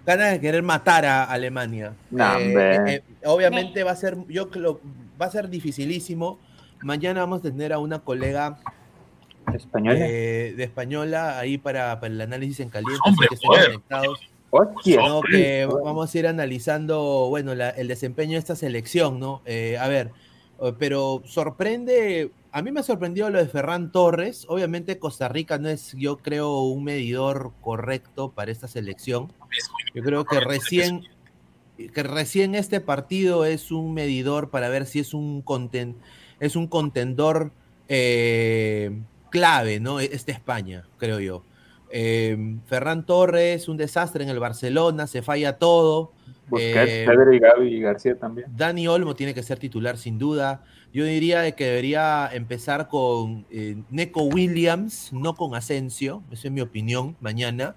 [0.05, 1.95] ganas de querer matar a Alemania.
[2.11, 2.95] Eh, hombre.
[2.97, 4.81] eh, obviamente va a ser, yo creo,
[5.21, 6.39] va a ser dificilísimo.
[6.83, 8.59] Mañana vamos a tener a una colega
[9.55, 9.99] Española.
[10.01, 13.67] eh, de española ahí para, para el análisis en caliente, Hombre, así que estén joder.
[13.67, 14.21] conectados.
[14.51, 14.97] Hostia.
[15.09, 15.21] ¿no?
[15.23, 19.41] Que vamos a ir analizando, bueno, la- el desempeño de esta selección, ¿no?
[19.47, 20.11] Eh, a ver,
[20.61, 24.45] eh, pero sorprende, a mí me ha sorprendido lo de Ferran Torres.
[24.49, 29.33] Obviamente Costa Rica no es, yo creo, un medidor correcto para esta selección.
[29.95, 31.03] Yo creo que recién,
[31.95, 35.97] que recién este partido es un medidor para ver si es un conten-
[36.41, 37.53] es un contendor
[37.89, 39.01] eh,
[39.31, 40.01] clave, ¿no?
[40.01, 41.43] Este España, creo yo.
[41.91, 46.13] Eh, Ferran Torres, un desastre en el Barcelona, se falla todo.
[46.49, 48.49] Busquets, Eh, Pedro y Gaby y García también.
[48.57, 50.65] Dani Olmo tiene que ser titular sin duda.
[50.93, 56.61] Yo diría que debería empezar con eh, Neco Williams, no con Asensio, esa es mi
[56.61, 57.77] opinión, mañana,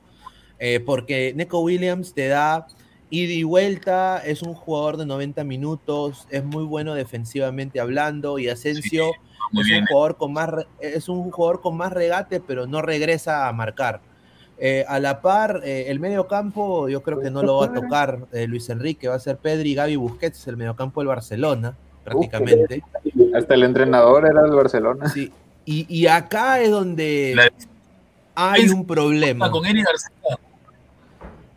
[0.58, 2.68] Eh, porque Neco Williams te da
[3.10, 8.48] ida y vuelta, es un jugador de 90 minutos, es muy bueno defensivamente hablando y
[8.48, 9.12] Asensio
[9.54, 9.82] es bien.
[9.82, 14.00] un jugador con más es un jugador con más regate, pero no regresa a marcar.
[14.58, 17.74] Eh, a la par, eh, el medio campo, yo creo que no lo va a
[17.74, 21.76] tocar eh, Luis Enrique, va a ser Pedri, Gaby Busquets, el mediocampo del Barcelona,
[22.06, 22.84] prácticamente.
[23.36, 25.10] Hasta el entrenador era del Barcelona.
[25.10, 25.32] Sí.
[25.66, 27.52] Y, y acá es donde La-
[28.36, 29.50] hay un problema.
[29.52, 30.38] Con Eri García.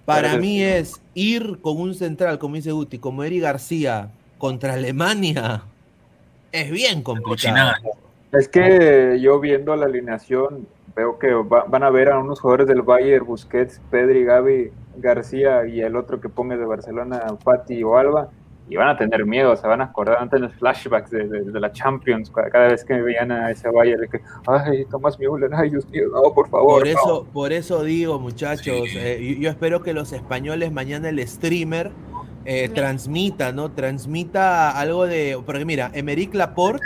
[0.05, 4.09] Para mí es ir con un central, como dice Guti, como Eri García
[4.39, 5.62] contra Alemania,
[6.51, 7.73] es bien complicado.
[8.33, 10.66] Es que yo viendo la alineación
[10.97, 15.66] veo que va- van a ver a unos jugadores del Bayern, Busquets, Pedri, Gaby, García
[15.66, 18.31] y el otro que ponga de Barcelona, Fati o Alba,
[18.70, 21.45] y van a tener miedo, se van a acordar, van a tener flashbacks de, de-
[21.45, 25.51] de la Champions cada vez que veían a ese Bayern, de que, ay, Tomás Müller,
[25.55, 26.81] ay, Dios mío, no, por favor.
[26.82, 26.90] Por no".
[26.93, 31.90] eso, por eso digo, muchachos, eh, yo, yo espero que los españoles mañana el streamer
[32.45, 33.70] eh, transmita, ¿no?
[33.73, 35.39] Transmita algo de.
[35.45, 36.82] Porque mira, Emerick Laporte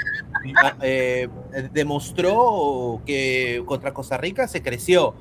[0.61, 1.29] ah, eh,
[1.73, 5.15] demostró que contra Costa Rica se creció.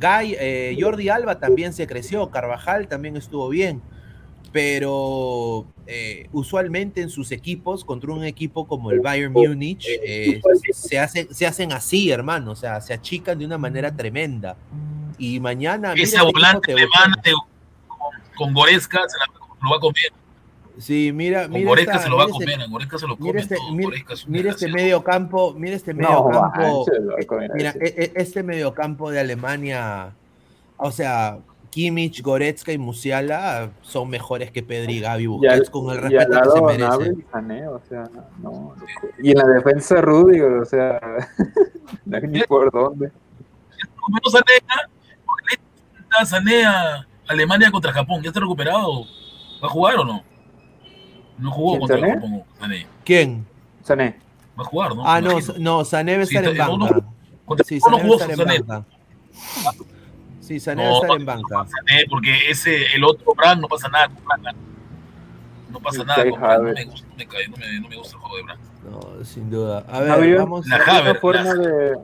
[0.00, 2.30] Guy, eh, Jordi Alba también se creció.
[2.30, 3.82] Carvajal también estuvo bien.
[4.54, 10.40] Pero eh, usualmente en sus equipos, contra un equipo como el Bayern Múnich, eh,
[10.72, 12.52] se, hacen, se hacen así, hermano.
[12.52, 14.56] O sea, se achican de una manera tremenda.
[15.18, 15.90] Y mañana.
[15.94, 17.32] mira Ese este equipo volante te alemán de-
[17.88, 17.98] con,
[18.36, 19.26] con Goretzka se la-
[19.60, 20.12] lo va a comer.
[20.78, 22.60] Sí, mira, Con mira Goretzka se lo va a mira este- comer.
[22.68, 23.72] A Goretzka se lo Mira come este, todo.
[23.74, 23.90] mira,
[24.28, 27.84] mira este medio campo, mira este No, medio campo, manches, loco, mira mira, ese.
[27.86, 30.12] e- e- este medio campo de Alemania,
[30.76, 31.38] o sea,
[31.74, 36.16] Kimmich, Goretzka y Musiala son mejores que Pedri, Gaby, Y al, Busquets, con el y
[36.16, 37.18] al respeto que lado se merecen.
[37.18, 38.04] y Sané, o sea,
[38.40, 38.76] no, loco.
[39.20, 41.00] y en la defensa Rudiger, o sea,
[42.06, 43.10] no ni por dónde.
[43.96, 44.56] Recuperó Sané,
[45.98, 48.22] está Sané a Alemania contra Japón.
[48.22, 49.02] ¿Ya está recuperado?
[49.60, 50.22] ¿Va a jugar o no?
[51.38, 52.14] No jugó ¿Quién, contra Sané?
[52.14, 52.86] Japón, Sané.
[53.04, 53.46] ¿Quién?
[53.82, 54.16] Sané.
[54.56, 55.02] Va a jugar, ¿no?
[55.04, 57.06] Ah, no, no, Sané debe Sí, estar en está- no, no, banca.
[57.44, 58.84] contra Sí, Japón no Sané debe jugó Sané.
[60.44, 61.66] Sí, Sané No, estar en no banca.
[61.70, 64.08] Sané, porque ese, el otro Brand no pasa nada.
[64.08, 64.56] con Brand.
[65.72, 66.62] No pasa nada con Brand.
[66.68, 68.60] No me gusta, no me cae, no me, no me gusta el juego de Brand.
[69.18, 69.84] No, sin duda.
[69.88, 70.66] A No ver, habría, vamos.
[70.66, 71.96] La no habría una forma la- de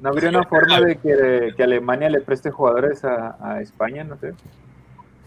[0.00, 4.16] no habría una forma de que, que Alemania le preste jugadores a, a España, no
[4.18, 4.34] sé.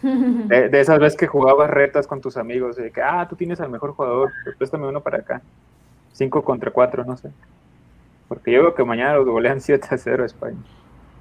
[0.02, 3.60] De, de esas veces que jugabas retas con tus amigos, de que, ah, tú tienes
[3.60, 5.42] al mejor jugador, pues préstame uno para acá.
[6.12, 7.30] Cinco contra cuatro, no sé.
[8.28, 10.58] Porque yo veo que mañana los golean 7 a 0 a España.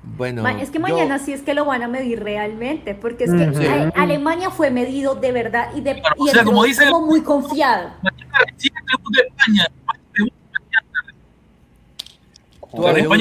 [0.04, 3.24] Bueno, Ma- es que yo- mañana sí es que lo van a medir realmente, porque
[3.24, 6.90] es que Alemania fue medido de verdad y, de, Claro, o y sea, como dice-
[6.90, 7.92] como muy confiado.
[8.58, 9.68] Sí, debuta España.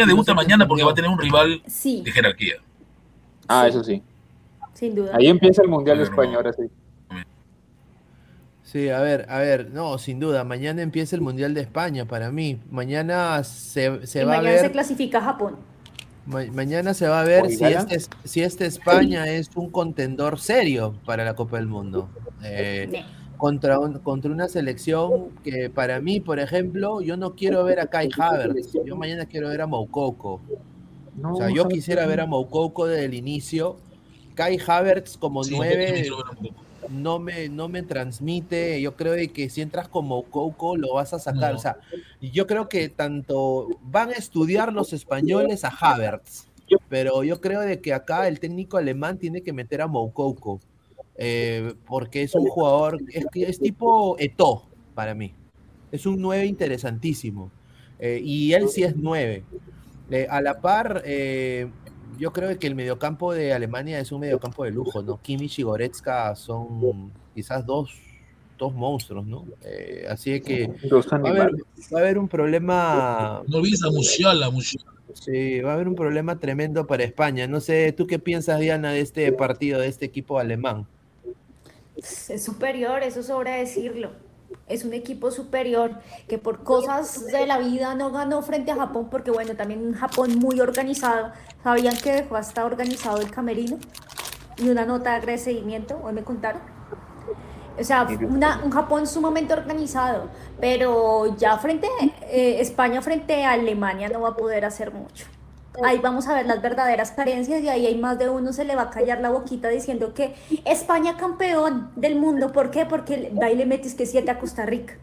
[0.07, 2.55] Debuta mañana porque va a tener un rival Sí, de jerarquía.
[3.49, 4.03] Ah, eso sí.
[4.75, 5.15] sin duda.
[5.15, 6.63] Ahí empieza el Mundial de España, ahora sí.
[8.65, 12.31] Sí, a ver, a ver, no, sin duda, mañana empieza el Mundial de España para
[12.31, 12.59] mí.
[12.71, 15.57] Mañana se, se y va a mañana se ver, clasifica Japón.
[16.27, 20.95] Ma- mañana se va a ver si este, si este España es un contendor serio
[21.05, 22.09] para la Copa del Mundo.
[22.45, 23.03] Eh,
[23.37, 27.87] contra, un- contra una selección que para mí, por ejemplo, yo no quiero ver a
[27.87, 30.41] Kai Havertz, yo mañana quiero ver a Moukoko.
[31.17, 33.77] No, O sea, yo ¿sabes quisiera ver a Moukoko desde el inicio.
[34.35, 36.09] Kai Havertz como nueve
[36.89, 38.81] no me, no me transmite.
[38.81, 41.53] Yo creo que si entras como Coco lo vas a sacar.
[41.53, 41.59] No.
[41.59, 41.79] O sea,
[42.21, 46.49] yo creo que tanto van a estudiar los españoles a Havertz,
[46.89, 50.61] pero yo creo de que acá el técnico alemán tiene que meter a Moukoko,
[51.17, 55.35] eh, porque es un jugador, es, es tipo Eto para mí.
[55.91, 57.51] Es un 9 interesantísimo.
[57.99, 59.45] eh, y él sí es 9.
[60.11, 61.69] Eh, a la par, eh,
[62.19, 65.21] yo creo que el mediocampo de Alemania es un mediocampo de lujo, ¿no?
[65.21, 67.91] Kimmich y Goretzka son quizás dos,
[68.59, 69.47] dos monstruos, ¿no?
[69.63, 71.63] Eh, así que va a, haber, animales.
[71.93, 73.43] va a haber un problema.
[73.47, 74.93] No olvides a Musiala, Musiala.
[75.15, 77.47] Sí, va a haber un problema tremendo para España.
[77.47, 80.87] No sé, ¿tú qué piensas, Diana, de este partido, de este equipo alemán?
[81.97, 84.13] Es superior, eso sobra decirlo.
[84.69, 85.93] Es un equipo superior
[86.29, 89.95] que por cosas de la vida no ganó frente a Japón, porque bueno, también un
[89.95, 91.33] Japón muy organizado.
[91.63, 93.79] ¿Sabían que dejó hasta organizado el camerino?
[94.59, 96.63] Y una nota de agradecimiento, hoy me contaron.
[97.79, 100.29] O sea, una- un Japón sumamente organizado,
[100.61, 101.89] pero ya frente
[102.23, 105.27] eh, España frente a Alemania no va a poder hacer mucho.
[105.83, 108.77] Ahí vamos a ver las verdaderas carencias y ahí hay más de uno se le
[108.77, 110.35] va a callar la boquita diciendo que
[110.67, 112.53] España campeón del mundo.
[112.53, 112.85] ¿Por qué?
[112.85, 114.95] Porque y le metes que 7 a Costa Rica.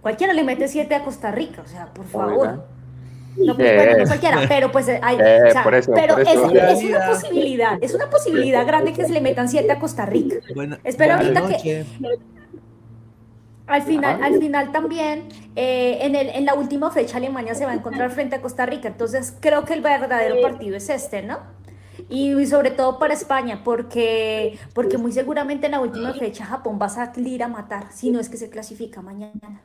[0.00, 2.38] Cualquiera le mete 7 a Costa Rica, o sea, por favor.
[2.38, 2.64] Oiga.
[3.36, 3.74] No, pues, Eh.
[3.76, 6.28] bueno, no cualquiera, pero pues eh, hay, Eh, o sea, por eso, pero por es,
[6.28, 6.50] eso.
[6.50, 10.36] es una posibilidad, es una posibilidad grande que se le metan 7 a Costa Rica.
[10.54, 11.84] Buena- Espero ahorita que.
[13.66, 17.72] Al final, al final también, eh, en, el, en la última fecha Alemania se va
[17.72, 21.38] a encontrar frente a Costa Rica, entonces creo que el verdadero partido es este, ¿no?
[22.08, 26.86] Y, sobre todo para España, porque, porque muy seguramente en la última fecha Japón va
[26.86, 29.62] a salir a matar, si no es que se clasifica mañana.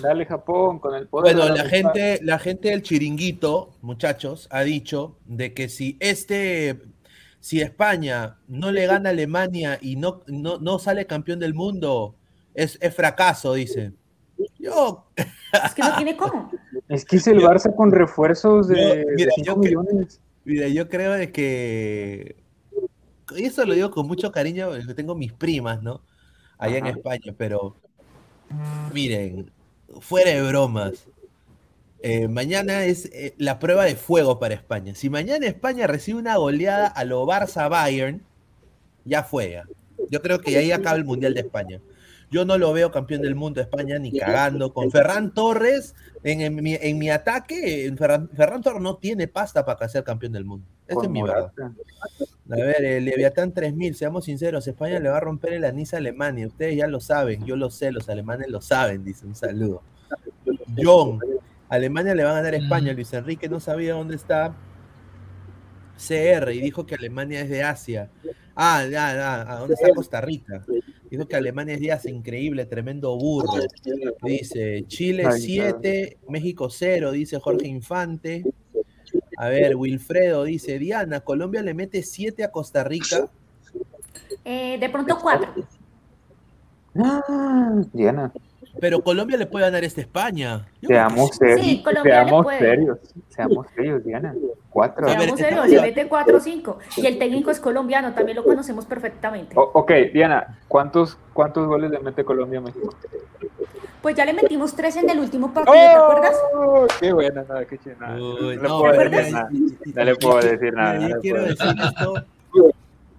[0.00, 1.34] Dale Japón con el poder.
[1.34, 6.78] Bueno, la gente, la gente del chiringuito, muchachos, ha dicho de que si este,
[7.40, 12.14] si España no le gana a Alemania y no, no, no sale campeón del mundo,
[12.64, 13.92] es, es fracaso, dice.
[14.58, 16.50] Yo, Es que no tiene cómo.
[16.88, 20.20] Es que es el Barça con refuerzos de, Yo- mira, yo que- millones.
[20.44, 22.36] mira, yo creo de que,
[23.36, 26.02] y eso lo digo con mucho cariño, porque tengo mis primas, ¿no?
[26.58, 26.86] Allá en.
[26.86, 27.76] España, pero
[28.92, 29.50] miren,
[30.00, 31.06] fuera de bromas.
[32.00, 34.94] eh, mañana es eh, la prueba de fuego para España.
[34.94, 38.22] Si mañana España recibe una goleada a lo Barça Bayern,
[39.04, 39.50] ya fue.
[39.52, 39.64] ya.
[40.10, 41.80] Yo creo que ahí acaba el Mundial de España.
[42.30, 44.72] Yo no lo veo campeón del mundo de España ni cagando.
[44.74, 49.28] Con Ferran Torres en, en mi, en mi ataque, en Ferran, Ferran Torres no tiene
[49.28, 50.66] pasta para ser campeón del mundo.
[50.86, 51.52] Esta es mi verdad.
[51.56, 51.74] Morata.
[52.50, 55.98] A ver, el Leviatán 3000, seamos sinceros, España le va a romper el anís a
[55.98, 56.46] Alemania.
[56.46, 59.82] Ustedes ya lo saben, yo lo sé, los alemanes lo saben, dice un saludo.
[60.76, 61.20] John,
[61.68, 62.92] Alemania le va a ganar a España.
[62.94, 64.54] Luis Enrique no sabía dónde está
[65.98, 68.08] CR y dijo que Alemania es de Asia.
[68.54, 70.64] Ah, ya, ya, ¿a dónde está Costa Rica?
[71.10, 73.60] Dijo que Alemania es de Asia, increíble, tremendo burro.
[74.22, 78.44] Dice Chile Ay, 7, México 0, dice Jorge Infante.
[79.38, 83.30] A ver, Wilfredo dice, Diana, Colombia le mete 7 a Costa Rica.
[84.44, 85.52] Eh, de pronto cuatro.
[86.96, 88.32] Ah, Diana,
[88.80, 90.66] Pero Colombia le puede ganar esta España.
[90.80, 91.60] Yo seamos serios.
[91.60, 92.58] Sí, Colombia le seamos puede.
[92.58, 92.98] serios.
[93.28, 94.34] Seamos serios, Diana.
[94.70, 95.08] Cuatro.
[95.08, 96.78] Seamos serios, le mete cuatro o cinco.
[96.96, 99.54] Y el técnico es colombiano, también lo conocemos perfectamente.
[99.58, 102.94] O- ok, Diana, ¿cuántos, ¿cuántos goles le mete Colombia a México?
[104.02, 106.36] Pues ya le metimos tres en el último partido, ¿te acuerdas?
[106.54, 106.86] ¡Oh!
[107.00, 108.14] Qué buena, nada, qué chingada.
[108.14, 109.48] Uy, No, le no, puedo pero decir nada.
[109.94, 112.14] No le puedo decir nada, no le quiero puedo decir esto,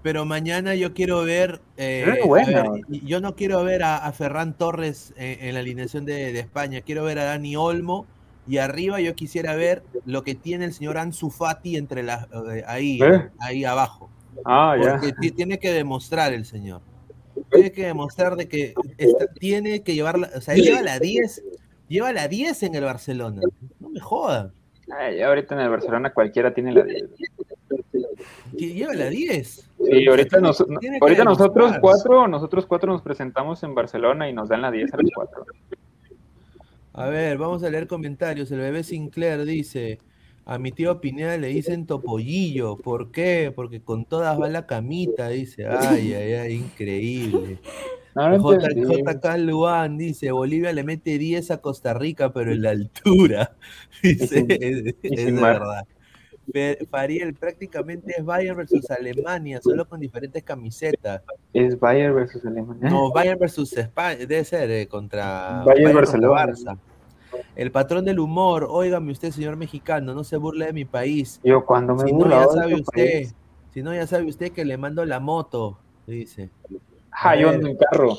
[0.02, 4.54] pero mañana yo quiero ver, eh, ver, y- yo no quiero ver a, a Ferran
[4.58, 8.06] Torres en, en la alineación de, de España, quiero ver a Dani Olmo
[8.48, 12.64] y arriba yo quisiera ver lo que tiene el señor Ansu Fati entre las eh,
[12.66, 13.30] ahí, ¿Eh?
[13.40, 14.10] ahí abajo,
[14.46, 14.92] Ah, ya.
[14.94, 16.82] porque ti- tiene que demostrar el señor.
[17.52, 21.44] Tiene que demostrar de que está- tiene que llevarla, o sea, él lleva la 10,
[21.88, 23.42] lleva la 10 en el Barcelona.
[23.80, 24.52] No me jodan.
[24.98, 27.04] Ay, ya ahorita en el Barcelona cualquiera tiene la 10.
[28.58, 29.69] que lleva la 10.
[29.90, 30.66] Sí, ahorita, nos-
[31.26, 35.12] nosotros cuatro, nosotros cuatro nos presentamos en Barcelona y nos dan la 10 a los
[35.14, 35.46] cuatro.
[36.94, 38.52] A ver, vamos a leer comentarios.
[38.52, 40.00] El bebé Sinclair dice:
[40.46, 42.76] A mi tío Pineda le dicen topollillo.
[42.78, 43.54] ¿Por qué?
[43.56, 45.66] Porque con todas va la camita, dice.
[45.68, 47.60] Ay, ay, ay, increíble.
[48.16, 48.38] No.
[48.38, 53.56] JK Luan dice: Bolivia le mete 10 a Costa Rica, pero en la altura.
[54.04, 55.60] Dice, es, es de mar.
[55.60, 55.86] verdad.
[56.90, 61.22] Fariel prácticamente es Bayern versus Alemania, solo con diferentes camisetas.
[61.54, 62.90] Es Bayern versus Alemania.
[62.90, 66.46] No, Bayern versus España, debe ser eh, contra Bayern Barcelona.
[66.46, 66.78] Barça.
[67.56, 71.40] El patrón del humor, óigame usted, señor mexicano, no se burle de mi país.
[71.44, 73.36] Yo cuando me Si no, ya sabe usted, país.
[73.74, 75.78] si no, ya sabe usted que le mando la moto,
[76.08, 76.50] dice.
[77.12, 78.18] Ah, yo ando en carro.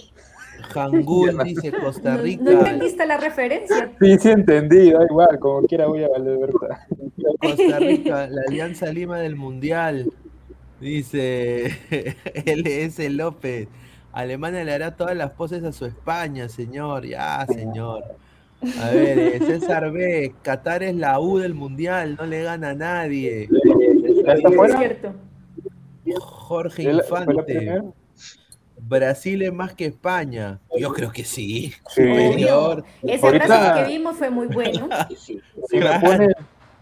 [0.63, 2.43] Hangul dice Costa ¿No, Rica.
[2.45, 3.93] no entendiste la referencia?
[4.01, 6.79] Sí, sí entendí, da igual, como quiera voy a valer verdad.
[7.41, 10.13] Costa Rica, la Alianza Lima del Mundial.
[10.81, 11.77] Dice
[12.47, 13.69] LS López.
[14.13, 17.07] Alemania le hará todas las poses a su España, señor.
[17.07, 18.03] Ya, señor.
[18.81, 20.35] A ver, eh, César B.
[20.43, 23.49] Qatar es la U del Mundial, no le gana a nadie.
[24.27, 24.79] ¿Ya está Es fuera?
[24.79, 25.13] cierto.
[26.19, 27.83] Jorge ¿Fue la- fue la Infante.
[28.91, 30.59] Brasil es más que España.
[30.79, 31.73] Yo creo que sí.
[31.89, 32.03] Sí.
[32.03, 32.85] Superior.
[33.03, 34.89] Ese Ahorita- que vimos fue muy bueno.
[35.17, 35.41] Si
[35.79, 36.29] me pone,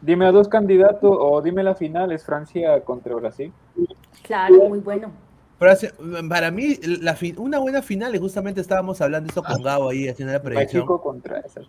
[0.00, 3.52] dime a dos candidatos o dime la final, es Francia contra Brasil.
[4.22, 5.12] Claro, muy bueno.
[6.28, 10.32] Para mí, la una buena final, y justamente estábamos hablando eso con Gabo ahí haciendo
[10.32, 10.80] la predicción.
[10.82, 11.60] México contra esa.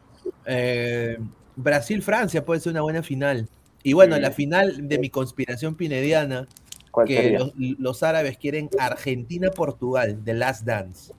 [0.46, 1.18] Eh,
[1.56, 3.48] Brasil-Francia puede ser una buena final.
[3.84, 4.22] Y bueno, Sí.
[4.22, 6.48] la final de mi conspiración pinediana,
[6.92, 7.40] ¿Cuál que sería?
[7.40, 11.14] los, los árabes quieren Argentina-Portugal, The Last Dance.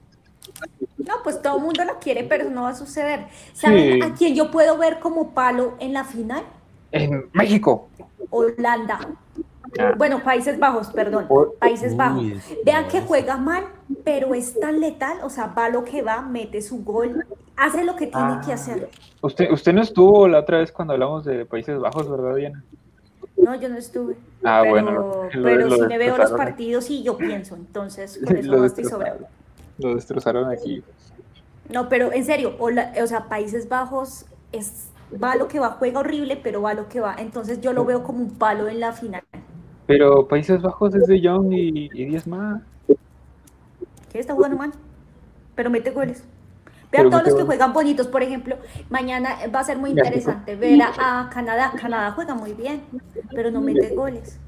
[0.97, 3.27] No, pues todo el mundo la quiere, pero no va a suceder.
[3.53, 4.01] ¿Saben Sí.
[4.01, 6.43] a quién yo puedo ver como palo en la final?
[6.91, 7.89] En México.
[8.29, 8.99] Holanda.
[9.79, 9.93] Ah.
[9.97, 11.25] Bueno, Países Bajos, perdón.
[11.29, 11.47] Uy.
[11.59, 12.23] Países Bajos.
[12.65, 13.63] Vean que juega mal,
[14.03, 17.25] pero es tan letal, o sea, va lo que va, mete su gol,
[17.55, 18.41] hace lo que tiene Ah.
[18.45, 18.89] que hacer.
[19.21, 22.63] Usted, usted no estuvo la otra vez cuando hablamos de Países Bajos, ¿verdad, Diana?
[23.41, 24.15] No, yo no estuve.
[24.43, 28.37] Ah, pero bueno, pero lo si me veo los partidos y yo pienso, entonces con
[28.37, 29.27] eso Lo no estoy sobrado.
[29.79, 30.83] Lo destrozaron aquí.
[31.69, 34.89] No, pero en serio, Hola- o sea, Países Bajos es
[35.21, 37.15] va lo que va, juega horrible, pero va lo que va.
[37.17, 39.23] Entonces yo lo veo como un palo en la final.
[39.87, 42.61] Pero Países Bajos es de Young y, y 10 más.
[44.11, 44.71] que está jugando mal,
[45.55, 46.23] pero mete goles.
[46.91, 48.57] Vean todos los que juegan bonitos, por ejemplo,
[48.89, 51.71] mañana va a ser muy interesante ver a, a Canadá.
[51.79, 52.83] Canadá juega muy bien,
[53.33, 54.39] pero no mete goles.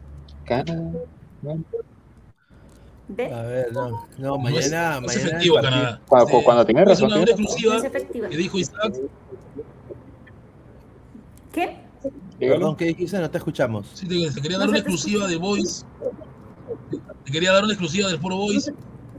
[0.46, 0.92] Canadá.
[3.32, 6.02] A ver, no, no, No es, mañana, no es mañana efectivo Canadá.
[6.08, 7.26] Cuando- cuando tiene es razón, una razón.
[7.26, 8.30] No exclusiva es efectiva.
[8.30, 8.94] que dijo Isaac.
[11.54, 11.78] ¿Qué?
[12.40, 13.20] Perdón, ¿qué dijiste?
[13.20, 13.90] No te escuchamos.
[13.94, 15.86] Sí, te, te quería dar una exclusiva de Voice.
[17.24, 18.74] Te quería dar una exclusiva del Sport Voice.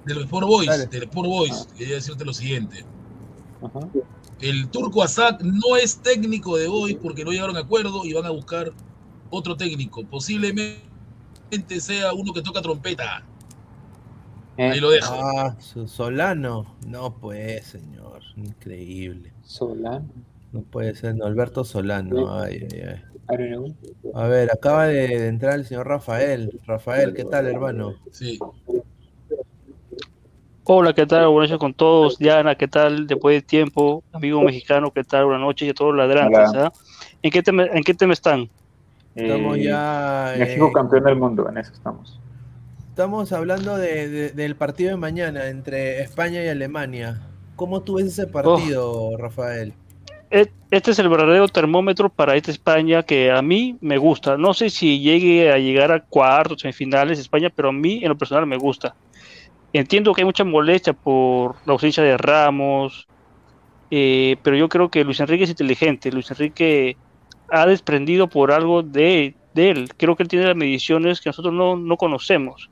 [0.05, 0.71] Del Sport Voice.
[0.71, 0.87] Dale.
[0.87, 1.65] Del Sport Voice.
[1.79, 2.85] Quería decirte lo siguiente.
[3.63, 3.89] Ajá.
[4.41, 8.27] El turco Azad no es técnico de Boys porque no llegaron a acuerdo y van
[8.27, 8.73] a buscar
[9.31, 10.05] otro técnico.
[10.05, 10.81] Posiblemente
[11.79, 13.25] sea uno que toca trompeta.
[14.57, 15.15] Eh, Ahí lo dejo.
[15.15, 15.57] Ah,
[15.87, 16.77] Solano.
[16.87, 18.23] No puede, señor.
[18.37, 19.33] Increíble.
[19.43, 20.09] Solano.
[20.53, 21.17] No puede ser.
[21.17, 22.33] no, Alberto Solano.
[22.33, 23.75] Ay, ay, ay.
[24.15, 26.61] A ver, acaba de entrar el señor Rafael.
[26.67, 27.95] Rafael, ¿qué tal, hermano?
[28.11, 28.39] Sí.
[30.67, 31.29] Hola, ¿qué tal?
[31.29, 32.19] Buenas noches con todos.
[32.19, 33.07] Diana, ¿qué tal?
[33.07, 35.27] Después de tiempo, amigo mexicano, ¿qué tal?
[35.27, 36.55] Buenas noches y a todos los ladrantes.
[36.55, 36.73] ¿ah?
[37.23, 38.49] ¿En, qué tema, ¿En qué tema están?
[39.15, 40.35] Estamos Eh, ya.
[40.39, 42.19] México eh, campeón del mundo, en eso estamos.
[42.89, 47.21] Estamos hablando de- de- del partido de mañana entre España y Alemania.
[47.57, 49.75] ¿Cómo tú ves ese partido, Rafael?
[50.31, 54.37] E- Este es el verdadero termómetro para esta España que a mí me gusta.
[54.39, 58.17] No sé si llegue a llegar a cuartos, semifinales España, pero a mí en lo
[58.17, 58.95] personal me gusta.
[59.75, 63.09] Entiendo que hay mucha molestia por la ausencia de Ramos,
[63.91, 66.13] eh, pero yo creo que Luis Enrique es inteligente.
[66.13, 66.99] Luis Enrique
[67.51, 69.89] ha desprendido por algo de, de él.
[69.97, 72.71] Creo que él tiene las mediciones que nosotros no, no conocemos.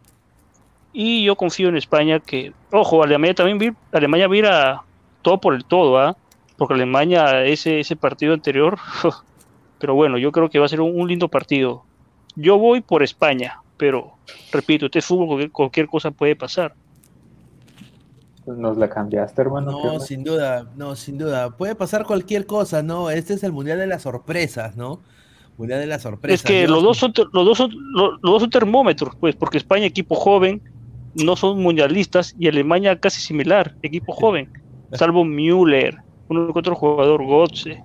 [0.92, 4.82] Y yo confío en España que, ojo, Alemania también vi- Alemania mira
[5.22, 6.18] todo por el todo, ¿ah?
[6.56, 8.78] Porque Alemania, ese, ese partido anterior,
[9.78, 11.88] pero bueno, yo creo que va a ser un, lindo partido.
[12.36, 14.20] Yo voy por España, pero
[14.52, 16.76] repito, este es fútbol, cualquier cosa puede pasar.
[18.46, 19.78] Nos la cambiaste, hermano.
[19.80, 20.04] ¿qué No, onda?
[20.04, 21.56] sin duda, no, sin duda.
[21.56, 23.10] Puede pasar cualquier cosa, ¿no?
[23.10, 25.00] Este es el Mundial de las Sorpresas, ¿no?
[25.58, 26.40] Mundial de las Sorpresas.
[26.40, 29.58] Es que los dos, son, los, dos son, los, los dos son termómetros, pues, porque
[29.58, 30.60] España, equipo joven,
[31.14, 34.50] no son mundialistas, y Alemania casi similar, equipo joven,
[34.92, 35.98] salvo Müller,
[36.28, 37.84] uno que otro jugador, Gotze.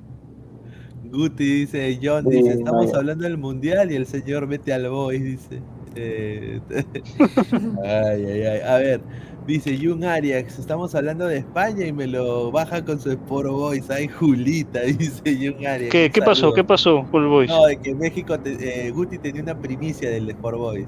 [1.11, 5.19] Guti dice, John Sí, dice, estamos hablando del Mundial y el señor mete al boy,
[5.19, 5.61] dice.
[5.99, 6.61] Eh,
[7.83, 8.59] ay, ay, ay.
[8.59, 9.01] A ver,
[9.47, 13.89] dice Jun Arias, estamos hablando de España y me lo baja con su Sport Boys.
[13.89, 15.89] Ay, Julita, dice Jun Arias.
[15.91, 16.53] ¿Qué, pasó?
[16.53, 17.49] ¿Qué pasó con el Boys?
[17.49, 20.87] No, de que México, te- eh, Guti tenía una primicia del Sport Boys.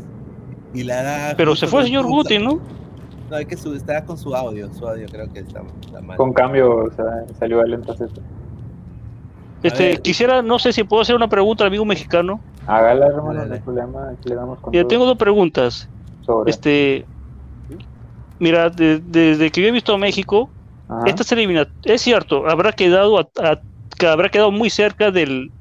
[0.74, 2.60] Y la da Pero se fue el señor su- Guti, ¿no?
[3.32, 6.18] No, es que su, estaba con su audio, su audio creo que está, está mal.
[6.18, 7.06] Con cambio, o sea,
[7.40, 8.10] salió al entonces.
[9.62, 12.40] Este, quisiera, no sé si puedo hacer una pregunta al amigo mexicano.
[12.66, 14.10] Hágala, hermano, no hay problema.
[14.10, 14.88] Aquí le damos con Ya todo.
[14.88, 15.90] tengo dos preguntas.
[16.26, 16.50] sobre.
[16.52, 17.06] Este,
[18.40, 20.54] mira, de- desde que yo he visto a México,
[20.88, 21.06] Ajá.
[21.06, 23.62] esta eliminatorias, es cierto, habrá quedado a- a-
[23.98, 25.54] que habrá quedado muy cerca del,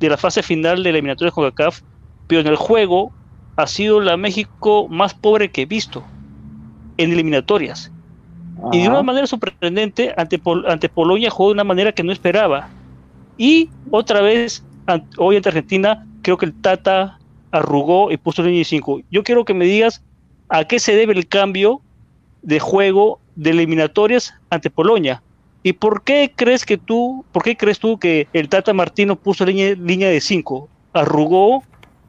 [0.00, 1.80] de la fase final de la eliminatoria con CACAF,
[2.26, 3.14] pero en el juego
[3.56, 6.12] ha sido la México más pobre que he visto
[6.96, 7.92] en eliminatorias.
[8.70, 8.90] Y de Ajá.
[8.90, 12.72] una manera sorprendente, ante, Pol- ante Polonia jugó de una manera que no esperaba.
[13.36, 14.66] Y otra vez,
[15.18, 17.18] hoy ante Argentina, creo que el Tata
[17.52, 19.00] arrugó y puso de 5.
[19.10, 20.04] Yo quiero que me digas
[20.48, 21.83] a qué se debe el cambio
[22.44, 25.22] de juego de eliminatorias ante Polonia.
[25.62, 29.44] ¿Y por qué crees que tú, por qué crees tú que el Tata Martino puso
[29.44, 30.68] línea, línea de 5?
[30.92, 31.62] ¿Arrugó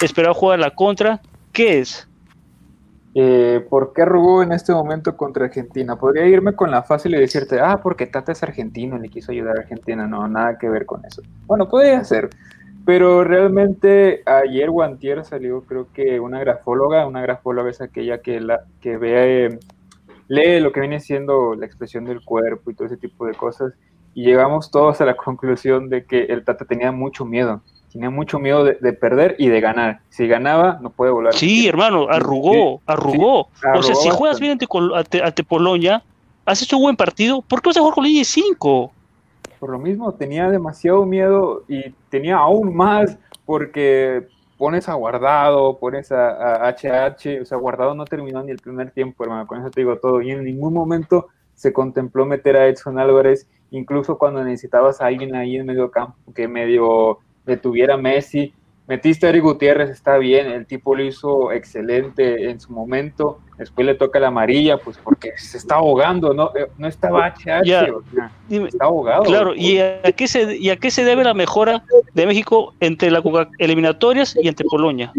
[0.04, 1.22] esperaba jugar la contra.
[1.54, 2.08] ¿Qué es?
[3.14, 5.96] Eh, ¿Por qué arrugó en este momento contra Argentina?
[5.96, 9.32] Podría irme con la fácil y decirte, ah, porque Tata es argentino y le quiso
[9.32, 10.06] ayudar a Argentina.
[10.06, 11.22] No, nada que ver con eso.
[11.48, 12.30] Bueno, podría ser.
[12.86, 18.40] Pero realmente ayer o antier salió creo que una grafóloga, una grafóloga es aquella que,
[18.40, 19.60] la, que ve, eh,
[20.28, 23.74] lee lo que viene siendo la expresión del cuerpo y todo ese tipo de cosas
[24.14, 27.62] y llegamos todos a la conclusión de que el Tata tenía mucho miedo
[27.96, 30.02] tenía mucho miedo de, de, perder y de ganar.
[30.10, 31.34] Si ganaba, no puede volar.
[31.34, 33.48] Sí, hermano, arrugó, arrugó.
[33.54, 33.80] Sí, arrugó.
[33.80, 36.04] O sea, si juegas bien ante, ante, ante, Polonia,
[36.46, 38.92] haces un buen partido, ¿por qué vas a jugar con línea de 5?
[39.62, 44.28] Por lo mismo, tenía demasiado miedo y tenía aún más porque
[44.58, 48.92] pones a Guardado, pones a, a HH, o sea, Guardado no terminó ni el primer
[48.92, 50.22] tiempo, hermano, con eso te digo todo.
[50.22, 55.36] Y en ningún momento se contempló meter a Edson Álvarez, incluso cuando necesitabas a alguien
[55.36, 58.54] ahí en medio campo que medio detuviera Messi.
[58.88, 63.40] Metiste a Eric Gutiérrez, está bien, el tipo lo hizo excelente en su momento.
[63.58, 67.88] Después le toca la amarilla, pues porque se está ahogando, no, no estaba HH, Ya.
[67.92, 69.24] o sea, está ahogado.
[69.24, 71.84] Claro, ¿y a, qué se, ¿y a qué se debe la mejora
[72.14, 73.24] de México entre las
[73.58, 75.12] eliminatorias y entre Polonia?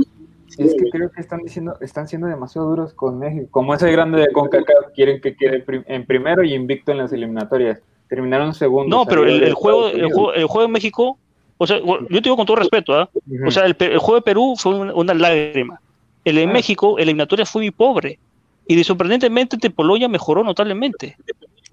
[0.59, 3.49] Es que creo que están diciendo, están siendo demasiado duros con México.
[3.51, 7.81] Como ese grande de CONCACAF, quieren que quede en primero y invicto en las eliminatorias.
[8.09, 8.97] Terminaron segundo.
[8.97, 11.19] No, pero el, salieron el juego, el, juego, el juego de México,
[11.59, 13.09] o sea, yo te digo con todo respeto, ¿ah?
[13.15, 13.49] Ujú.
[13.49, 15.81] O sea, el, el juego de Perú fue una, una lágrima.
[16.24, 18.19] El de México, eliminatoria fue muy pobre.
[18.66, 21.16] Y de sorprendentemente, entre Polonia mejoró notablemente.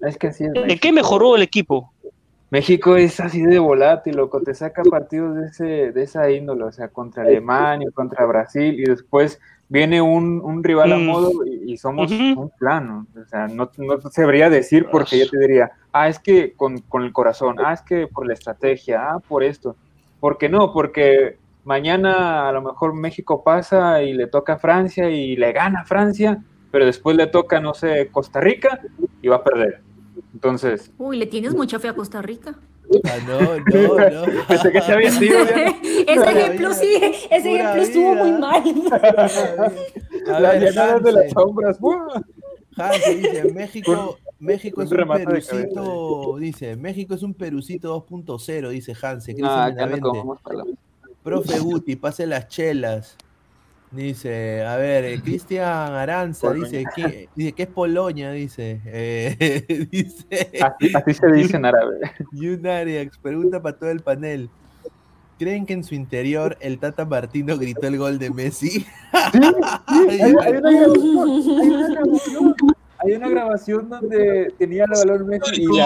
[0.00, 0.50] Es que así es.
[0.54, 1.92] ¿En qué mejoró el equipo?
[2.50, 6.70] México es así de volátil, loco, te saca partidos de, ese, de esa índole, o
[6.70, 9.40] sea, contra Alemania, contra Brasil, y después
[9.74, 11.04] viene un, un rival a Mm.
[11.04, 13.06] modo y, y somos un plano.
[13.20, 17.02] O sea, no, no sabría decir porque yo te diría, ah, es que con, con
[17.02, 19.74] el corazón, ah, es que por la estrategia, ah, por esto.
[20.20, 20.72] ¿Por qué no?
[20.72, 25.80] Porque mañana a lo mejor México pasa y le toca a Francia y le gana
[25.80, 26.40] a Francia,
[26.70, 28.80] pero después le toca, no sé, Costa Rica
[29.20, 29.80] y va a perder.
[30.32, 32.54] Entonces, Uy, le tienes mucha fe a Costa Rica.
[33.04, 34.46] Ah, no, no, no.
[34.46, 36.96] Pensé que se había sido, ese ejemplo sí,
[37.30, 38.62] ese ejemplo estuvo muy mal.
[40.28, 41.78] A de las sombras.
[42.76, 48.70] Hansen dice, México, México un es un de perucito, dice, México es un perucito 2.0,
[48.70, 49.36] dice Hansen.
[49.44, 50.38] Ah, no.
[51.22, 53.16] Profe Guti, pase las chelas.
[53.94, 58.80] Dice, a ver, eh, Cristian Aranza dice que, dice que es Polonia, dice.
[58.86, 60.50] Eh, dice.
[60.60, 62.00] Así, así se dice en árabe.
[62.32, 64.50] Yunariax, pregunta para todo el panel.
[65.38, 68.84] ¿Creen que en su interior el Tata Martino gritó el gol de Messi?
[69.12, 72.54] Hay, hay una grabación, hay una grabación,
[72.98, 75.82] hay una grabación donde tenía el balón Messi y le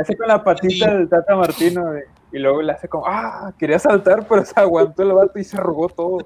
[0.00, 2.04] hace con, la patita del Tata Martino eh,
[2.36, 5.56] y luego le hace como, ah, quería saltar, pero se aguantó el vato y se
[5.56, 6.18] arrugó todo.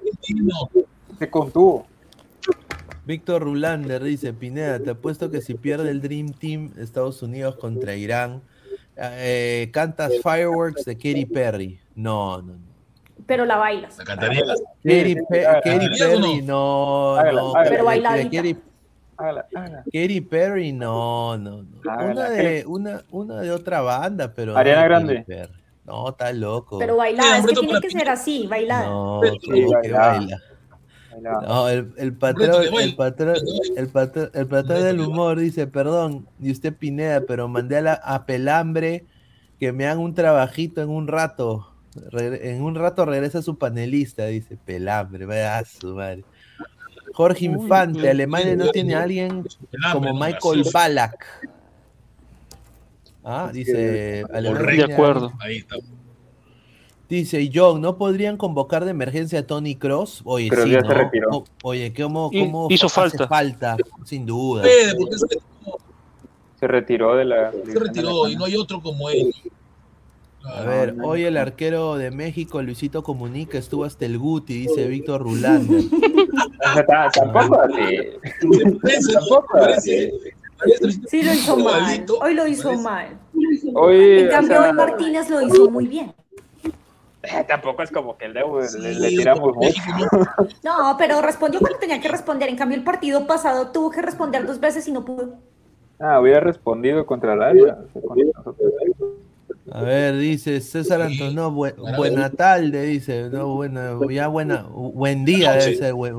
[1.21, 1.87] Se contuvo.
[3.07, 7.95] Víctor Rulander dice, Pineda, te apuesto que si pierde el Dream Team Estados Unidos contra
[7.95, 8.43] Irán,
[8.97, 11.79] eh, cantas Fireworks de Katy Perry.
[11.95, 12.71] No, no, no.
[13.27, 13.97] Pero la bailas.
[13.99, 14.43] La cantaría.
[14.83, 15.47] Katy, Pe-.
[15.97, 17.53] Perry, no, Hágala, no.
[17.53, 18.61] Pero de bailadita.
[19.17, 19.85] Hágala, hágala.
[19.85, 21.81] Katy Perry, no, no, no.
[21.85, 24.55] Una ¿qué de, una, una de otra banda, pero.
[24.55, 25.60] no Ariana de Grande.
[25.91, 26.79] No, está loco.
[26.79, 28.87] Pero bailada, es que tiene que ser así, bailada.
[28.87, 30.41] No, Sí, ¿cómo que baila?
[31.21, 33.37] No, el, el patrón, el patrón,
[33.77, 37.81] el patrón, el patrón del de humor dice, perdón, y usted Pineda, pero mandé a,
[37.83, 39.05] la, a Pelambre
[39.59, 41.67] que me hagan un trabajito en un rato.
[42.13, 46.25] En un rato regresa su panelista, dice Pelambre, vaya a su madre.
[47.13, 49.45] Jorge Infante, Alemania no tiene a alguien
[49.93, 51.27] como Michael Ballack.
[53.25, 54.87] Ah, dice Correcto.
[54.87, 55.33] De acuerdo.
[55.41, 55.77] Ahí está.
[57.09, 60.23] Dice John, ¿no podrían convocar de emergencia a Tony Cross?
[60.25, 60.89] Oye, Pero sí, ya ¿no?
[60.89, 61.45] se retiró.
[61.65, 63.27] Oye, ¿cómo, cómo hizo hace falta.
[63.27, 63.77] falta?
[64.05, 64.63] Sin duda.
[64.63, 64.95] Se
[66.61, 67.51] Se retiró de la.
[67.53, 69.35] se retiró y no hay otro como él.
[70.45, 75.23] A ver, hoy el arquero de México, Luisito Comunica, estuvo hasta el Guti, dice Víctor
[77.13, 77.99] Tampoco así.
[79.13, 80.13] Tampoco parece-
[81.09, 82.05] Sí lo hizo mal.
[82.23, 83.19] Hoy lo hizo mal.
[83.75, 86.13] Hoy, En o cambio, sea, hoy Martínez lo hizo muy bien.
[87.23, 88.43] eh, tampoco es como que el de,
[88.79, 89.83] le, le Sí, tiramos mucho.
[90.65, 92.49] No- pero respondió cuando tenía que responder.
[92.49, 95.35] En cambio, el partido pasado tuvo que responder dos veces y no pudo.
[95.99, 97.79] Ah, hubiera respondido contra el área.
[99.73, 103.29] A ver, dice César Antonio, buen, buena tarde, dice.
[103.31, 106.13] No, buena, ya buena, buen día debe ser, güey.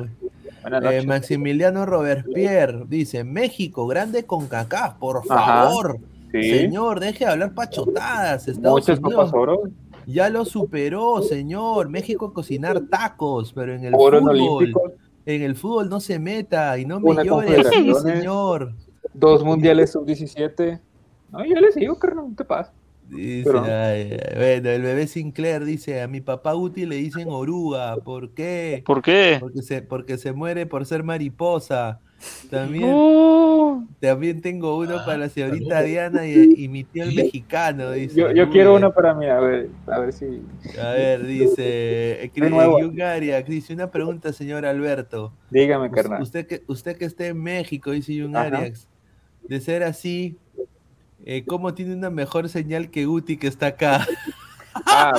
[0.63, 1.05] Eh.
[1.05, 5.97] Maximiliano Robespierre dice, México, grande con cacá, por favor.
[6.31, 6.59] sí.
[6.59, 8.47] Señor, deje de hablar pachotadas.
[8.47, 9.69] Estados Muchas Unidos.
[10.07, 11.89] Ya lo superó, señor.
[11.89, 14.73] México a cocinar tacos, pero en el Oro fútbol.
[15.25, 18.01] En el fútbol no se meta y no me Una llore así, confederaciones.
[18.01, 18.73] señor.
[19.13, 20.79] Dos mundiales sub-17.
[21.31, 22.73] No, yo le sigo, carnal, no te pasa.
[23.11, 27.27] Dice, Pero- ay, ay, bueno, el bebé Sinclair dice, a mi papá útil le dicen
[27.29, 28.83] oruga, ¿por qué?
[28.85, 29.37] ¿Por qué?
[29.39, 31.99] Porque se, porque se muere por ser mariposa.
[32.51, 33.87] También, No.
[33.99, 38.33] también tengo uno para la señorita Diana y, y mi tío el mexicano, dice.
[38.35, 40.41] Yo, quiero una para mí, a ver, a ver si.
[40.79, 42.31] A ver, dice.
[42.35, 45.33] Yungaria, dice una pregunta, señor Alberto.
[45.49, 46.21] Dígame, carnal.
[46.21, 48.87] Usted que, usted que esté en México, dice Yungariax,
[49.49, 50.37] de ser así,
[51.25, 54.07] eh, ¿cómo tiene una mejor señal que Guti que está acá?
[54.85, 55.11] Ah,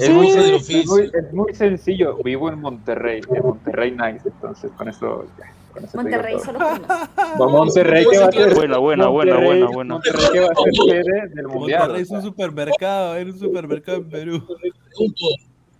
[0.00, 2.18] es, muy, usa del sen- es muy- es muy sencillo.
[2.22, 5.24] Vivo en Monterrey, en Monterrey Nice, entonces con eso.
[5.38, 6.58] ya, con eso Monterrey solo.
[6.58, 8.54] Va Monterrey que va a ser.
[8.54, 9.94] Buena, buena, buena, Monterrey- buena, buena.
[9.94, 11.78] Monterrey que va a ser sede del mundial.
[11.80, 14.46] Monterrey es un supermercado, era un supermercado en Perú.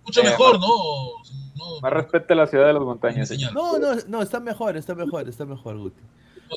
[0.03, 1.79] Mucho Eh, mejor, más- ¿no?
[1.81, 3.31] Más respeto a la ciudad de las montañas.
[3.53, 6.01] No, no, no, está mejor, está mejor, está mejor, Guti.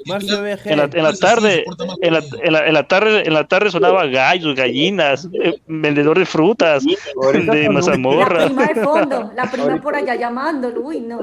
[0.07, 0.67] Marcio BG.
[0.71, 1.65] En la, en la tarde,
[2.03, 6.19] en la, en, la, en la tarde, en la tarde sonaba gallos, gallinas, eh, vendedor
[6.19, 6.97] de frutas, de
[7.41, 8.47] un- La mazamorra.
[8.47, 11.19] prima de fondo, la prima Ahorita- por allá llamándolo, uy, no.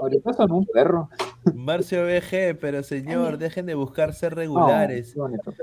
[0.00, 1.08] Ahorita son un perro.
[1.54, 5.14] Marcio BG, pero señor, dejen de buscar ser regulares.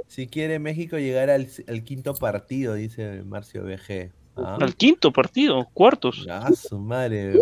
[0.07, 4.11] Si quiere México llegar al, al quinto partido, dice Marcio BG.
[4.35, 4.57] ¿Ah?
[4.59, 6.25] Al quinto partido, cuartos.
[6.27, 7.33] Ah, su madre.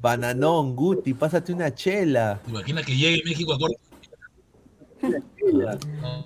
[0.00, 2.40] Bananón, Guti, pásate una chela.
[2.48, 3.78] Imagina que llegue México a cuarto.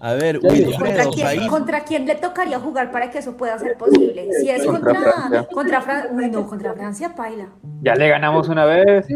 [0.00, 1.48] A ver, ¿Contra quién, país.
[1.48, 4.28] ¿Contra quién le tocaría jugar para que eso pueda ser posible?
[4.40, 5.48] Si es Contra contra, Francia.
[5.52, 7.48] contra Francia, uy, no, contra Francia, paila.
[7.82, 9.06] Ya le ganamos una vez.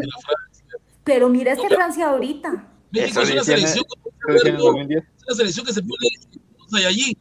[1.03, 2.67] Pero mira este Francia ahorita.
[2.91, 5.03] México es una selección, eso dice en el 2010.
[5.03, 7.17] es una selección que se pone allí.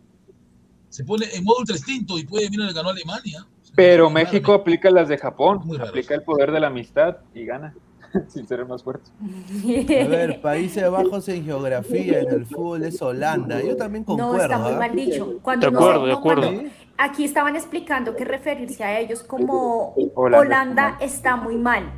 [0.89, 3.47] Se pone en modo ultra instinto y puede, mira, le ganó a Alemania.
[3.75, 5.63] Pero México aplica las de Japón.
[5.81, 7.75] Aplica el poder de la amistad y gana.
[8.29, 9.11] Sin ser el más fuerte.
[10.05, 13.61] A ver, Países Bajos en geografía, en el fútbol es Holanda.
[13.63, 14.43] Yo también No, concuerdo.
[14.45, 14.79] está muy ¿ah?
[14.79, 15.39] mal dicho.
[15.43, 16.71] Cuando De no- acuerdo, de no, cuando- acuerdo.
[16.99, 21.91] aquí estaban explicando que referirse a ellos como Holanda Holanda, está muy mal.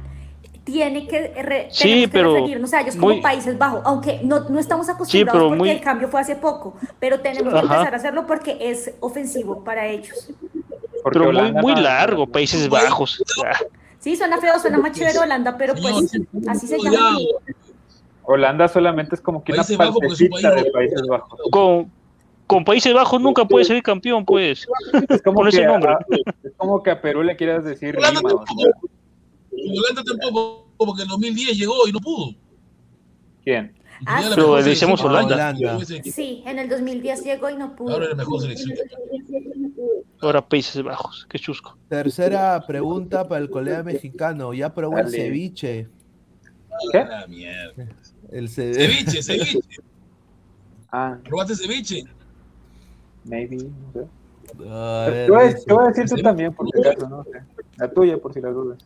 [0.64, 4.20] Tiene que, re- Sí, tenemos que pero referirnos a ellos como muy- Países Bajos, aunque
[4.24, 7.58] no, no estamos acostumbrados pero porque muy- el cambio fue hace poco, pero tenemos que
[7.58, 7.74] Ajá.
[7.74, 10.30] empezar a hacerlo porque es ofensivo para ellos.
[11.02, 13.22] Porque Pero muy, Holanda muy no- largo, Países Bajos.
[14.04, 17.16] Ah, Sí, suena feo, suena más chévere Holanda, pero pues Señor, así se llama.
[18.24, 21.40] Holanda solamente es como que una Países Bajos porque es un partecita de Países Bajos.
[21.50, 21.90] Con,
[22.46, 24.66] con Países Bajos nunca puede ser campeón, pues.
[25.08, 25.92] Es como, Con ese que nombre.
[25.92, 25.98] a,
[26.42, 28.32] es como que a Perú le quieras decir Holanda Lima.
[28.34, 28.60] o tampoco.
[28.62, 28.70] sea,
[29.80, 32.34] Holanda tampoco, porque en 2010 llegó y no pudo.
[33.42, 33.74] ¿Quién?
[34.06, 34.28] Ah, la
[34.62, 35.10] decimos selección.
[35.10, 35.34] Holanda.
[35.56, 35.84] Holanda.
[36.04, 37.92] Sí, en el 2010 llegó y no pudo.
[37.94, 38.74] Ahora la mejor selección.
[40.20, 41.76] Ahora Países Bajos, qué chusco.
[41.88, 44.52] Tercera pregunta para el colega mexicano.
[44.54, 45.16] ¿Ya probó el Dale.
[45.18, 45.88] ceviche?
[46.92, 46.98] ¿Qué?
[46.98, 47.86] Ah, mierda.
[48.30, 49.58] El ce- Ceviche, ceviche.
[50.90, 52.04] Ah, ¿Probaste ceviche?
[53.24, 53.56] maybe.
[53.56, 54.06] No sé.
[54.70, 57.08] A ver, Te voy a- dice- te voy a decir tú también, por si acaso,
[57.08, 57.30] no sé.
[57.76, 58.78] La tuya, por si las dudas.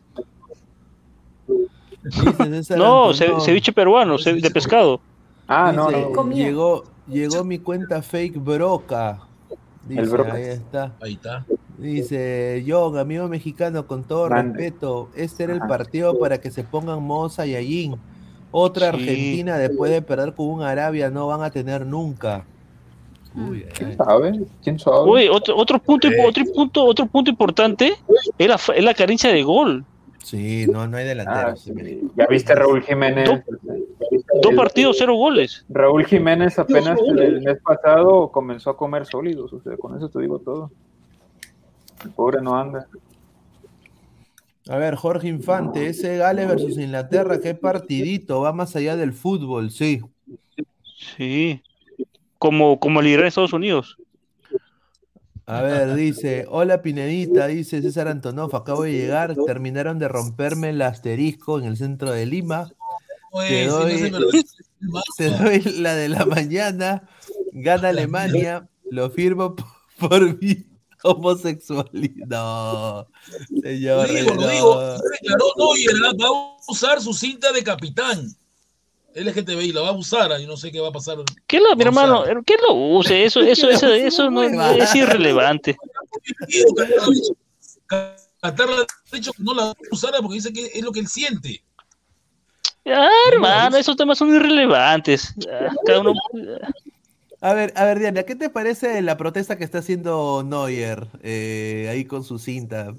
[2.77, 4.99] No, ceviche peruano, ce- de pescado.
[5.47, 6.29] Ah, no, dice, no.
[6.31, 9.19] Llegó, llegó mi cuenta fake Broca.
[9.87, 10.33] Dice, El Broca.
[10.33, 10.93] ahí está.
[11.01, 11.45] Ahí está.
[11.77, 17.01] Dice, John, amigo mexicano, con todo respeto, este era el partido para que se pongan
[17.01, 17.95] modo Saiyajin.
[18.51, 18.97] Otra Sí.
[18.97, 22.45] Argentina después de perder con un Arabia no van a tener nunca.
[23.35, 23.71] Uy, ay.
[23.75, 24.39] ¿Quién sabe?
[24.63, 24.97] ¿Quién sabe?
[24.97, 27.93] Oye, otro, otro punto, otro punto, otro punto importante
[28.37, 29.85] es la, es la carencia de gol.
[30.29, 31.61] Sí, no, no hay Ah, delanteros.
[31.61, 31.73] sí.
[32.15, 33.27] Ya viste Raúl Jiménez.
[34.43, 35.65] Dos partidos, cero goles.
[35.69, 40.19] Raúl Jiménez apenas el mes pasado comenzó a comer sólidos, o sea, con eso te
[40.21, 40.71] digo todo.
[42.03, 42.87] El pobre no anda.
[44.69, 49.71] A ver, Jorge Infante, ese Gales versus Inglaterra, qué partidito, va más allá del fútbol,
[49.71, 50.01] sí.
[51.17, 51.63] Sí.
[52.37, 53.97] Como, como el Irán en Estados Unidos.
[55.49, 60.81] A ver, dice, hola Pinedita, dice César Antonov, acabo de llegar, terminaron de romperme el
[60.81, 62.71] asterisco en el centro de Lima,
[63.31, 67.09] Pues, Te si no doy- verdad, te doy la de la mañana,
[67.51, 69.55] gana Alemania, lo firmo
[69.99, 70.67] por mi
[71.03, 72.27] homosexualidad.
[72.27, 73.07] No,
[73.49, 74.07] Lo señor.
[74.09, 74.47] digo, lo no.
[74.49, 74.95] digo.
[74.95, 75.85] Usted declaró no y
[76.21, 78.27] va a usar su cinta de capitán.
[79.15, 81.17] LGTBI la va a usar y no sé qué va a pasar.
[81.47, 82.23] ¿Qué lo, mi hermano?
[82.23, 82.39] ver.
[82.45, 83.25] ¿Qué lo use?
[83.25, 85.77] Eso, eso, eso, eso no es irrelevante.
[88.41, 91.63] Qatar ha dicho que no la usara porque dice que es lo que él siente.
[92.85, 95.33] Ah, hermano, esos temas son irrelevantes.
[95.51, 96.13] Ah, Cada uno.
[97.41, 101.87] A ver, a ver, Diana, ¿qué te parece la protesta que está haciendo Neuer eh,
[101.89, 102.93] ahí con su cinta?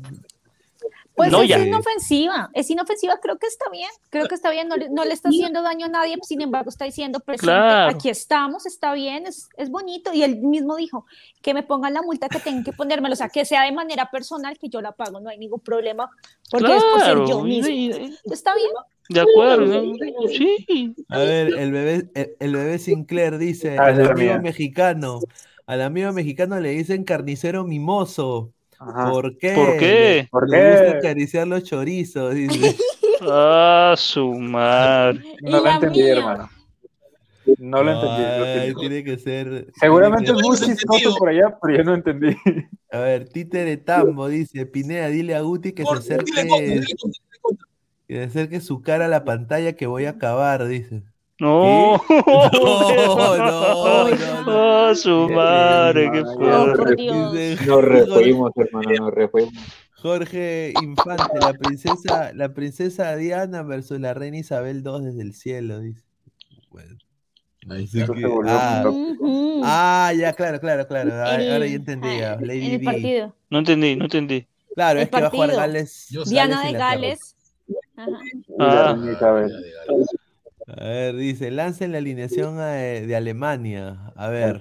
[1.21, 1.59] Pues No, es ya.
[1.59, 5.13] inofensiva, es inofensiva, creo que está bien, creo que está bien, no le, no le
[5.13, 7.91] está haciendo daño a nadie, sin embargo está diciendo, presente, Claro.
[7.97, 11.05] aquí estamos, está bien, es, es bonito, y él mismo dijo,
[11.43, 14.11] que me pongan la multa que tengan que ponérmelo, o sea, que sea de manera
[14.11, 16.11] personal, que yo la pago, no hay ningún problema,
[16.51, 18.07] porque es por ser yo Claro, mismo.
[18.31, 18.71] Está bien.
[19.09, 19.83] de acuerdo,
[20.29, 20.95] sí.
[21.09, 25.21] A ver, el bebé, el, el bebé Sinclair dice, Ah, al es amigo mexicano,
[25.67, 28.53] al amigo mexicano le dicen carnicero mimoso.
[28.83, 29.11] Ajá.
[29.11, 29.53] ¿Por qué?
[29.55, 30.29] ¿Por qué?
[30.31, 30.99] ¿Por Le gusta qué?
[30.99, 32.77] acariciar los chorizos, dice.
[33.21, 35.21] Ah, su madre.
[35.43, 36.13] No lo entendí, mía.
[36.17, 36.49] hermano.
[37.59, 38.73] No lo entendí.
[38.73, 39.67] lo tiene que ser.
[39.79, 41.15] Seguramente he chistoso entendido.
[41.17, 42.35] por allá, pero yo no entendí.
[42.45, 46.87] que- A ver, Títere Tambo dice, Pineda, dile a Guti que se acerque, dile
[48.09, 51.03] que se acerque su cara a la pantalla que voy a acabar, dice.
[51.41, 54.53] No, No, no, no, no.
[54.53, 57.57] Ah, su madre, qué fuerte.
[57.67, 59.53] Nos refuimos, hermano, nos refuimos.
[60.03, 65.81] Jorge Infante, la princesa, la princesa Diana versus la reina Isabel II desde el cielo,
[65.81, 66.03] dice.
[66.71, 66.97] Bueno,
[68.47, 68.85] ah,
[69.65, 71.11] ah, ya, claro, claro, claro.
[71.15, 72.33] Ah, El- Ahora ya entendía.
[72.33, 73.35] ah, Lady en partido.
[73.51, 74.47] No entendí, no entendí.
[74.75, 75.51] Claro, el es que va a jugar.
[75.53, 76.07] Gales.
[76.27, 76.73] Diana de.
[76.73, 77.37] Gales.
[77.97, 78.19] Ajá.
[78.59, 78.97] Ah.
[80.77, 84.13] A ver, dice, lancen la alineación eh, de Alemania.
[84.15, 84.61] A ver.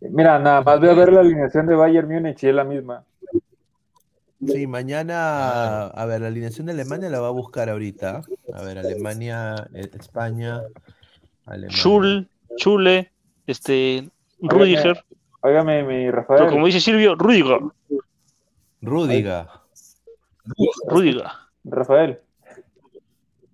[0.00, 3.04] Mira, nada más voy a ver la alineación de Bayern Múnich y es la misma.
[4.46, 8.22] Sí, mañana, a ver, la alineación de Alemania la va a buscar ahorita.
[8.54, 10.62] A ver, Alemania, eh, España,
[11.44, 11.76] Alemania.
[11.76, 13.10] Schul, Chule,
[13.46, 14.08] este,
[14.40, 15.04] Rudiger,
[15.42, 16.46] Óigame, mi pero Rafael.
[16.48, 17.60] como dice Silvio, Rudiger,
[18.80, 19.62] Rudiga.
[20.86, 21.24] Rudiger.
[21.64, 22.20] Rafael,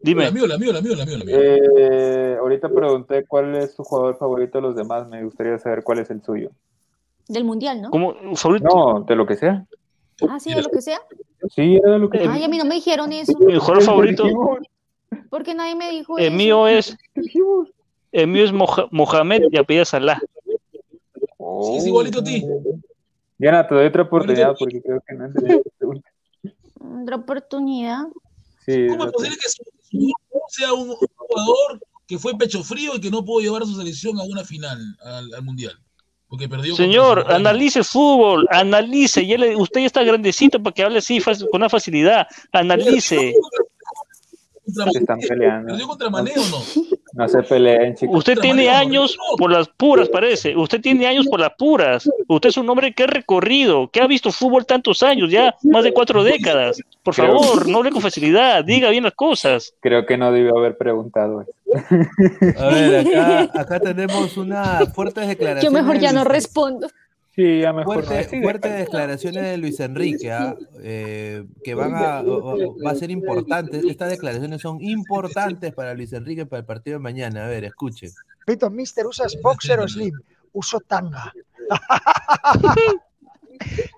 [0.07, 1.37] Dime, La mío, la mío, la mío, la mío, la mío.
[1.37, 5.09] eh, ahorita pregunté cuál es tu jugador favorito de los demás.
[5.09, 6.51] Me gustaría saber cuál es el suyo.
[7.29, 7.91] Del mundial, ¿no?
[7.91, 8.69] ¿cómo favorito?
[8.73, 9.67] No, de lo que sea.
[10.29, 11.01] Ah, sí, de lo que sea.
[11.55, 12.33] Sí, era de lo que sea.
[12.33, 13.37] Ay, a mí no me dijeron eso.
[13.41, 14.25] Mi jugador favorito,
[15.29, 16.35] Porque nadie me dijo el eso.
[16.37, 16.97] mío es,
[18.13, 20.21] el mío es Mohamed y apellida Salah.
[21.63, 22.45] Sí, es igualito a ti.
[23.39, 25.29] Diana, te doy otra oportunidad porque creo que no
[25.79, 26.09] pregunta.
[27.03, 28.07] Otra oportunidad.
[28.65, 29.71] Sí, ¿Cómo es posible que su, su
[30.49, 33.75] sea un, un jugador que fue pecho frío y que no pudo llevar a su
[33.77, 35.79] selección a una final, al, al mundial?
[36.29, 36.75] Porque perdió.
[36.75, 39.25] Señor, analice fútbol, analice.
[39.27, 42.27] Ya le- usted ya está grandecito para que hable así con una facilidad.
[42.53, 43.33] Analice.
[44.65, 45.69] Contra se están peleando.
[45.69, 46.63] ¿Perdió contra Mané o no?
[47.17, 48.19] No se peleen, chicos.
[48.19, 50.55] Usted tiene años por las puras, parece.
[50.55, 52.07] Usted tiene años por las puras.
[52.29, 55.83] Usted es un hombre que ha recorrido, que ha visto fútbol tantos años, ya más
[55.85, 56.79] de cuatro décadas.
[57.03, 59.73] Por Creo- favor, no hable con facilidad, diga bien las cosas.
[59.81, 61.53] Creo que no debió haber preguntado eso.
[62.59, 65.65] A ver, acá, acá tenemos unas fuertes declaraciones.
[65.65, 66.89] Yo mejor ya no respondo.
[67.37, 68.03] Sí, ya mejor no.
[68.03, 70.57] Fuerte- fuertes declaraciones de Luis Enrique, ¿ah?
[70.81, 73.85] Eh, que van a, va a ser importantes.
[73.85, 77.45] Estas declaraciones son importantes para Luis Enrique para el partido de mañana.
[77.45, 78.11] A ver, escuchen.
[78.47, 80.15] Pito, mister, ¿usas boxer o slim?
[80.53, 81.31] Uso tanga.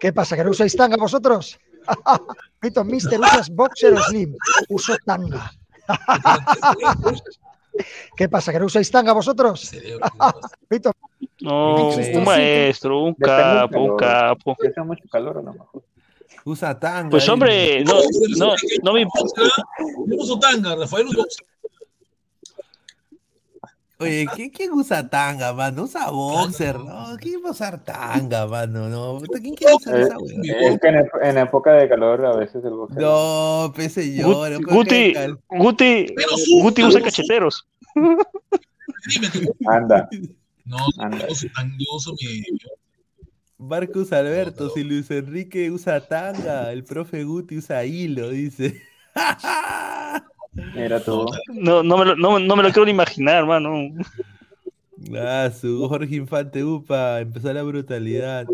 [0.01, 1.59] ¿Qué pasa, que no usáis tanga vosotros?
[2.60, 4.35] Pito, mister, ¿usas boxer o slim?
[4.69, 5.52] Uso tanga.
[8.16, 9.70] ¿Qué pasa, que no usáis tanga vosotros?
[10.69, 10.90] Pito,
[11.40, 14.57] No, un maestro, un capo, un capo.
[14.69, 15.82] Hace mucho calor a lo mejor.
[16.45, 17.11] Usa tanga.
[17.11, 17.32] Pues dice.
[17.32, 17.95] hombre, no,
[18.39, 21.24] no, no me No uso tanga, Rafael usó
[24.01, 25.82] Oye, ¿quién, quién usa tanga, mano?
[25.82, 27.16] Usa boxer, ¿no?
[27.20, 28.89] ¿Quién va a usar tanga, mano?
[28.89, 30.70] No, ¿quién quiere usar Eh, esa huevada?
[30.73, 33.01] es que en, ep- en época de calor a veces el boxeo.
[33.01, 34.27] No, pe señor.
[34.27, 35.15] Gut- no puedo Guti,
[35.49, 36.15] Guti,
[36.62, 37.66] Guti usa cacheteros.
[39.66, 40.09] Anda.
[40.69, 42.43] No, tan- mi.
[43.59, 48.81] Marcus Alberto, si Luis Enrique usa tanga, el profe Guti usa hilo, dice.
[50.74, 51.27] Mira tú.
[51.55, 53.95] No, no, me lo, no, no me lo quiero ni imaginar, mano.
[55.16, 58.47] Ah, su Jorge Infante Upa, empezó la brutalidad.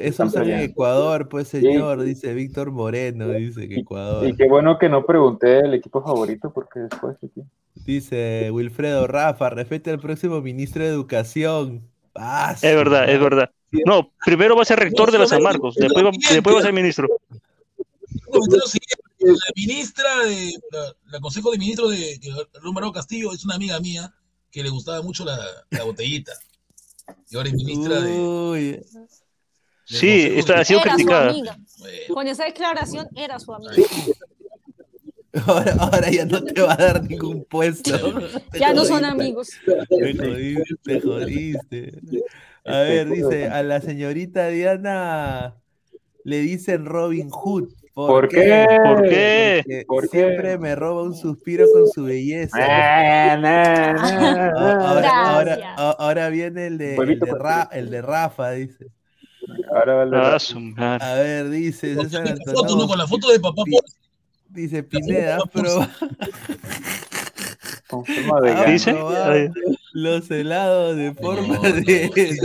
[0.00, 0.60] Eso usan en.
[0.60, 4.26] Ecuador, pues señor, dice Víctor Moreno, dice que Ecuador.
[4.28, 7.42] Y qué bueno que no pregunté el equipo favorito porque después aquí.
[7.84, 11.88] Dice Wilfredo Rafa, respete al próximo ministro de Educación.
[12.14, 13.50] Ah, Es verdad, es verdad.
[13.86, 16.62] No, primero va a ser rector de la San Marcos, después va, después va a
[16.62, 17.08] ser ministro.
[19.20, 20.52] La ministra de.
[20.70, 22.18] La, la consejo de ministros de
[22.62, 24.12] Romero Castillo es una amiga mía
[24.50, 25.38] que le gustaba mucho la,
[25.70, 26.32] la botellita.
[27.30, 28.12] Y ahora es ministra de.
[28.18, 28.80] Uy,
[29.84, 31.30] Sí, está, ha sido Era su criticada.
[31.30, 31.58] amiga.
[31.78, 33.72] Bueno, Con esa declaración era su amiga.
[35.46, 37.92] Ahora, ahora ya no te va a dar ningún puesto.
[38.58, 39.50] Ya no son amigos.
[39.64, 41.92] Te jodiste, te jodiste.
[42.64, 45.54] A ver, dice, a la señorita Diana
[46.24, 47.68] le dicen Robin Hood.
[47.94, 48.66] ¿Por qué?
[48.84, 49.62] ¿Por qué?
[49.64, 50.08] Porque ¿Por qué?
[50.08, 52.56] siempre me roba un suspiro con su belleza.
[52.60, 54.52] Ah, nah, nah.
[55.76, 58.86] Ah, Ahora, viene el de, el de, con Ra- el de Rafa, dice.
[59.74, 60.98] Ahora va el de Ah.
[61.00, 62.60] A ver, dice Con César la foto, ¿no?
[62.62, 63.62] Antonov, Con la foto de papá.
[63.70, 63.84] por-
[64.50, 65.88] dice Pineda, has gato.
[68.70, 68.90] ¿Dice?
[68.90, 69.50] Ay.
[69.92, 72.10] los helados de forma de...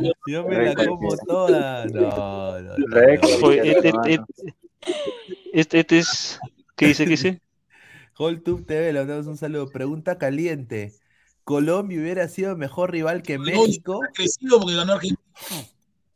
[0.00, 1.84] No, yo me la como toda.
[1.86, 4.20] No, no, no, este, este-
[5.52, 6.38] este- este es.
[6.76, 7.02] ¿Qué dice?
[7.02, 7.40] ¿Qué dice?
[8.16, 9.68] Holtube TV, le damos un saludo.
[9.70, 10.92] Pregunta caliente.
[11.42, 14.00] ¿Colombia hubiera sido mejor rival que No, México?
[14.04, 15.20] ha crecido porque ganó Argentina.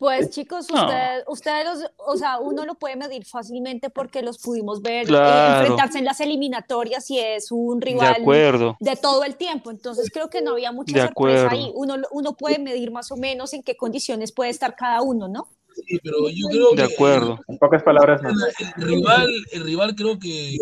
[0.03, 0.83] Pues chicos, No.
[0.83, 5.57] ustedes, ustedes los, o sea, uno lo puede medir fácilmente porque los pudimos ver eh,
[5.61, 8.77] enfrentarse en las eliminatorias y es un De rival acuerdo.
[8.81, 9.71] de todo el tiempo.
[9.71, 11.49] Entonces creo que no había mucha De sorpresa acuerdo.
[11.51, 11.71] ahí.
[11.77, 15.47] Uno, uno puede medir más o menos en qué condiciones puede estar cada uno, ¿no?
[15.87, 17.39] Sí, pero yo creo De que acuerdo.
[17.47, 18.31] En pocas palabras, no.
[18.31, 20.57] el rival, el rival creo que,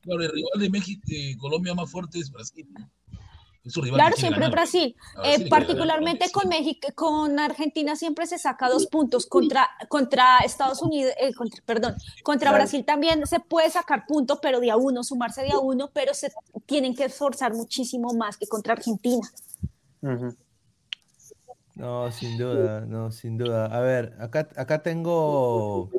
[0.00, 2.66] claro, el rival de México, de Colombia más fuerte es Brasil.
[2.78, 2.88] ¿no?
[3.64, 4.52] Es su rival Claro, siempre ganar.
[4.52, 4.94] Brasil.
[5.24, 11.14] Eh, particularmente con México, con Argentina siempre se saca dos puntos contra, contra Estados Unidos,
[11.18, 12.62] eh, contra- perdón, contra Claro.
[12.62, 16.12] Brasil también se puede sacar punto, pero de a uno, sumarse de a uno, pero
[16.12, 16.30] se
[16.66, 19.26] tienen que esforzar muchísimo más que contra Argentina.
[21.76, 23.66] No, sin duda, no, sin duda.
[23.66, 25.90] A ver, acá, acá tengo.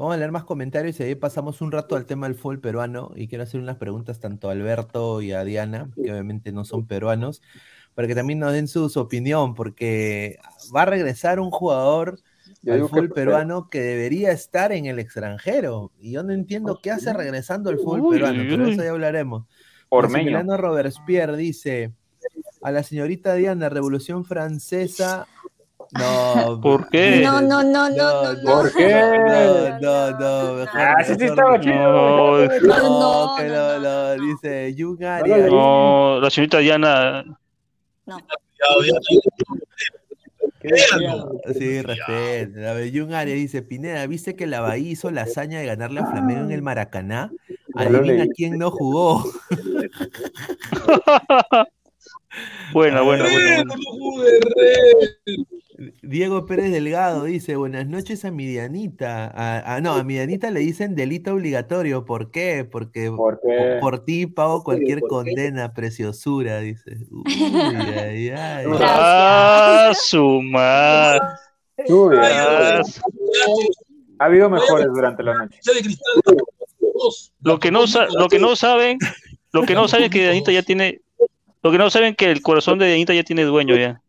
[0.00, 3.12] Vamos a leer más comentarios y ahí pasamos un rato al tema del fútbol peruano.
[3.16, 6.86] Y quiero hacer unas preguntas tanto a Alberto y a Diana, que obviamente no son
[6.86, 7.42] peruanos,
[7.94, 10.38] para que también nos den su, su opinión, porque
[10.74, 12.18] va a regresar un jugador
[12.62, 15.92] Yo al que fútbol peruano que debería estar en el extranjero.
[16.00, 18.90] Y yo no entiendo qué hace regresando al fútbol Uy, peruano, uy, pero eso ya
[18.92, 19.44] hablaremos.
[19.90, 20.12] Ormeño.
[20.12, 21.92] Maximiliano Robespierre dice
[22.62, 25.26] a la señorita Diana, Revolución Francesa.
[25.92, 27.20] No, ¿Por qué?
[27.22, 28.90] No, no, no, no, no, ¿Por qué?
[29.80, 30.66] No, no, no.
[30.72, 31.62] Ah, sí, sí estaba no.
[31.62, 31.74] chido.
[31.74, 37.24] No, No, No, que no, no, no, no, dice Jung No la señorita Diana.
[38.06, 38.18] no.
[41.58, 42.68] Sí, respeto.
[42.68, 46.00] A ver, Jung Arias dice, Pineda, ¿viste que la Bahía hizo la hazaña de ganarle
[46.00, 47.32] a Flamengo en el Maracaná?
[47.74, 49.24] Adivina quién no jugó.
[52.72, 53.74] Buena, buena, buena.
[56.02, 59.26] Diego Pérez Delgado dice, buenas noches a mi Dianita.
[59.34, 62.04] A, a- no, a mi Dianita le dicen delito obligatorio.
[62.04, 62.64] ¿Por qué?
[62.70, 63.78] Porque ¿Por qué?
[63.80, 66.98] por, por ti pago cualquier condena, preciosura, dice.
[67.10, 67.22] Uy,
[67.98, 68.66] ay, ay.
[68.82, 71.20] Ah, su madre.
[71.88, 72.82] Uy, Ah,
[74.18, 75.58] ha habido mejores durante la noche.
[77.42, 78.98] Lo que no, sa- lo que no saben,
[79.52, 81.00] lo que no saben es que Dianita ya tiene,
[81.62, 84.02] lo que no saben es que el corazón de Dianita ya tiene dueño ya.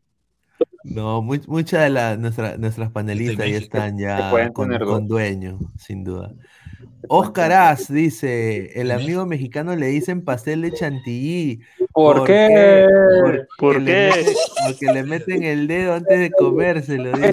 [0.83, 6.03] No, mu- muchas de la- nuestra- nuestras panelistas ya están ya con, con dueño, sin
[6.03, 6.31] duda.
[7.07, 11.59] Oscar Az dice, el amigo mexicano le dicen pastel de chantilly.
[11.93, 12.85] ¿Por qué?
[13.21, 14.09] Porque ¿Por le qué?
[14.15, 14.35] meten-
[14.67, 17.11] porque le meten el dedo antes de comérselo.
[17.17, 17.31] dice.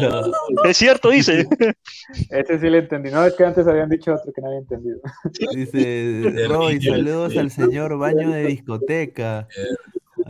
[0.00, 0.64] No, no.
[0.64, 1.46] Es cierto, dice.
[2.30, 3.10] Ese sí le entendí.
[3.10, 4.98] No, es que antes habían dicho otro que no había entendido.
[5.54, 9.46] Dice, Roy, saludos al señor baño de discoteca.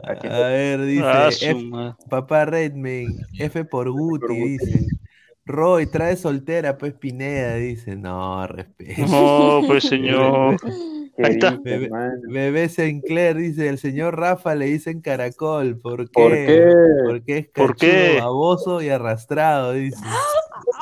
[0.03, 1.71] A ver, dice, Ah, F-
[2.11, 3.07] papá Redman,
[3.39, 4.87] F por Guti, dice.
[5.47, 7.97] Roy, trae soltera, pues Pineda, dice.
[7.97, 9.07] No, respeto.
[9.07, 10.57] No, pues señor.
[11.17, 11.57] ¿Qué Ahí está.
[11.63, 15.79] Bebé, Sinclair dice, el señor Rafa le dicen caracol.
[15.79, 16.11] ¿Por qué?
[16.11, 16.73] ¿Por qué?
[17.07, 18.17] Porque es ¿Por qué?
[18.21, 20.03] baboso y arrastrado, dice.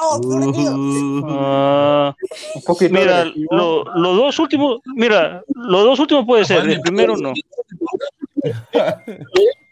[0.01, 0.19] Oh.
[0.25, 2.15] Uh, Ah,
[2.55, 7.15] Un poquito mira, lo- los dos últimos, mira, los dos últimos puede ser, el primero
[7.17, 7.33] no.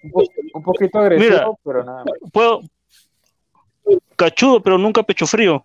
[0.02, 0.24] Un, po-
[0.54, 1.46] un poquito agresivo, Mira.
[1.64, 2.30] pero nada más.
[2.32, 2.60] Puedo,
[4.16, 5.64] cachudo, pero nunca pecho frío.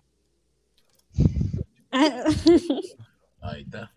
[3.40, 3.92] Ahí está.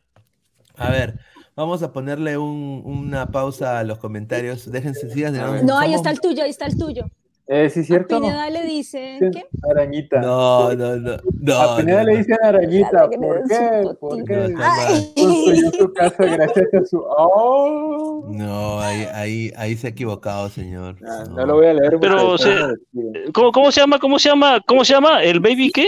[0.77, 1.19] A ver,
[1.56, 4.69] vamos a ponerle un- una pausa a los comentarios.
[4.72, 5.65] Déjense, sigan.
[5.65, 7.06] No, ahí está el tuyo, ahí está el tuyo.
[7.51, 8.19] Eh, sí, A cierto.
[8.21, 9.43] Pineda le dice, ¿qué?
[9.71, 10.21] Arañita.
[10.21, 11.17] No, no, no.
[11.41, 13.09] no a Pineda no, le dicen arañita.
[13.09, 13.55] ¿Por qué?
[13.55, 14.26] su ¿Por potín.
[14.26, 14.35] qué?
[14.35, 15.03] No, está mal.
[15.17, 16.97] Construyó su casa gracias a su.
[16.99, 18.27] ¡Oh!
[18.30, 20.95] No, ahí, ahí, ahí se ha equivocado, señor.
[21.07, 21.91] Ah, no lo voy a leer.
[21.93, 23.31] porque Pero se-.
[23.34, 23.97] ¿Cómo, cómo se llama?
[23.97, 24.61] ¿Cómo se llama?
[24.67, 25.23] ¿Cómo se llama?
[25.23, 25.88] ¿El baby qué?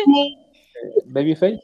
[1.05, 1.59] Babyface.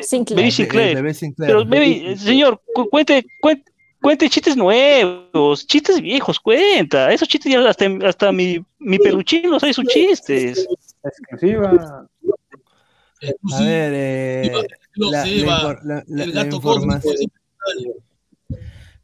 [0.00, 0.40] Sinclair.
[0.40, 0.94] Baby Sinclair.
[0.96, 1.50] bebé Sinclair.
[1.52, 3.70] Pero baby, señor, cu- cuente, cuente,
[4.02, 7.12] cuente chistes nuevos, chistes viejos, cuenta.
[7.12, 10.66] Esos chistes ya hasta, hasta mi, mi peluchín no sabe sus chistes.
[11.04, 12.06] Exclusiva.
[13.52, 14.66] A ver, eh,
[14.96, 17.40] la, la la- la- información, siempre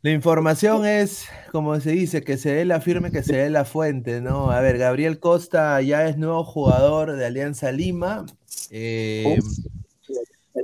[0.03, 3.65] la información es, como se dice, que se dé la firme, que se dé la
[3.65, 4.51] fuente, ¿no?
[4.51, 8.27] A ver, Gabriel Costa ya es nuevo jugador de Alianza Lima.
[8.71, 9.39] eh,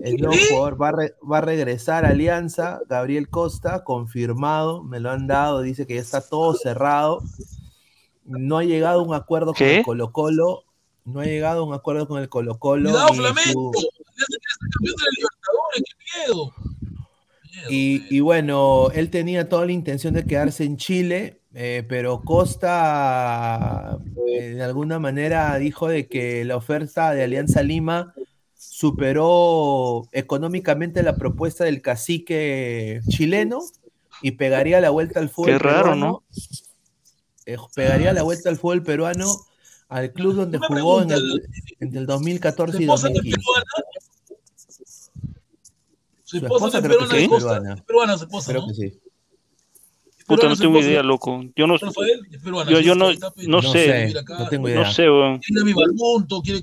[0.03, 5.01] el nuevo jugador va a, re- va a regresar a Alianza, Gabriel Costa, confirmado, me
[5.01, 7.23] lo han dado, dice que ya está todo cerrado.
[8.25, 10.65] No ha llegado a un acuerdo con el Colo Colo,
[11.05, 12.91] no ha llegado a un acuerdo con el Colo Colo.
[12.91, 13.73] Cuidado, Flamengo.
[16.33, 16.53] su-.
[17.71, 23.99] Y, y bueno, él tenía toda la intención de quedarse en Chile, eh, pero Costa
[24.27, 28.13] eh, de alguna manera dijo de que la oferta de Alianza Lima
[28.85, 33.63] superó económicamente la propuesta del cacique chileno
[34.21, 36.07] y pegaría la vuelta al fútbol Qué raro, peruano.
[36.07, 36.25] ¿no?
[37.47, 39.25] eh, pegaría la vuelta al fútbol peruano
[39.89, 41.43] al club donde Una jugó en el,
[41.81, 43.41] entre el 2014 y esposa que es 2015.
[46.25, 47.75] Su Su esposa esposa es creo que peruana, sí, peruana.
[47.75, 48.69] Es peruana su esposa, Creo ¿no?
[48.69, 49.01] que sí.
[50.27, 51.43] Puta, no tengo idea, loco.
[51.57, 51.77] Yo no,
[52.67, 54.13] yo, yo no, no No sé.
[54.39, 54.93] no tengo No idea.
[54.93, 55.39] sé, weón.
[55.39, 56.61] Quiere Vivalmonto, quiere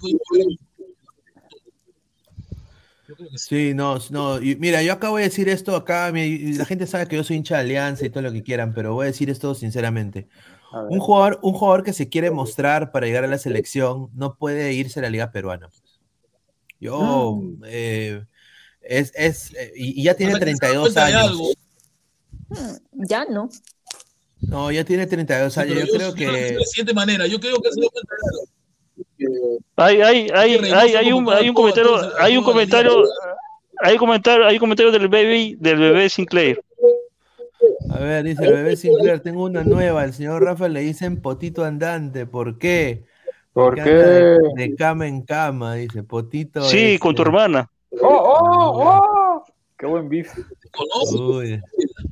[3.35, 4.41] Sí, no, no.
[4.41, 7.23] y mira, yo acá voy a decir esto, acá mi- la gente sabe que yo
[7.23, 10.27] soy hincha de Alianza y todo lo que quieran, pero voy a decir esto sinceramente.
[10.89, 14.73] Un jugador, un jugador que se quiere mostrar para llegar a la selección no puede
[14.73, 15.69] irse a la Liga Peruana.
[16.79, 18.23] Yo, eh,
[18.81, 21.37] es, es, eh, y, y ya tiene Hasta que se da 32 cuenta de años.
[22.49, 23.49] Mm, Ya no.
[24.41, 25.75] No, ya tiene 32 Sí, años.
[25.75, 26.41] pero Yo creo yo creo que.
[26.53, 27.91] de la siguiente manera, yo creo que se algo.
[29.75, 33.03] Hay, hay, hay, hay, hay un, hay un comentario, hay un comentario,
[33.79, 36.61] hay comentario, hay un comentario del baby, del bebé Sinclair.
[37.91, 40.03] A ver, dice el bebé Sinclair, tengo una nueva.
[40.03, 42.25] El señor Rafa le dicen potito andante.
[42.25, 43.03] ¿Por qué?
[43.53, 44.63] ¿Por Porque anda de, qué?
[44.63, 46.61] de cama en cama, dice potito.
[46.63, 47.69] Sí, con tu este, hermana.
[48.01, 49.43] ¡Oh, oh, oh!
[49.77, 50.31] ¡Qué buen beef!
[50.71, 51.17] ¿Conoce?
[51.17, 51.61] Uy,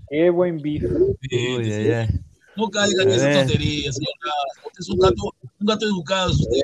[0.10, 0.84] ¡Qué buen beef!
[0.84, 2.07] uy.
[2.56, 3.38] No caigan en A esa ver.
[3.38, 4.14] tontería, señor.
[4.65, 6.31] Usted es un gato, un gato educado.
[6.31, 6.61] Usted.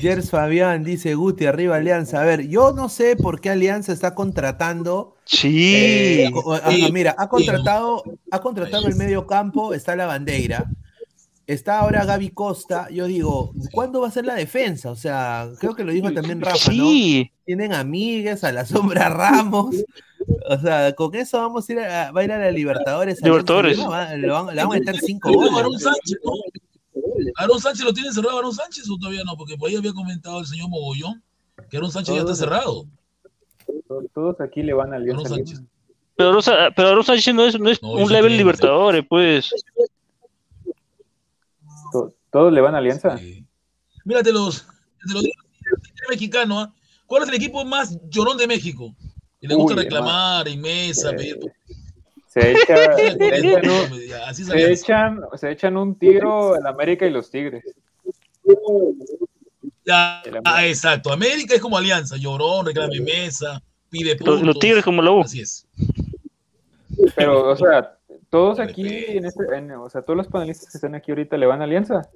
[0.00, 2.20] Gers Fabián dice Guti, arriba Alianza.
[2.20, 5.16] A ver, yo no sé por qué Alianza está contratando.
[5.24, 6.22] Sí.
[6.24, 6.32] eh,
[6.70, 7.28] sí, mira, ha sí.
[7.28, 10.66] contratado, ha contratado el medio campo, está la bandera.
[11.46, 12.88] Está ahora Gaby Costa.
[12.90, 14.90] Yo digo, ¿cuándo va a ser la defensa?
[14.90, 16.72] O sea, creo que lo dijo también Rafa, ¿no?
[16.72, 17.32] Sí.
[17.44, 19.74] Tienen amigues a la sombra Ramos.
[20.48, 23.20] O sea, con eso vamos a ir a, va a ir a la Libertadores.
[23.20, 23.78] Libertadores.
[23.78, 25.84] Le van, le van a meter cinco goles.
[27.36, 30.40] Aarón Sánchez, lo tiene cerrado, Aarón Sánchez o todavía no, porque por ahí había comentado
[30.40, 31.22] el señor Mogollón
[31.68, 32.86] que Aarón Sánchez ya está cerrado.
[34.14, 35.62] Todos, aquí le van a Aarón Alianza Sánchez.
[36.16, 39.50] Pero Rosa, pero Rosa Sánchez no es, no es No, un level Libertadores, pues.
[41.92, 43.16] To- ¿Todos le van a Alianza?
[43.18, 43.44] Sí.
[44.04, 44.66] Mírate los,
[45.06, 46.74] te lo digo, el mexicano, ¿ah?
[47.06, 48.94] ¿cuál es el equipo más llorón de México?
[49.40, 51.38] Y le gusta Uy, reclamar en mesa, Eh, pedir.
[52.32, 57.28] Se, echa, se, echan un, se, echan, se echan un tiro en América y los
[57.28, 57.64] Tigres.
[59.84, 61.12] Ya, el ah, exacto.
[61.12, 64.42] América es como Alianza, llorón, reclama en mesa, pide Los, puntos.
[64.42, 65.22] los Tigres como la U.
[65.22, 65.66] Así es.
[67.16, 67.96] Pero, o sea,
[68.28, 69.08] todos aquí, pues.
[69.16, 71.64] en este, en- o sea, todos los panelistas que están aquí ahorita le van a
[71.64, 72.08] Alianza.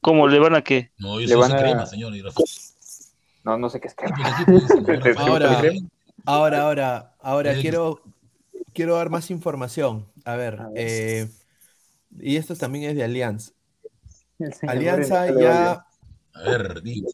[0.00, 0.90] ¿Cómo le van a qué?
[0.98, 2.16] No, yo Le soy van a- crema, señor.
[2.16, 2.22] y.
[3.44, 3.94] No, no sé qué es.
[3.94, 5.60] Pues pues, no, Rafa, Ahora-
[6.24, 8.00] Ahora, ahora, ahora quiero,
[8.72, 10.06] quiero dar más información.
[10.24, 10.74] A ver, A ver.
[10.76, 11.28] eh,
[12.18, 13.52] y esto también es de Alianza.
[14.66, 15.72] Alianza ya,
[16.34, 17.08] A ver, digo.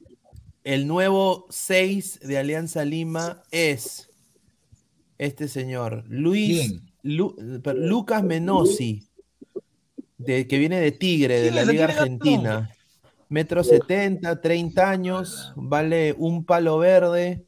[0.65, 4.09] el nuevo 6 de Alianza Lima es
[5.19, 9.09] este señor, Luis Lucas Menosi,
[10.19, 11.85] de, que viene de Tigre, de ¿Quién la Liga?
[11.87, 12.71] Argentina.
[13.31, 17.48] Metro 70, 30 años, vale un palo verde.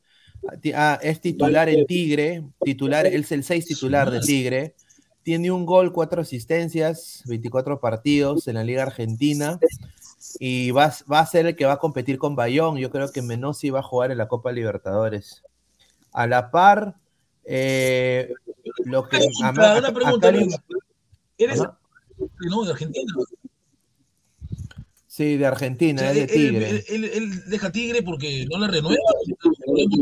[0.74, 4.74] Ah, es titular en Tigre, titular, él es el 6 titular de Tigre.
[5.22, 9.58] Tiene un gol, cuatro asistencias, 24 partidos en la Liga Argentina.
[10.38, 12.78] Y va, va a ser el que va a competir con Bayón.
[12.78, 15.42] Yo creo que Menosi va a jugar en la Copa Libertadores.
[16.12, 16.96] A la par,
[17.44, 18.32] eh,
[18.84, 19.18] lo que.
[19.42, 20.38] Ama- una pregunta, acá.
[21.38, 21.62] ¿Eres
[22.40, 23.12] no, de Argentina?
[25.20, 26.70] Sí, de O Argentina, sea, es de él, Tigre.
[26.70, 29.02] él- él- él deja Tigre porque no le renueva.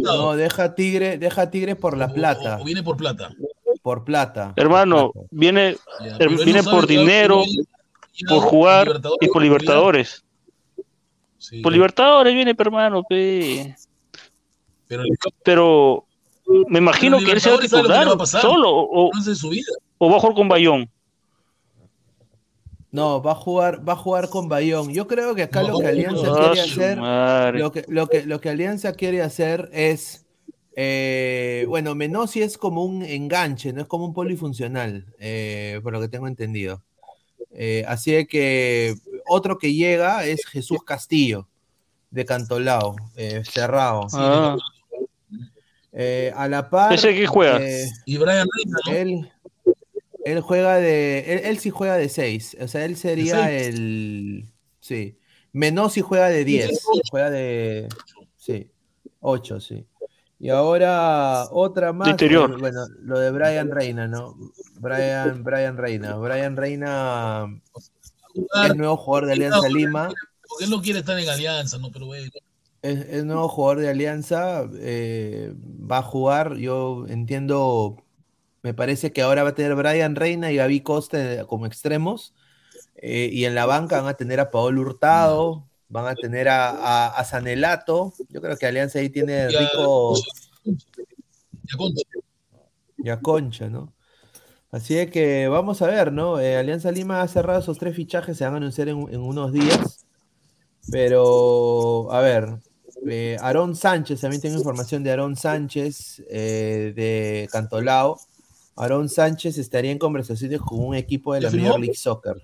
[0.04, 2.58] No, deja Tigre, deja Tigre por la O- plata.
[2.60, 3.30] O, viene por plata.
[3.82, 4.52] Por plata.
[4.54, 5.28] Hermano, plata.
[5.32, 7.42] viene, Ya, viene no por dinero,
[8.28, 10.22] por jugar y por Libertadores.
[11.36, 13.74] Sí, Por Libertadores viene, pero, hermano, pe.
[14.86, 15.02] Pero
[15.42, 16.06] Pero
[16.68, 18.40] me imagino Pero que él será Libertadores, ¿sabe lo que le titular va a pasar?
[18.40, 19.66] solo o, no su vida.
[19.98, 20.88] o va a jugar con Bayón.
[22.90, 24.92] No, va a jugar, va a jugar con Bayón.
[24.92, 26.98] Yo creo que acá lo que Alianza no, quiere hacer,
[27.54, 30.24] lo que, lo que, lo que Alianza quiere hacer es,
[30.74, 36.00] eh, bueno, Menossi es como un enganche, no es como un polifuncional, eh, por lo
[36.00, 36.82] que tengo entendido.
[37.50, 38.94] Eh, así que
[39.28, 41.46] otro que llega es Jesús Castillo,
[42.10, 44.06] de Cantolao, eh, cerrado.
[44.14, 44.56] Ah.
[45.92, 46.92] Eh, a la par.
[46.92, 47.58] ¿Ese qué juega?
[47.60, 48.46] eh, Y Brian
[48.86, 49.28] Reina, ¿no?
[50.32, 51.20] Él, juega de.
[51.32, 52.56] Él, él sí juega de 6.
[52.60, 54.46] O sea, él sería el.
[54.80, 55.18] Sí.
[55.52, 56.80] Menossi juega de 10.
[57.10, 57.88] Juega de.
[58.36, 58.70] Sí.
[59.20, 59.86] 8, sí.
[60.40, 62.08] Y ahora otra más.
[62.08, 62.58] interior.
[62.60, 64.36] Bueno, lo de Brian Reina, ¿no?
[64.76, 66.14] Brian, Brian Reina.
[66.16, 67.60] Brian Reina
[68.64, 70.10] es nuevo jugador de Alianza Lima.
[70.48, 71.90] Porque él no quiere estar en Alianza, ¿no?
[71.90, 72.30] Pero bueno.
[72.82, 77.96] Es, es nuevo jugador de Alianza, eh, va a jugar, yo entiendo,
[78.68, 82.34] me parece que ahora va a tener Brian Reina y Gaby Costa como extremos,
[82.96, 86.68] eh, y en la banca van a tener a Paolo Hurtado, van a tener a,
[86.68, 90.16] a, a Sanelato, yo creo que Alianza ahí tiene rico
[91.64, 92.02] Ya concha.
[92.98, 93.94] y a Concha, ¿no?
[94.70, 96.38] Así es que vamos a ver, ¿no?
[96.38, 99.50] Eh, Alianza Lima ha cerrado esos tres fichajes, se van a anunciar en, en unos
[99.50, 100.04] días.
[100.90, 102.58] Pero, a ver,
[103.08, 108.18] eh, Aarón Sánchez, también tengo información de Aarón Sánchez eh, de Cantolao.
[108.78, 111.66] Aarón Sánchez estaría en conversaciones con un equipo de ¿Ya la firmó?
[111.66, 112.42] Major League Soccer.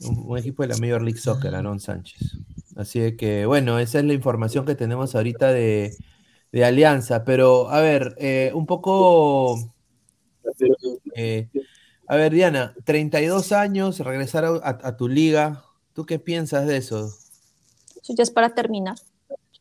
[0.00, 2.36] Un, un equipo de la Major League Soccer, Aarón Sánchez.
[2.76, 5.96] Así de que, bueno, esa es la información que tenemos ahorita de,
[6.50, 7.24] de Alianza.
[7.24, 9.72] Pero, a ver, eh, un poco.
[11.14, 11.48] eh,
[12.08, 15.64] a ver, Diana, 32 años, regresar a, a- a tu liga.
[15.92, 17.06] ¿Tú qué piensas de eso?
[18.02, 18.96] Eso ya es para terminar.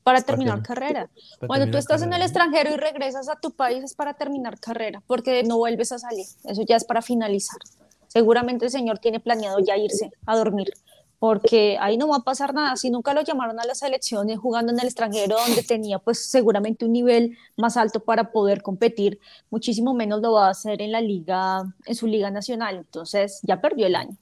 [0.04, 1.10] Para terminar carrera.
[1.40, 2.26] Para Cuando tú terminar estás en el carrera.
[2.26, 6.26] extranjero y regresas a tu país es para terminar carrera, porque no vuelves a salir.
[6.44, 7.60] Eso ya es para finalizar.
[8.08, 10.74] Seguramente el señor tiene planeado ya irse a dormir,
[11.20, 12.76] porque ahí no va a pasar nada.
[12.76, 16.84] Si nunca lo llamaron a las elecciones jugando en el extranjero, donde tenía pues seguramente
[16.84, 19.20] un nivel más alto para poder competir,
[19.52, 22.78] muchísimo menos lo va a hacer en la liga, en su liga nacional.
[22.78, 24.18] Entonces ya perdió el año.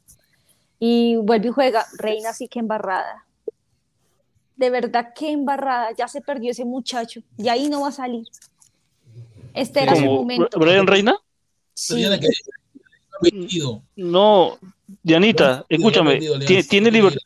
[0.77, 1.85] Y vuelve y juega.
[1.97, 3.25] Reina sí que embarrada
[4.59, 8.27] de verdad qué embarrada, ya se perdió ese muchacho y ahí no va a salir.
[9.53, 10.59] Este era su ¿Como momento.
[10.59, 11.15] Brian Reina?
[11.73, 12.05] Sí.
[13.95, 14.57] No,
[15.03, 16.69] Dianita, escúchame, perdido tie- Alianza.
[16.69, 17.19] tiene, liber-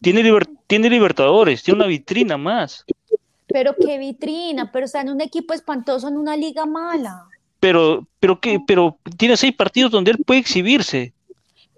[0.00, 2.84] tiene, liber- tiene Libertadores, tiene una vitrina más,
[3.50, 7.24] Pero qué vitrina, pero está en un equipo espantoso, en una liga mala.
[7.60, 8.60] pero, pero, ¿qué?
[8.66, 11.12] pero tiene seis partidos donde él puede exhibirse.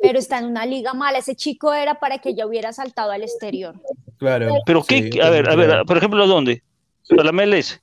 [0.03, 1.19] Pero está en una liga mala.
[1.19, 3.75] Ese chico era para que ya hubiera saltado al exterior.
[4.19, 4.55] Claro.
[4.67, 6.63] Pero qué, a ver, a ver, por ejemplo, ¿dónde?
[7.09, 7.81] Para la MLS.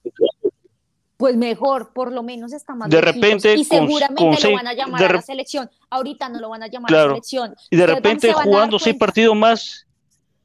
[1.17, 4.67] Pues mejor, por lo menos está más De repente, Y seguramente con lo seis- van
[4.67, 5.69] a llamar de a la selección.
[5.89, 7.09] Ahorita no lo van a llamar a la Claro.
[7.11, 7.55] selección.
[7.71, 9.87] Y de repente se jugando seis partidos más,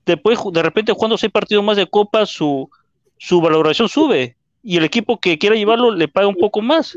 [0.07, 2.71] después de repente jugando seis partidos más de Copa, su,
[3.19, 4.37] su valoración sube.
[4.63, 6.97] Y el equipo que quiera llevarlo le paga un poco más.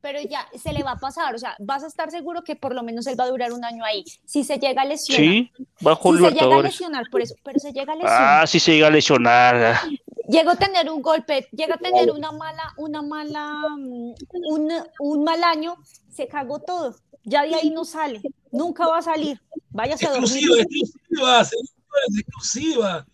[0.00, 2.74] Pero ya se le va a pasar, o sea, vas a estar seguro que por
[2.74, 4.04] lo menos él va a durar un año ahí.
[4.24, 7.58] Si se llega a lesionar, Sí, bajo si se llega a lesionar, por eso, pero
[7.58, 8.42] se llega a lesionar.
[8.42, 9.56] Ah, si se llega a lesionar.
[9.56, 9.82] ah.
[10.28, 14.14] Llega a tener un golpe, llega a tener una mala, una mala, mm,
[14.48, 15.76] un, un mal año,
[16.08, 16.94] se cagó todo.
[17.24, 19.40] Ya de ahí no sale, nunca va a salir.
[19.70, 20.28] Váyase a dormir.
[20.30, 23.06] Exclusiva, exclusiva, señores, exclusiva.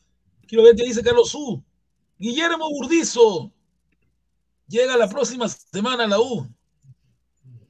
[0.46, 1.62] Quiero ver qué dice Carlos U.
[2.18, 3.50] Guillermo Burdizo
[4.68, 6.46] llega la próxima semana a la U.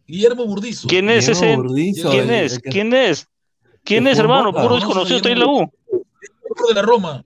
[0.07, 0.89] Guillermo Burdizo.
[0.89, 1.57] ¿Quién es Diego ese?
[1.57, 2.59] Burdizo, ¿Quién el- es?
[2.59, 3.27] que- ¿Quién es?
[3.85, 4.53] ¿Quién es, jugó en hermano?
[4.53, 4.63] Boca.
[4.63, 6.69] Puro No, desconocido está en Guillermo- la U.
[6.69, 7.25] de la Roma.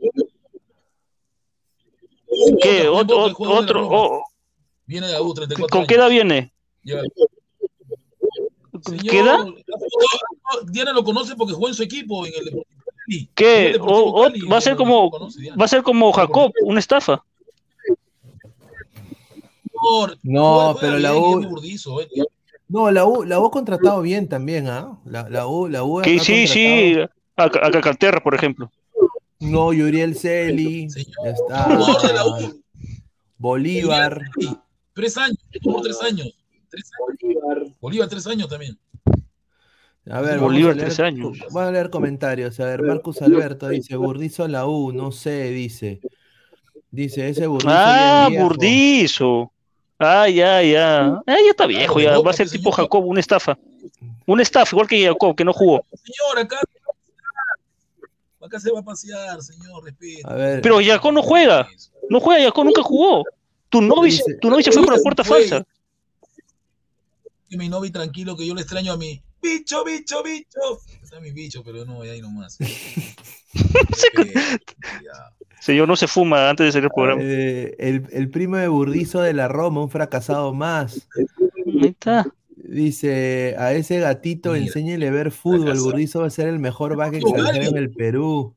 [2.62, 2.88] ¿Qué?
[2.88, 3.88] Otro, otro, la Roma.
[3.96, 4.24] oh,
[4.86, 5.88] Viene de la U, 34 ¿Con años.
[5.88, 6.52] qué edad viene?
[9.08, 9.46] ¿Qué edad?
[10.66, 13.30] Diana lo conoce porque jugó en su equipo en el Deportivo Cali.
[13.34, 13.70] ¿Qué?
[13.70, 16.78] el O- o- Cali, va a ser como, conoce, va a ser como Jacob, una
[16.80, 17.22] estafa.
[20.22, 22.08] No, juega pero la U- Guillermo Burdizo, eh.
[22.72, 24.96] No, la U, la U ha contratado bien también, ¿ah?
[25.04, 26.94] La, la U, la U ha- Que ha sí, sí,
[27.36, 27.70] contratado- a, a
[28.22, 28.70] por ejemplo.
[29.40, 30.86] No, Yuriel Celi,
[31.24, 31.66] está
[32.06, 32.62] de la U.
[33.38, 34.20] Bolívar.
[34.92, 36.32] Tres años, por tres años.
[36.70, 37.72] Tres años.
[37.80, 38.78] Bolívar, tres años también.
[40.10, 41.38] A ver, Bolívar, vamos a leer, tres años.
[41.50, 42.60] Voy a leer comentarios.
[42.60, 46.00] A ver, Marcus Alberto dice, Burdizo la U, no sé, dice.
[46.90, 48.28] Dice, ese Burdizo ya Ah.
[48.30, 49.52] Burdizo.
[50.02, 51.08] Ah, ya, ya.
[51.26, 52.18] Ah, ya está viejo, ya.
[52.18, 53.58] Va a ser tipo Jacob, una estafa.
[54.26, 55.84] Una estafa, igual que Jacob, que no jugó.
[56.02, 56.58] Señor, acá.
[58.40, 60.26] Acá se va a pasear, señor, respeto.
[60.28, 61.68] A ver, Pero Jacob no juega.
[62.08, 63.24] No juega, Jacob nunca jugó.
[63.68, 65.64] Tu novio, Dice- tu novio se fue por la puerta falsa.
[67.50, 70.60] Que mi novio tranquilo, que yo le extraño a mi, Bicho, bicho, bicho.
[71.02, 72.58] Está mi bicho, pero no, ahí nomás.
[75.60, 77.20] Señor, no se fuma antes de salir el programa.
[77.22, 81.06] Eh, el, el primo de Burdizo de la Roma, un fracasado más.
[81.66, 82.26] Ahí está.
[82.56, 85.78] Dice, a ese gatito enséñele a ver fútbol.
[85.80, 88.54] Burdizo va a ser el mejor back extranjero en el Perú.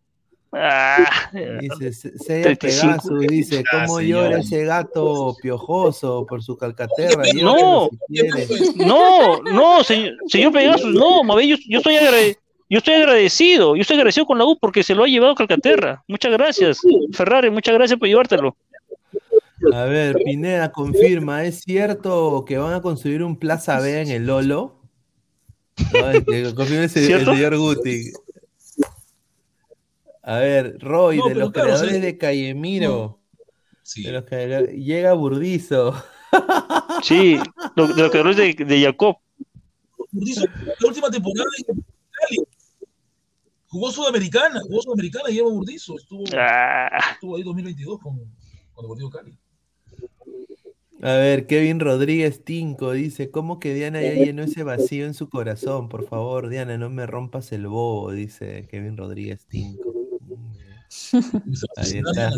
[0.55, 2.57] Ah, Dice, 35.
[2.59, 4.39] Pegasus dice, ¿cómo Ah, llora señor.
[4.39, 7.23] ese gato piojoso por su calcaterra?
[7.41, 8.85] No, Llévatelo si quiere".
[8.87, 12.37] no, no, señor, señor Pegasus, no, bien yo, yo estoy agrade-
[12.73, 15.35] yo estoy agradecido, yo estoy agradecido con la U porque se lo ha llevado a
[15.35, 16.03] Calcaterra.
[16.07, 16.79] Muchas gracias,
[17.11, 18.57] Ferrari, muchas gracias por llevártelo.
[19.71, 24.25] A ver, Pineda confirma, ¿es cierto que van a construir un Plaza B en el
[24.25, 24.81] Lolo?
[25.93, 28.11] No, confirma el, señor Guti.
[30.23, 32.01] A ver, Roy, No, de los claro, creadores ¿sabes?
[32.01, 33.19] de Callemiro.
[33.83, 34.03] Sí.
[34.03, 35.93] de los que- llega Burdizo.
[37.03, 37.37] Sí,
[37.75, 39.17] lo, de lo que hablas de, de Jacob.
[40.11, 40.45] Burdizo,
[40.79, 41.75] la última temporada en
[42.11, 42.37] Cali.
[43.73, 45.95] Jugó Sudamericana, jugó Sudamericana y lleva Burdizo.
[45.97, 46.89] Estuvo, Ah.
[47.15, 48.19] estuvo ahí 2022 con,
[48.71, 49.35] con Deportivo Cali.
[51.01, 55.27] A ver, Kevin Rodríguez Tinco dice, ¿cómo que Diana ya llenó ese vacío en su
[55.27, 55.89] corazón?
[55.89, 59.91] Por favor, Diana, no me rompas el bobo, dice Kevin Rodríguez Tinco.
[61.77, 62.31] Ahí está.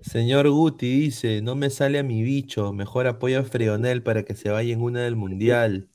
[0.00, 4.34] Señor Guti dice, no me sale a mi bicho, mejor apoya a Freonel para que
[4.34, 5.88] se vaya en una del mundial.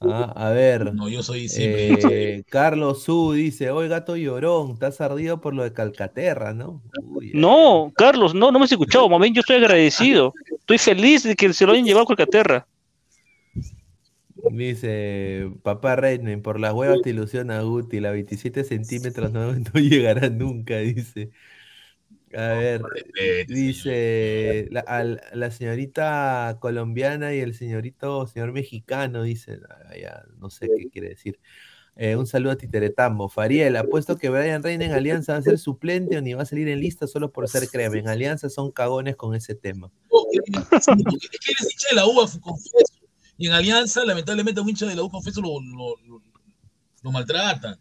[0.00, 0.84] Ah, a ver.
[0.94, 1.98] No, yo soy siempre-
[2.36, 6.82] eh, Carlos Su dice, hoy gato llorón, estás ardido por lo de Calcaterra, ¿no?
[7.02, 10.32] Uy, No, Carlos, no, no me has escuchado, bien yo estoy agradecido.
[10.58, 12.66] Estoy feliz de que se lo hayan llevado a Calcaterra.
[14.50, 20.28] Dice, papá Reinen, por las huevas te ilusiona Guti, la 27 centímetros no, no llegará
[20.28, 21.30] nunca, dice.
[22.36, 22.82] A ver,
[23.48, 29.60] dice la, señorita colombiana y el señorito, señor mexicano, dice,
[30.00, 31.38] ya, no sé qué quiere decir.
[31.96, 33.28] Eh, un saludo a Titeretambo.
[33.28, 36.46] Fariel, apuesto que Brian Reina en Alianza va a ser suplente o ni va a
[36.46, 37.96] salir en lista solo por ser crema.
[37.96, 39.92] En Alianza son cagones con ese tema.
[40.08, 40.40] Oh, que-
[40.80, 42.94] sí, porque es que él es hincha de la U, confeso.
[43.36, 46.22] Y en Alianza, lamentablemente, un hincha de la U, confeso, lo, lo, lo,
[47.02, 47.78] lo maltratan.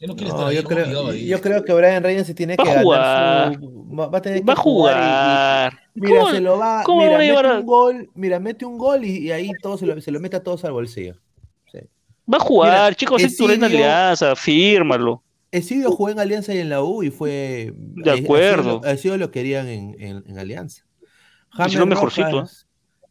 [0.00, 3.54] No No, estar yo, creo, yo que Brian Reina se tiene Va que ganar jugar.
[3.60, 5.78] su- va, va a tener que Va a jugar y- y- jugar.
[5.94, 8.40] mira, ¿Cómo- se lo va, cómo mira, van a llevar mete a- un gol, mira,
[8.40, 10.72] mete un gol y, y ahí todo se lo, se lo mete a todos al
[10.72, 11.16] bolsillo.
[11.70, 11.80] Sí.
[12.32, 15.22] Va a jugar, Mira, chicos, es tu en alianza, fírmalo.
[15.52, 17.74] Esidio jugó en Alianza y en la U y fue.
[17.76, 18.80] De Esidio acuerdo.
[18.84, 20.84] Esidio lo querían en, en- en Alianza.
[21.50, 22.68] James mejorcito, Rojas,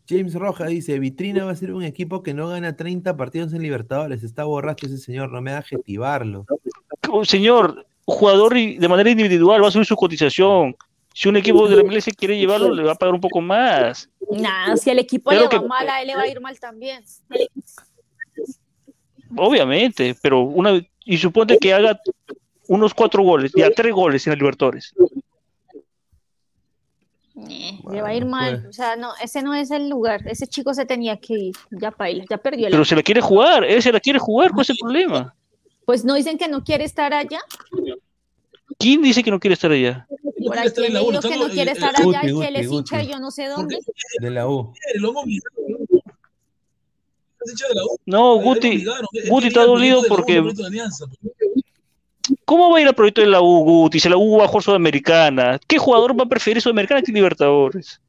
[0.07, 3.61] James Rojas dice: Vitrina va a ser un equipo que no gana 30 partidos en
[3.61, 4.23] Libertadores.
[4.23, 6.45] Está borracho ese señor, no me da adjetivarlo.
[7.23, 10.75] Señor, jugador y- de manera individual va a subir su cotización.
[11.13, 14.09] Si un equipo de la MLS quiere llevarlo, le va a pagar un poco más.
[14.31, 16.39] Nada, si el equipo Pero le va que- mal, a él le va a ir
[16.39, 17.03] mal también.
[19.35, 21.99] Obviamente, pero una y suponte que haga
[22.67, 24.93] unos cuatro goles, ya tres goles en el Libertadores.
[27.49, 28.61] Eh, le va a ir mal.
[28.61, 28.69] pues.
[28.69, 30.21] O sea, no, ese no es el lugar.
[30.27, 31.55] Ese chico se tenía que ir.
[31.71, 34.51] Ya paila, ya perdió el Pero se la quiere jugar, él se la quiere jugar,
[34.51, 35.33] ¿cuál es el problema?
[35.89, 37.39] Pues no dicen que no quiere estar allá.
[38.77, 40.05] ¿Quién dice que no quiere estar allá?
[40.45, 43.79] Por leído que no quiere estar allá y que es hincha yo no sé dónde.
[44.21, 44.71] De la U.
[48.05, 48.85] No, Ahí Guti,
[49.31, 50.43] Guti está dolido porque.
[52.45, 53.99] ¿cómo va a ir al proyecto de la U, Guti?
[53.99, 57.99] Si la U va a jugar Sudamericana, ¿qué jugador va a preferir Sudamericana que Libertadores?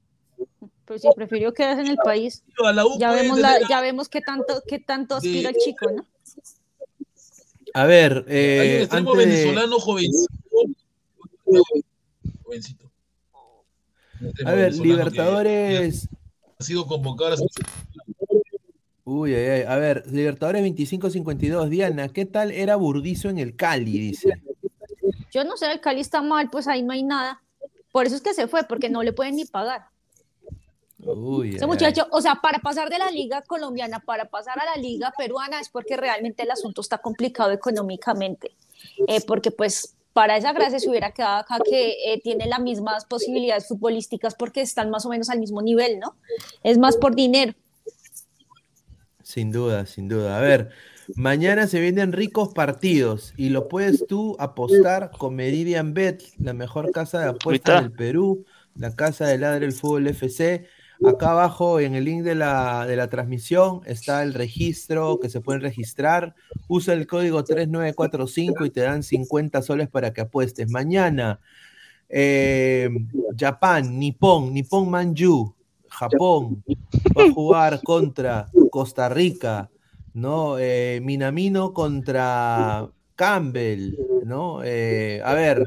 [0.84, 2.42] Pues sí, prefirió quedarse en el país.
[2.98, 6.04] Ya vemos, la, ya vemos qué tanto, qué tanto aspira el chico, ¿no?
[7.74, 10.32] A ver, Hay un eh, extremo antes venezolano jovencito.
[12.44, 12.90] Jovencito.
[14.44, 16.08] A ver, Libertadores.
[16.58, 17.38] Ha sido convocado a.
[19.04, 19.62] Uy, ay, ay.
[19.62, 21.68] A ver, Libertadores 25-52.
[21.68, 23.98] Diana, ¿qué tal era Burdizo en el Cali?
[23.98, 24.42] Dice.
[25.32, 27.42] Yo no sé, el Cali está mal, pues ahí no hay nada.
[27.92, 29.86] Por eso es que se fue, porque no le pueden ni pagar.
[31.02, 34.64] Uy, Ese ay, muchacho, o sea, para pasar de la liga colombiana, para pasar a
[34.64, 38.52] la liga peruana, es porque realmente el asunto está complicado económicamente.
[39.06, 43.04] Eh, porque pues para esa gracia se hubiera quedado acá que eh, tiene las mismas
[43.04, 46.16] posibilidades futbolísticas porque están más o menos al mismo nivel, ¿no?
[46.62, 47.54] Es más por dinero.
[49.22, 50.36] Sin duda, sin duda.
[50.36, 50.70] A ver,
[51.14, 56.90] mañana se vienen ricos partidos y lo puedes tú apostar con Meridian Bet, la mejor
[56.90, 58.44] casa de apuestas del Perú,
[58.74, 60.66] la casa de Ladre el Fútbol FC.
[61.06, 65.40] Acá abajo en el link de la, de la transmisión está el registro que se
[65.40, 66.34] pueden registrar.
[66.68, 70.70] Usa el código 3945 y te dan 50 soles para que apuestes.
[70.70, 71.40] Mañana,
[72.08, 72.90] eh,
[73.38, 75.54] Japón, Nippon, Nippon Manju,
[75.88, 76.62] Japón
[77.16, 79.70] va a jugar contra Costa Rica,
[80.12, 80.58] ¿no?
[80.58, 84.62] Eh, Minamino contra Campbell, ¿no?
[84.64, 85.64] Eh, a ver,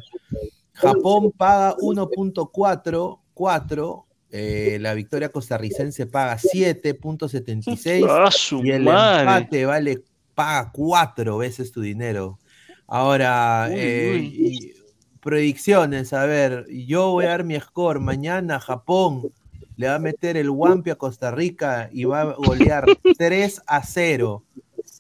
[0.74, 4.06] Japón paga 1.44,
[4.36, 8.30] eh, la victoria costarricense paga 7.76 ¡Ah,
[8.64, 9.22] y el madre!
[9.22, 10.02] empate vale
[10.34, 12.40] paga cuatro veces tu dinero.
[12.88, 14.26] Ahora, Uy, eh, uy.
[14.36, 14.74] y-
[15.22, 18.00] predicciones, a ver, yo voy a dar mi score.
[18.00, 19.32] Mañana Japón
[19.78, 22.86] le va a meter el Wampi a Costa Rica y va a golear
[23.18, 24.44] 3 a 0.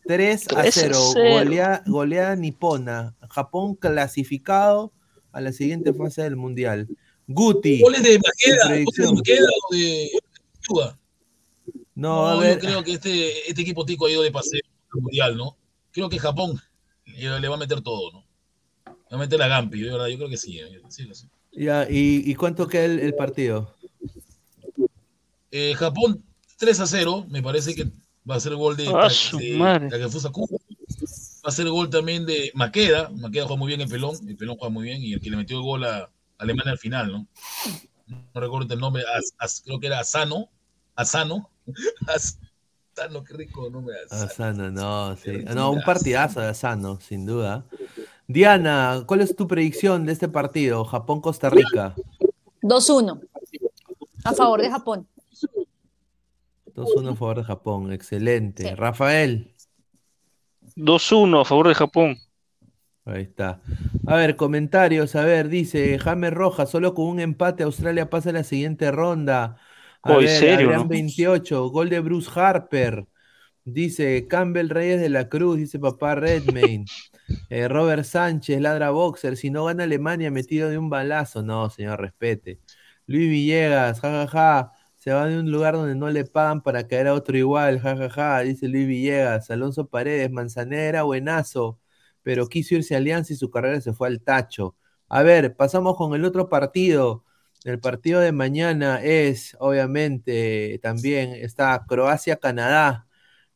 [0.05, 1.29] 3 a 3 a 0, 0.
[1.39, 3.15] golea- goleada nipona.
[3.29, 4.91] Japón clasificado
[5.31, 6.87] a la siguiente fase del Mundial.
[7.27, 7.81] Guti.
[7.81, 8.83] ¿Goles de Maqueda?
[8.83, 9.13] ¿Goles de.
[9.13, 10.11] Maqueda o de
[10.61, 10.97] Chuga?
[11.95, 12.55] No, a ver.
[12.55, 14.61] yo creo que este, este equipo tico ha ido de paseo
[14.93, 15.55] al mundial, ¿no?
[15.91, 16.59] Creo que Japón
[17.05, 18.25] le, va a meter todo, ¿no?
[18.85, 20.59] Le va a meter la Gampi, de verdad, yo creo que sí.
[20.59, 21.27] eh, sí, sí.
[21.51, 23.75] Ya, ¿y, y cuánto queda el, el partido?
[25.51, 26.23] Eh, Japón
[26.57, 27.85] 3 a 0, me parece que
[28.29, 29.89] va a ser gol de, ¡Ah, su de madre!
[29.89, 30.59] Takefusa Kubo.
[31.45, 33.09] Va a ser gol también de Maqueda.
[33.09, 35.37] Maqueda juega muy bien el pelón, el pelón juega muy bien y el que le
[35.37, 36.09] metió el gol a
[36.43, 37.27] Alemania al final, ¿no?
[38.33, 40.49] No recuerdo el nombre, As- As- creo que era Asano.
[40.95, 41.49] Asano.
[42.07, 43.95] Asano, qué rico nombre.
[44.05, 44.23] Asano.
[44.23, 45.31] Asano, no, sí.
[45.55, 47.65] No, un partidazo de Asano, sin duda.
[48.27, 50.85] Diana, ¿cuál es tu predicción de este partido?
[50.85, 51.95] Japón-Costa Rica.
[52.61, 53.19] 2-1
[54.23, 55.07] a favor de Japón.
[56.75, 58.75] 2-1 a favor de Japón, excelente.
[58.75, 59.53] Rafael.
[60.75, 62.17] 2-1 a favor de Japón.
[63.05, 63.61] Ahí está.
[64.05, 65.15] A ver, comentarios.
[65.15, 69.57] A ver, dice James Rojas, solo con un empate Australia pasa a la siguiente ronda.
[70.01, 70.87] A Oh, ¿en ver, serio, Adrián no?
[70.87, 73.05] 28, gol de Bruce Harper.
[73.65, 76.91] Dice Campbell Reyes de la Cruz, dice papá Redmayne.
[77.49, 79.37] Eh, Robert Sánchez, ladra boxer.
[79.37, 81.43] Si no gana Alemania, metido de un balazo.
[81.43, 82.61] No, señor, respete.
[83.07, 84.73] Luis Villegas, jajaja.
[84.97, 88.41] Se va de un lugar donde no le pagan para caer a otro igual, jajaja.
[88.41, 89.51] Dice Luis Villegas.
[89.51, 91.79] Alonso Paredes, Manzanera, buenazo.
[92.23, 94.75] Pero quiso irse a Alianza y su carrera se fue al tacho.
[95.09, 97.23] A ver, pasamos con el otro partido.
[97.63, 103.07] El partido de mañana es, obviamente, también está Croacia-Canadá.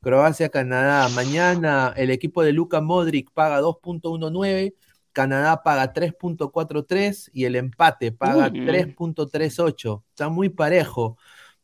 [0.01, 1.09] Croacia-Canadá.
[1.09, 4.75] Mañana el equipo de Luka Modric paga 2.19,
[5.11, 8.61] Canadá paga 3.43 y el empate paga Uy.
[8.61, 10.03] 3.38.
[10.09, 11.17] Está muy parejo.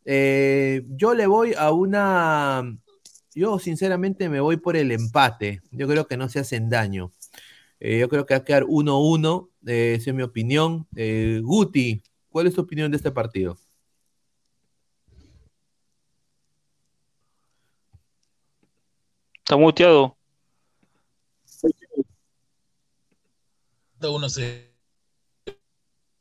[0.06, 2.78] Eh, yo le voy a una.
[3.36, 5.62] Yo, sinceramente, me voy por el empate.
[5.72, 7.12] Yo creo que no se hacen daño.
[7.80, 9.50] Eh, yo creo que va a quedar 1-1.
[9.66, 10.88] eh, esa es mi opinión.
[10.96, 13.58] Eh, Guti, ¿cuál es tu opinión de este partido?
[19.40, 20.16] Está muteado.
[24.02, 24.74] Uno se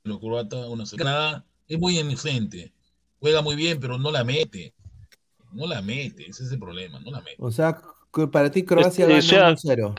[0.05, 2.73] los croatas, uno se Canadá es muy inocente.
[3.21, 4.75] Juega muy bien, pero no la mete.
[5.53, 7.37] No la mete, ese es el problema, no la mete.
[7.39, 7.81] O sea,
[8.31, 9.95] para ti Croacia Este, gana sea- 1-0.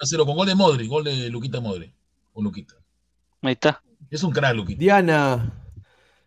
[0.00, 1.92] 1-0 con gol de Modri, gol de Luquita Modri.
[2.32, 2.74] O Luquita.
[3.42, 3.82] Ahí está.
[4.10, 4.78] Es un crack, Luquita.
[4.78, 5.52] Diana,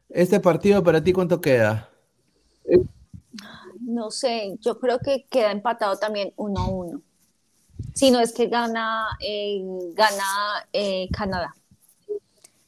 [0.10, 1.90] este partido para ti cuánto queda?
[3.82, 7.02] No sé, yo creo que queda empatado también 1-1.
[7.94, 9.62] Si no es que gana, eh,
[9.94, 10.24] gana
[10.74, 11.56] eh, Canadá.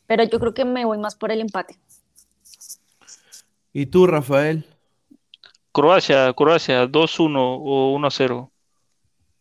[0.07, 1.77] Pero yo creo que me voy más por el empate.
[3.73, 4.65] ¿Y tú, Rafael?
[5.71, 8.51] Croacia, Croacia, 2-1 o 1-0.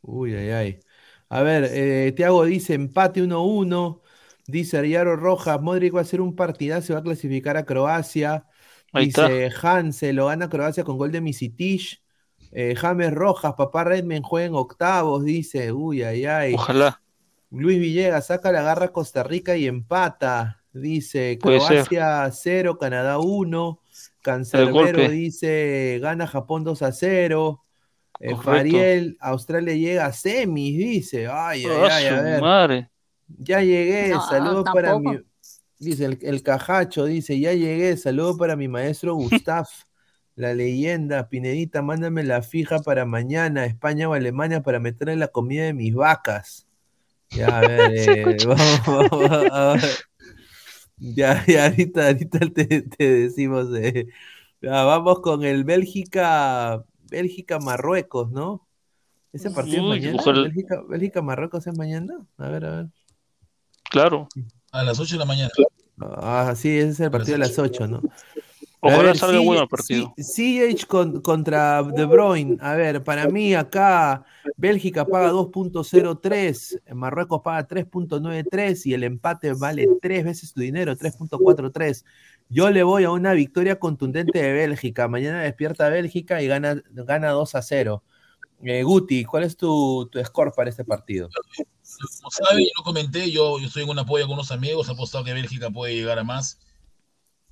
[0.02, 0.80] Uy, ay, ay.
[1.28, 4.00] A ver, eh, Tiago dice empate 1-1.
[4.46, 8.46] Dice Ariaro Rojas, Modric va a hacer un partidazo, va a clasificar a Croacia.
[8.92, 12.02] Ahí dice Hanse, lo gana Croacia con gol de Misitich.
[12.50, 15.72] Eh, James Rojas, papá Redmen juega en octavos, dice.
[15.72, 16.54] Uy, ay, ay.
[16.54, 17.02] Ojalá.
[17.50, 20.62] Luis Villegas saca la garra a Costa Rica y empata.
[20.72, 21.38] Dice ser.
[21.38, 23.80] Croacia 0, Canadá 1.
[24.22, 27.64] Cancerbero dice gana Japón 2 a 0.
[28.20, 28.34] Eh.
[28.42, 31.28] Fariel, Australia llega a semis, dice.
[31.28, 32.40] Ay, ay, Ah, ay, a ver.
[32.40, 32.90] madre.
[33.38, 35.18] Ya llegué, No, saludos para mi.
[35.78, 39.68] Dice el, el cajacho, dice, ya llegué, saludos para mi maestro Gustaf,
[40.34, 41.28] la leyenda.
[41.28, 45.94] Pinedita, mándame la fija para mañana, España o Alemania, para meterle la comida de mis
[45.94, 46.66] vacas.
[47.30, 49.82] Ya, a ver, eh, vamos, vamos, a ver.
[51.16, 53.68] Ya, ya, ahorita, ahorita te, te decimos.
[53.76, 54.08] eh.
[54.60, 58.66] Ya, vamos con el Bélgica, Bélgica-Marruecos, ¿no?
[59.32, 60.18] Ese partido Uy, es mañana.
[60.20, 60.42] ojalá.
[60.42, 62.26] Bélgica, Bélgica-Marruecos es mañana.
[62.38, 62.86] A ver, a ver.
[63.90, 64.28] Claro.
[64.72, 65.50] A las 8 de la mañana.
[66.00, 68.02] Ah, sí, ese es el partido de las 8, ¿no?
[68.80, 70.14] Ojalá ver, salga bueno el partido.
[70.16, 72.56] sí- CH con- contra De Bruyne.
[72.60, 74.24] A ver, para mí acá
[74.56, 82.04] Bélgica paga 2.03, Marruecos paga 3.93 y el empate vale tres veces tu dinero, 3.43.
[82.48, 85.08] Yo le voy a una victoria contundente de Bélgica.
[85.08, 88.02] Mañana despierta Bélgica y gana, gana 2 a 0.
[88.62, 91.28] Eh, Guti, ¿cuál es tu, tu score para este partido?
[92.20, 94.92] Como sabe, yo lo comenté, yo, yo estoy en un apoyo con unos amigos, he
[94.92, 96.58] apostado que Bélgica puede llegar a más,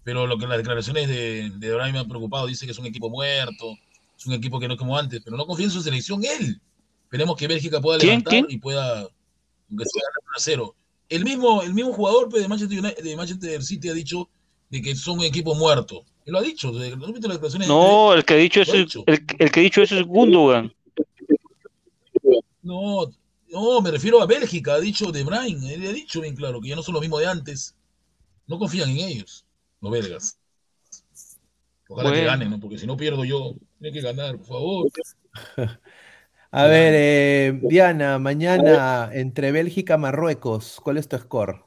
[0.07, 3.11] pero lo que las declaraciones de, de me han preocupado, dice que es un equipo
[3.11, 3.77] muerto,
[4.17, 6.61] es un equipo que no es como antes, pero no confía en su selección él.
[7.03, 8.11] Esperemos que Bélgica pueda ¿Quién?
[8.11, 8.47] levantar ¿Quién?
[8.49, 10.75] y pueda, aunque sea ganar 1 a 0.
[11.09, 14.29] El mismo, el mismo jugador pues, de, Manchester United- de Manchester City ha dicho
[14.71, 16.05] de que son un equipo muerto.
[16.25, 17.67] Él lo ha dicho, ¿no has visto las?
[17.67, 19.05] No, el que ha dicho Lo eso, ha es- dicho.
[19.09, 20.73] el, el que ha dicho eso es Gundogan.
[22.63, 23.11] No,
[23.49, 26.69] no, me refiero a Bélgica, ha dicho De Bruyne, él ha dicho bien claro que
[26.69, 27.75] ya no son los mismos de antes.
[28.47, 29.45] No confían en ellos,
[29.91, 30.39] los belgas.
[31.89, 32.31] Ojalá que Bueno.
[32.31, 32.61] ganen, ¿no?
[32.61, 34.91] porque si no pierdo yo, tiene que ganar, por favor.
[36.51, 41.65] A ver, eh, Diana, mañana entre Bélgica y Marruecos, ¿cuál es tu score?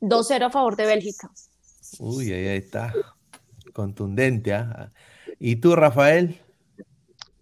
[0.00, 1.30] 2-0 a favor de Bélgica.
[1.98, 2.92] Uy, ahí, está.
[3.72, 4.90] Contundente, ¿ah?
[5.38, 6.40] ¿Y tú, Rafael?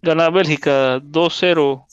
[0.01, 1.85] Gana Bélgica 2-0.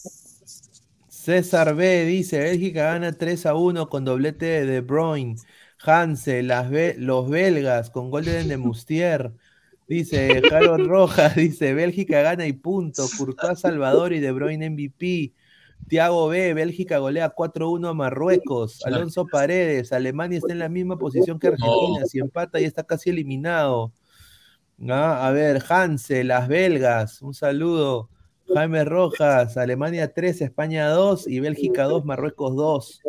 [1.09, 5.37] César B dice, Bélgica gana 3 a 1 con doblete de De Bruyne.
[5.85, 9.33] Hanse, las be- los belgas con gol de Mustier.
[9.87, 13.07] Dice Harold Rojas, dice Bélgica gana y punto.
[13.17, 15.33] Courtois Salvador y De Bruyne MVP.
[15.89, 18.85] Tiago B, Bélgica golea 4-1 a Marruecos.
[18.85, 22.05] Alonso Paredes, Alemania está en la misma posición que Argentina.
[22.07, 23.93] Si empata ya está casi eliminado.
[24.89, 28.11] Ah, a ver, Hanse, las belgas, un saludo.
[28.55, 33.03] Jaime Rojas, Alemania 3, España 2 y Bélgica 2, Marruecos 2.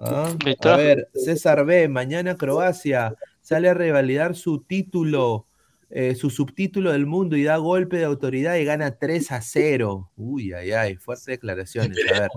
[0.00, 0.34] Ah.
[0.62, 5.46] A ver, César B, mañana Croacia sale a revalidar su título,
[5.90, 10.10] eh, su subtítulo del mundo y da golpe de autoridad y gana 3 a 0.
[10.16, 11.98] Uy, ay, ay, fuertes declaraciones.
[12.14, 12.30] A ver.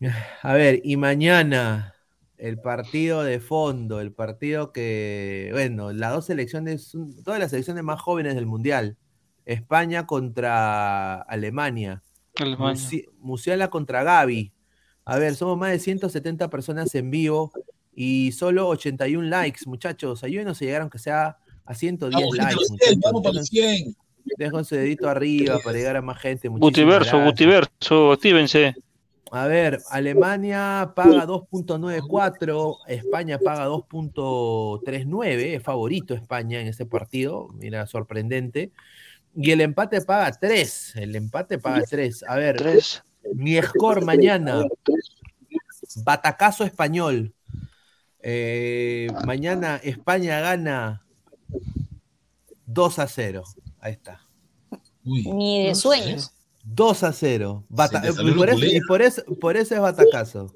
[0.42, 1.94] A ver, y mañana
[2.36, 6.92] el partido de fondo, el partido que, bueno, las dos selecciones,
[7.24, 8.96] todas las selecciones más jóvenes del Mundial.
[9.44, 12.02] España contra Alemania.
[12.36, 12.74] Alemania.
[12.80, 14.52] Musi- Musiala contra Gaby.
[15.08, 17.50] A ver, somos más de 170 personas en vivo
[17.94, 20.22] y solo 81 likes, muchachos.
[20.22, 22.54] Ayúdenos a llegar aunque sea a 110 vamos, likes.
[22.68, 22.98] Muchachos.
[23.02, 23.96] Vamos para 100.
[24.36, 26.50] Dejen su dedito arriba para llegar a más gente.
[26.50, 28.74] Multiverso, multiverso, actívense.
[29.30, 37.86] A ver, Alemania paga 2.94, España paga 2.39, es favorito España en ese partido, mira,
[37.86, 38.72] sorprendente.
[39.34, 42.24] Y el empate paga 3, el empate paga 3.
[42.28, 43.04] A ver, 3.
[43.34, 44.64] Niescor mañana.
[46.04, 47.34] Batacazo español.
[48.20, 51.04] Eh, mañana España gana
[52.66, 53.44] 2 a 0.
[53.80, 54.20] Ahí está.
[55.04, 56.32] Uy, Ni de sueños.
[56.64, 57.64] 2 a 0.
[57.68, 60.52] Bata eh, por, eso, por, eso, por, eso, es batacazo.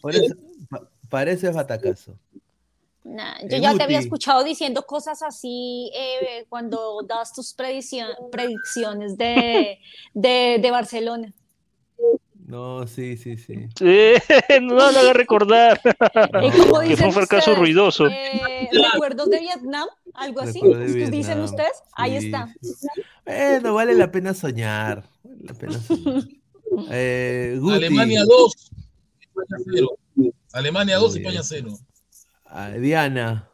[0.00, 0.34] Por eso,
[1.08, 2.18] para eso es batacazo.
[3.04, 10.68] Yo eh, ya te había escuchado diciendo cosas así eh, cuando das tus predicciones de
[10.70, 11.32] Barcelona.
[12.46, 13.68] No, sí, sí, sí.
[13.78, 14.12] Sí,
[14.60, 15.80] no lo haga recordar.
[16.42, 18.06] Y como que fue dicen un fracaso ustedes, ruidoso.
[18.08, 19.88] eh, ¿Recuerdos de Vietnam?
[20.12, 20.60] ¿Algo así?
[20.60, 21.72] De ¿Dicen Vietnam, ustedes?
[21.94, 22.54] Ahí sí, está.
[23.24, 25.04] Bueno, vale la pena soñar.
[25.22, 26.24] Vale la pena soñar.
[26.90, 27.76] Eh, Guti.
[27.76, 28.70] Alemania 2,
[29.20, 29.88] España 0.
[30.52, 31.68] Alemania 2, España 0.
[32.46, 33.48] Ah, Diana.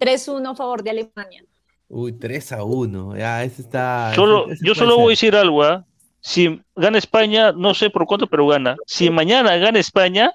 [0.00, 1.44] 3-1 a favor de Alemania.
[1.88, 3.16] Uy, 3 a 1.
[3.16, 4.12] Ya, ese está.
[4.14, 5.28] Solo, ese- yo solo voy a ser.
[5.30, 5.62] decir algo.
[5.62, 5.86] ¿ah?
[6.24, 8.76] Si gana España, no sé por cuánto, pero gana.
[8.86, 10.32] Si mañana gana España,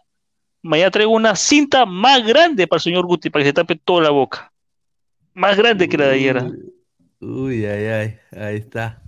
[0.62, 4.04] mañana traigo una cinta más grande para el señor Guti, para que se tape toda
[4.04, 4.54] la boca.
[5.34, 6.38] Más grande que la de ayer.
[6.38, 6.52] ¿ah?
[7.20, 9.02] Uy, ay, ay, ahí está.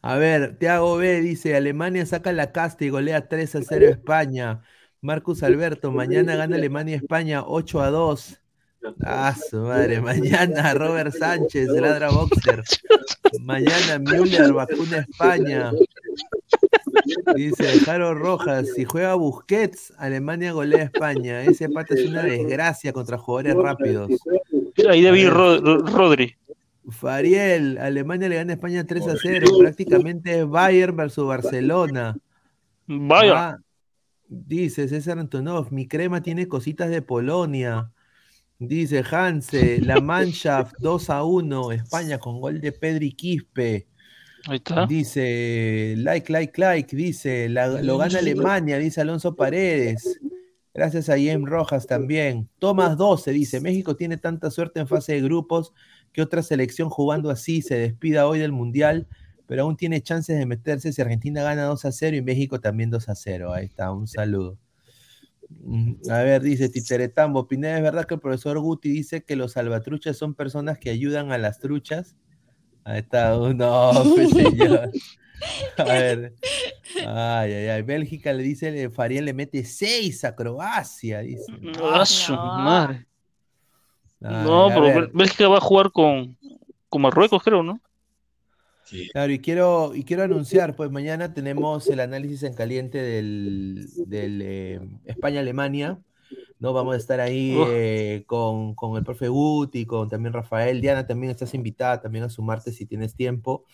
[0.00, 3.90] A ver, Tiago B dice, Alemania saca la casta y golea 3 a 0 a
[3.90, 4.62] España.
[5.02, 8.41] Marcus Alberto, mañana gana Alemania España 8 a 2.
[9.04, 12.62] Ah, su madre, mañana Robert Sánchez, ladra boxer.
[13.40, 15.72] Mañana Müller vacuna España.
[17.34, 21.42] Dice Jaro Rojas, si juega Busquets, Alemania golea a España.
[21.42, 24.10] Ese pata es una desgracia contra jugadores rápidos.
[24.88, 25.32] Ahí David A ver.
[25.32, 26.36] Ro- Rodri.
[26.90, 29.46] Fariel, Alemania le gana a España 3 a 0.
[29.60, 32.16] Prácticamente es Bayern versus Barcelona.
[32.86, 33.36] Bayern.
[33.38, 33.58] Ah,
[34.28, 37.92] dice César Antonov, mi crema tiene cositas de Polonia.
[38.68, 43.86] Dice Hanse, la Mannschaft 2 a 1, España con gol de Pedri Quispe.
[44.46, 44.86] Ahí está.
[44.86, 50.20] Dice, like, like, like, dice, la- lo gana Alemania, dice Alonso Paredes.
[50.74, 52.48] Gracias a James Rojas también.
[52.58, 55.72] Tomás 12 dice, México tiene tanta suerte en fase de grupos
[56.12, 59.06] que otra selección jugando así se despida hoy del Mundial,
[59.46, 62.90] pero aún tiene chances de meterse si Argentina gana 2 a 0 y México también
[62.90, 63.52] 2 a 0.
[63.52, 64.56] Ahí está, un saludo.
[65.60, 69.52] Mm, A ver, dice Titeretambo, Pineda, ¿es verdad que el profesor Guti dice que los
[69.52, 72.16] salvatruchas son personas que ayudan a las truchas?
[72.84, 74.90] Ahí está, uh, no, pues, señor.
[75.78, 76.34] A ver.
[77.06, 77.82] Ay, ay, ay.
[77.82, 81.52] Bélgica le dice, le- Fariel le mete 6 a Croacia, dice.
[81.82, 83.06] A su madre.
[84.20, 85.10] Ay, No, pero ver.
[85.12, 86.36] Bélgica va a jugar con,
[86.88, 87.80] con Marruecos, creo, ¿no?
[89.12, 94.42] Claro, y quiero, y quiero anunciar, pues mañana tenemos el análisis en caliente del, del
[94.42, 95.98] eh, España-Alemania,
[96.58, 96.72] ¿no?
[96.72, 100.80] Vamos a estar ahí eh, con, con el profe Guti, con también Rafael.
[100.80, 103.64] Diana, también estás invitada también a sumarte si tienes tiempo.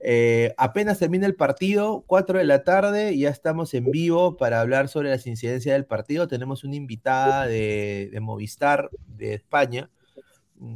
[0.00, 4.88] Eh, apenas termina el partido, 4 de la tarde, ya estamos en vivo para hablar
[4.88, 6.28] sobre las incidencias del partido.
[6.28, 9.90] Tenemos una invitada de, de Movistar de España,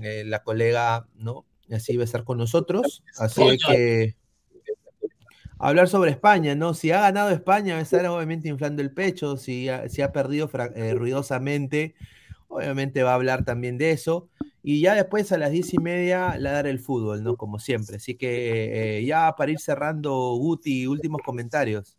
[0.02, 1.44] eh, la colega, ¿no?
[1.70, 3.02] Así va a estar con nosotros.
[3.18, 4.16] Así que
[5.58, 6.72] hablar sobre España, ¿no?
[6.74, 9.36] Si ha ganado España, va a estar obviamente inflando el pecho.
[9.36, 11.94] Si ha, si ha perdido eh, ruidosamente,
[12.48, 14.28] obviamente va a hablar también de eso.
[14.62, 17.36] Y ya después a las diez y media la dar el fútbol, ¿no?
[17.36, 17.96] Como siempre.
[17.96, 21.96] Así que eh, ya para ir cerrando, Guti, últimos comentarios.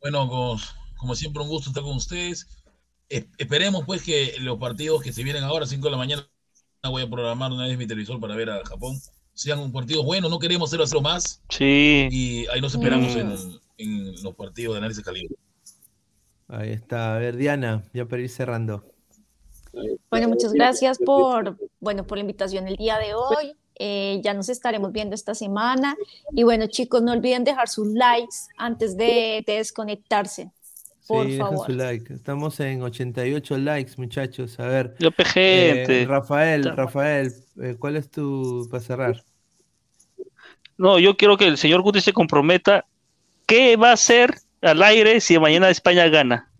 [0.00, 0.56] Bueno, como,
[0.96, 2.46] como siempre, un gusto estar con ustedes.
[3.08, 6.28] Es- esperemos pues que los partidos que se vienen ahora, 5 de la mañana,
[6.84, 8.96] voy a programar una vez mi televisor para ver a Japón,
[9.34, 11.40] sean un partido bueno, no queremos 0 a 0 más.
[11.48, 12.08] Sí.
[12.10, 13.18] Y ahí nos esperamos Mm.
[13.18, 13.38] en,
[13.78, 15.34] en los partidos de análisis calibre.
[16.48, 17.16] Ahí está.
[17.16, 18.84] A ver, Diana, ya para ir cerrando.
[20.10, 23.54] Bueno, muchas gracias por, bueno, por la invitación el día de hoy.
[23.80, 25.94] Eh, ya nos estaremos viendo esta semana.
[26.32, 30.50] Y bueno, chicos, no olviden dejar sus likes antes de, de desconectarse.
[31.08, 31.66] Por Sí, favor.
[31.66, 32.12] su like.
[32.12, 34.60] Estamos en 88 likes, muchachos.
[34.60, 34.94] A ver.
[35.24, 36.02] Gente.
[36.02, 39.24] Eh, Rafael, Rafael, eh, ¿cuál es tu para cerrar?
[40.76, 42.84] No, yo quiero que el señor Guti se comprometa.
[43.46, 46.52] ¿Qué va a hacer al aire si mañana España gana?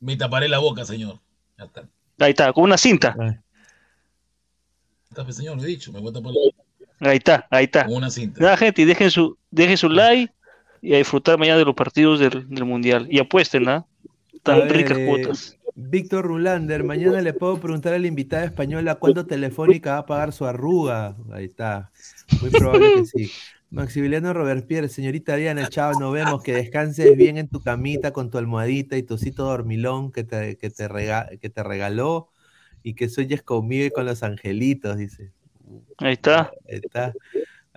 [0.00, 1.20] Me taparé la boca, señor.
[1.58, 1.88] Ya está.
[2.18, 3.16] Ahí está, con una cinta.
[5.10, 6.62] Está, señor, lo he dicho, me voy a tapar la boca
[7.00, 7.86] Ahí está, ahí está.
[7.88, 8.40] una cinta.
[8.40, 10.32] Nada, gente, y dejen su, dejen su like
[10.80, 13.06] y a disfrutar mañana de los partidos del, del Mundial.
[13.10, 13.86] Y apuesten, ¿ah?
[14.42, 15.58] Tan ver, ricas eh, cuotas.
[15.74, 20.32] Víctor Rulander, mañana le puedo preguntar a la invitada española cuándo Telefónica va a pagar
[20.32, 21.16] su arruga.
[21.32, 21.90] Ahí está.
[22.40, 23.30] Muy probable que sí.
[23.68, 26.42] Maximiliano Robespierre, señorita Diana, chao, nos vemos.
[26.42, 30.56] Que descanses bien en tu camita con tu almohadita y tu osito dormilón que te,
[30.56, 32.30] que te, rega- que te regaló
[32.82, 35.32] y que sueñes conmigo y con los angelitos, dice.
[35.98, 36.50] Ahí está.
[36.68, 37.12] Ahí está.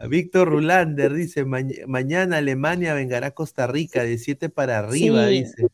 [0.08, 5.40] Víctor Rulander dice, "Mañ- mañana Alemania vengará a Costa Rica de 7 para arriba, Sí.
[5.44, 5.68] dice.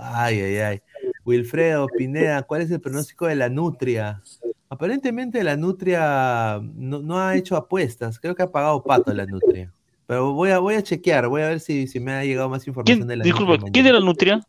[0.00, 0.82] Ay, ay, ay.
[1.26, 4.22] Wilfredo Pineda, ¿cuál es el pronóstico de la Nutria?
[4.70, 9.70] Aparentemente la Nutria no, no ha hecho apuestas, creo que ha pagado pato la Nutria.
[10.06, 12.66] Pero voy a, voy a chequear, voy a ver si, si me ha llegado más
[12.66, 13.88] información ¿Quién, de la disculpa, Nutria ¿quién mañana.
[13.90, 14.40] era la Nutria?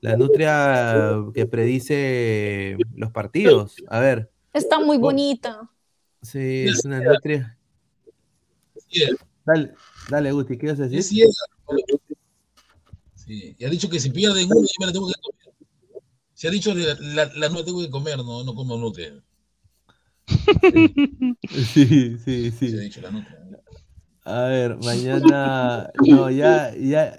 [0.00, 3.76] La Nutria que predice los partidos.
[3.88, 5.68] A ver, Está muy bonita.
[6.22, 7.56] Sí, es una Nutria.
[9.44, 9.74] Dale,
[10.10, 10.98] dale Guti, ¿qué ibas a decir?
[10.98, 11.30] Es ciega.
[13.14, 15.54] Sí, y ha dicho que si pierden uno, yo me la tengo que comer.
[16.34, 19.14] Se ha dicho la, la, la no tengo que comer, no, no como nutria.
[21.48, 22.70] Sí, sí, sí.
[22.70, 23.38] Se ha dicho la nutria.
[24.24, 25.90] A ver, mañana.
[26.06, 27.18] No, ya, ya.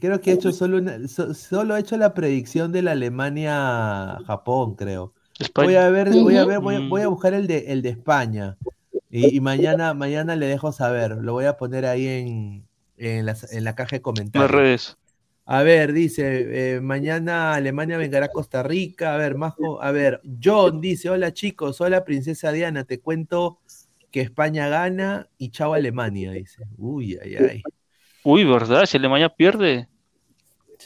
[0.00, 4.74] Creo que he hecho solo una, so- solo he hecho la predicción de la Alemania-Japón,
[4.74, 5.14] creo.
[5.38, 5.66] España.
[5.66, 6.88] Voy a ver, voy a ver, voy a, Mm.
[6.88, 8.56] voy a buscar el de el de España.
[9.10, 11.12] Y, y mañana, mañana le dejo saber.
[11.20, 12.66] Lo voy a poner ahí en,
[12.96, 14.50] en, las- en la caja de Las comentarios.
[14.50, 14.96] redes.
[15.48, 19.14] A ver, dice, eh, mañana Alemania vengará a Costa Rica.
[19.14, 23.60] A ver, Majo, a ver, John dice, hola chicos, hola princesa Diana, te cuento
[24.10, 26.64] que España gana y chao Alemania, dice.
[26.78, 27.62] Uy, ay, ay.
[28.24, 28.86] Uy, ¿verdad?
[28.86, 29.88] Si Alemania pierde.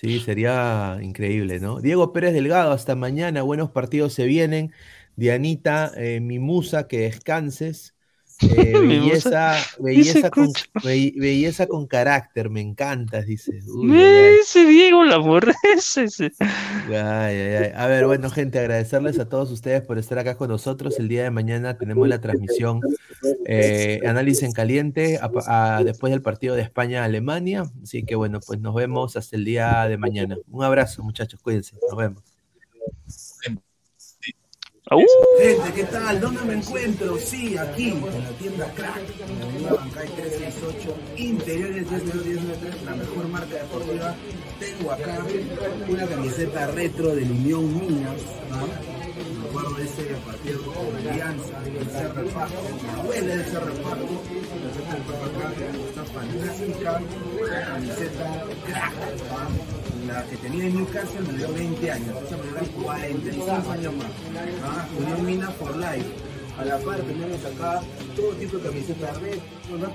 [0.00, 1.80] Sí, sería increíble, ¿no?
[1.80, 4.72] Diego Pérez Delgado, hasta mañana, buenos partidos se vienen.
[5.16, 7.94] Dianita, eh, mi musa, que descanses.
[8.42, 10.64] Eh, belleza, belleza, con, escucha.
[10.82, 13.60] be- belleza con carácter, me encantas, dice.
[13.66, 13.88] Uy,
[14.64, 15.18] Diego la
[16.88, 17.72] ay.
[17.74, 20.98] A ver, bueno, gente, agradecerles a todos ustedes por estar acá con nosotros.
[20.98, 22.80] El día de mañana tenemos la transmisión
[23.46, 27.64] eh, Análisis en Caliente a- a- después del partido de España-Alemania.
[27.82, 30.36] Así que bueno, pues nos vemos hasta el día de mañana.
[30.50, 31.76] Un abrazo, muchachos, cuídense.
[31.88, 32.22] Nos vemos.
[34.92, 36.20] Gente, ¿qué tal?
[36.20, 37.16] ¿Dónde me encuentro?
[37.16, 38.98] Sí, aquí, en la tienda Crack,
[39.30, 44.16] en la Bancay 368, interiores 303, la mejor marca deportiva.
[44.58, 45.24] Tengo acá
[45.88, 48.20] una camiseta retro del Unión Minas,
[48.50, 48.66] ¿no?
[48.66, 54.08] Me acuerdo de ese partido con Alianza, el Cerro Paco, me duele el Cerro Paco,
[54.58, 57.00] la acá, está fantástica,
[57.68, 58.94] camiseta Crack,
[59.30, 59.69] ¿no?
[60.12, 64.06] La que tenía en Newcastle me dio 20 años, esa me dio 45 años más.
[64.64, 64.88] ¿ah?
[64.98, 66.06] Unión Mina for Life.
[66.58, 67.80] A la par tenemos acá
[68.14, 69.38] todo tipo de camisetas red,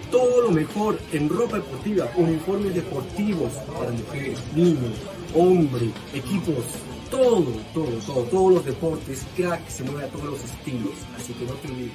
[0.09, 4.93] todo lo mejor en ropa deportiva, uniformes deportivos para mujeres, niños,
[5.35, 6.65] hombres, equipos,
[7.11, 11.45] todo, todo, todo, todos los deportes, crack se mueve a todos los estilos, así que
[11.45, 11.91] no te olvides.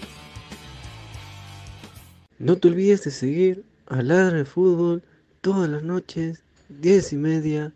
[2.38, 5.02] No te olvides de seguir a Ladra de Fútbol
[5.40, 7.72] todas las noches, 10 y media,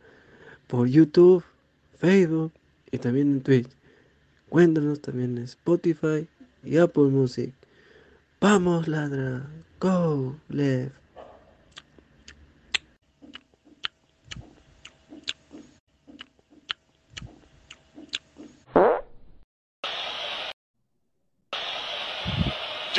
[0.73, 1.43] por YouTube,
[1.97, 2.51] Facebook
[2.91, 3.69] y también en Twitch.
[4.49, 6.27] Cuéntanos también en Spotify
[6.63, 7.53] y Apple Music.
[8.41, 9.45] Vamos, ladra.
[9.79, 10.99] Go, left.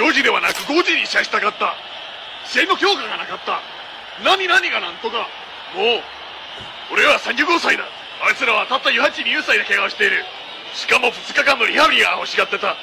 [0.01, 1.75] 4時ではなく5時に試合したかった
[2.47, 3.61] 試合の強化がなかった
[4.25, 5.29] 何何がなんとか
[5.77, 6.01] もう
[6.92, 7.84] 俺は35歳だ。
[8.26, 10.24] あいつらはたった42歳で怪我をしている。
[10.74, 12.76] しかも2日間のリハビリが欲しがってた。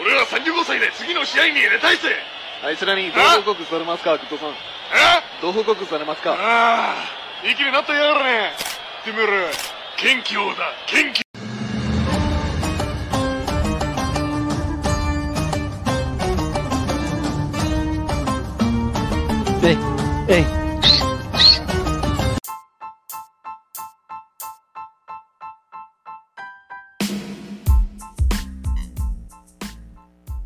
[0.00, 2.16] 俺は35歳で次の試合に入れたいぜ。
[2.64, 4.50] あいつらに同報告されますか、グッドさん。
[4.50, 4.54] え？
[5.42, 6.32] 同報告されますか？
[6.32, 6.94] あ
[7.42, 7.46] あ。
[7.46, 8.52] いきになったやがるね。
[9.04, 9.32] てめえら
[9.96, 10.72] 元気王だ。
[10.86, 11.22] 元気。
[19.62, 19.78] Ey,
[20.28, 20.63] ey.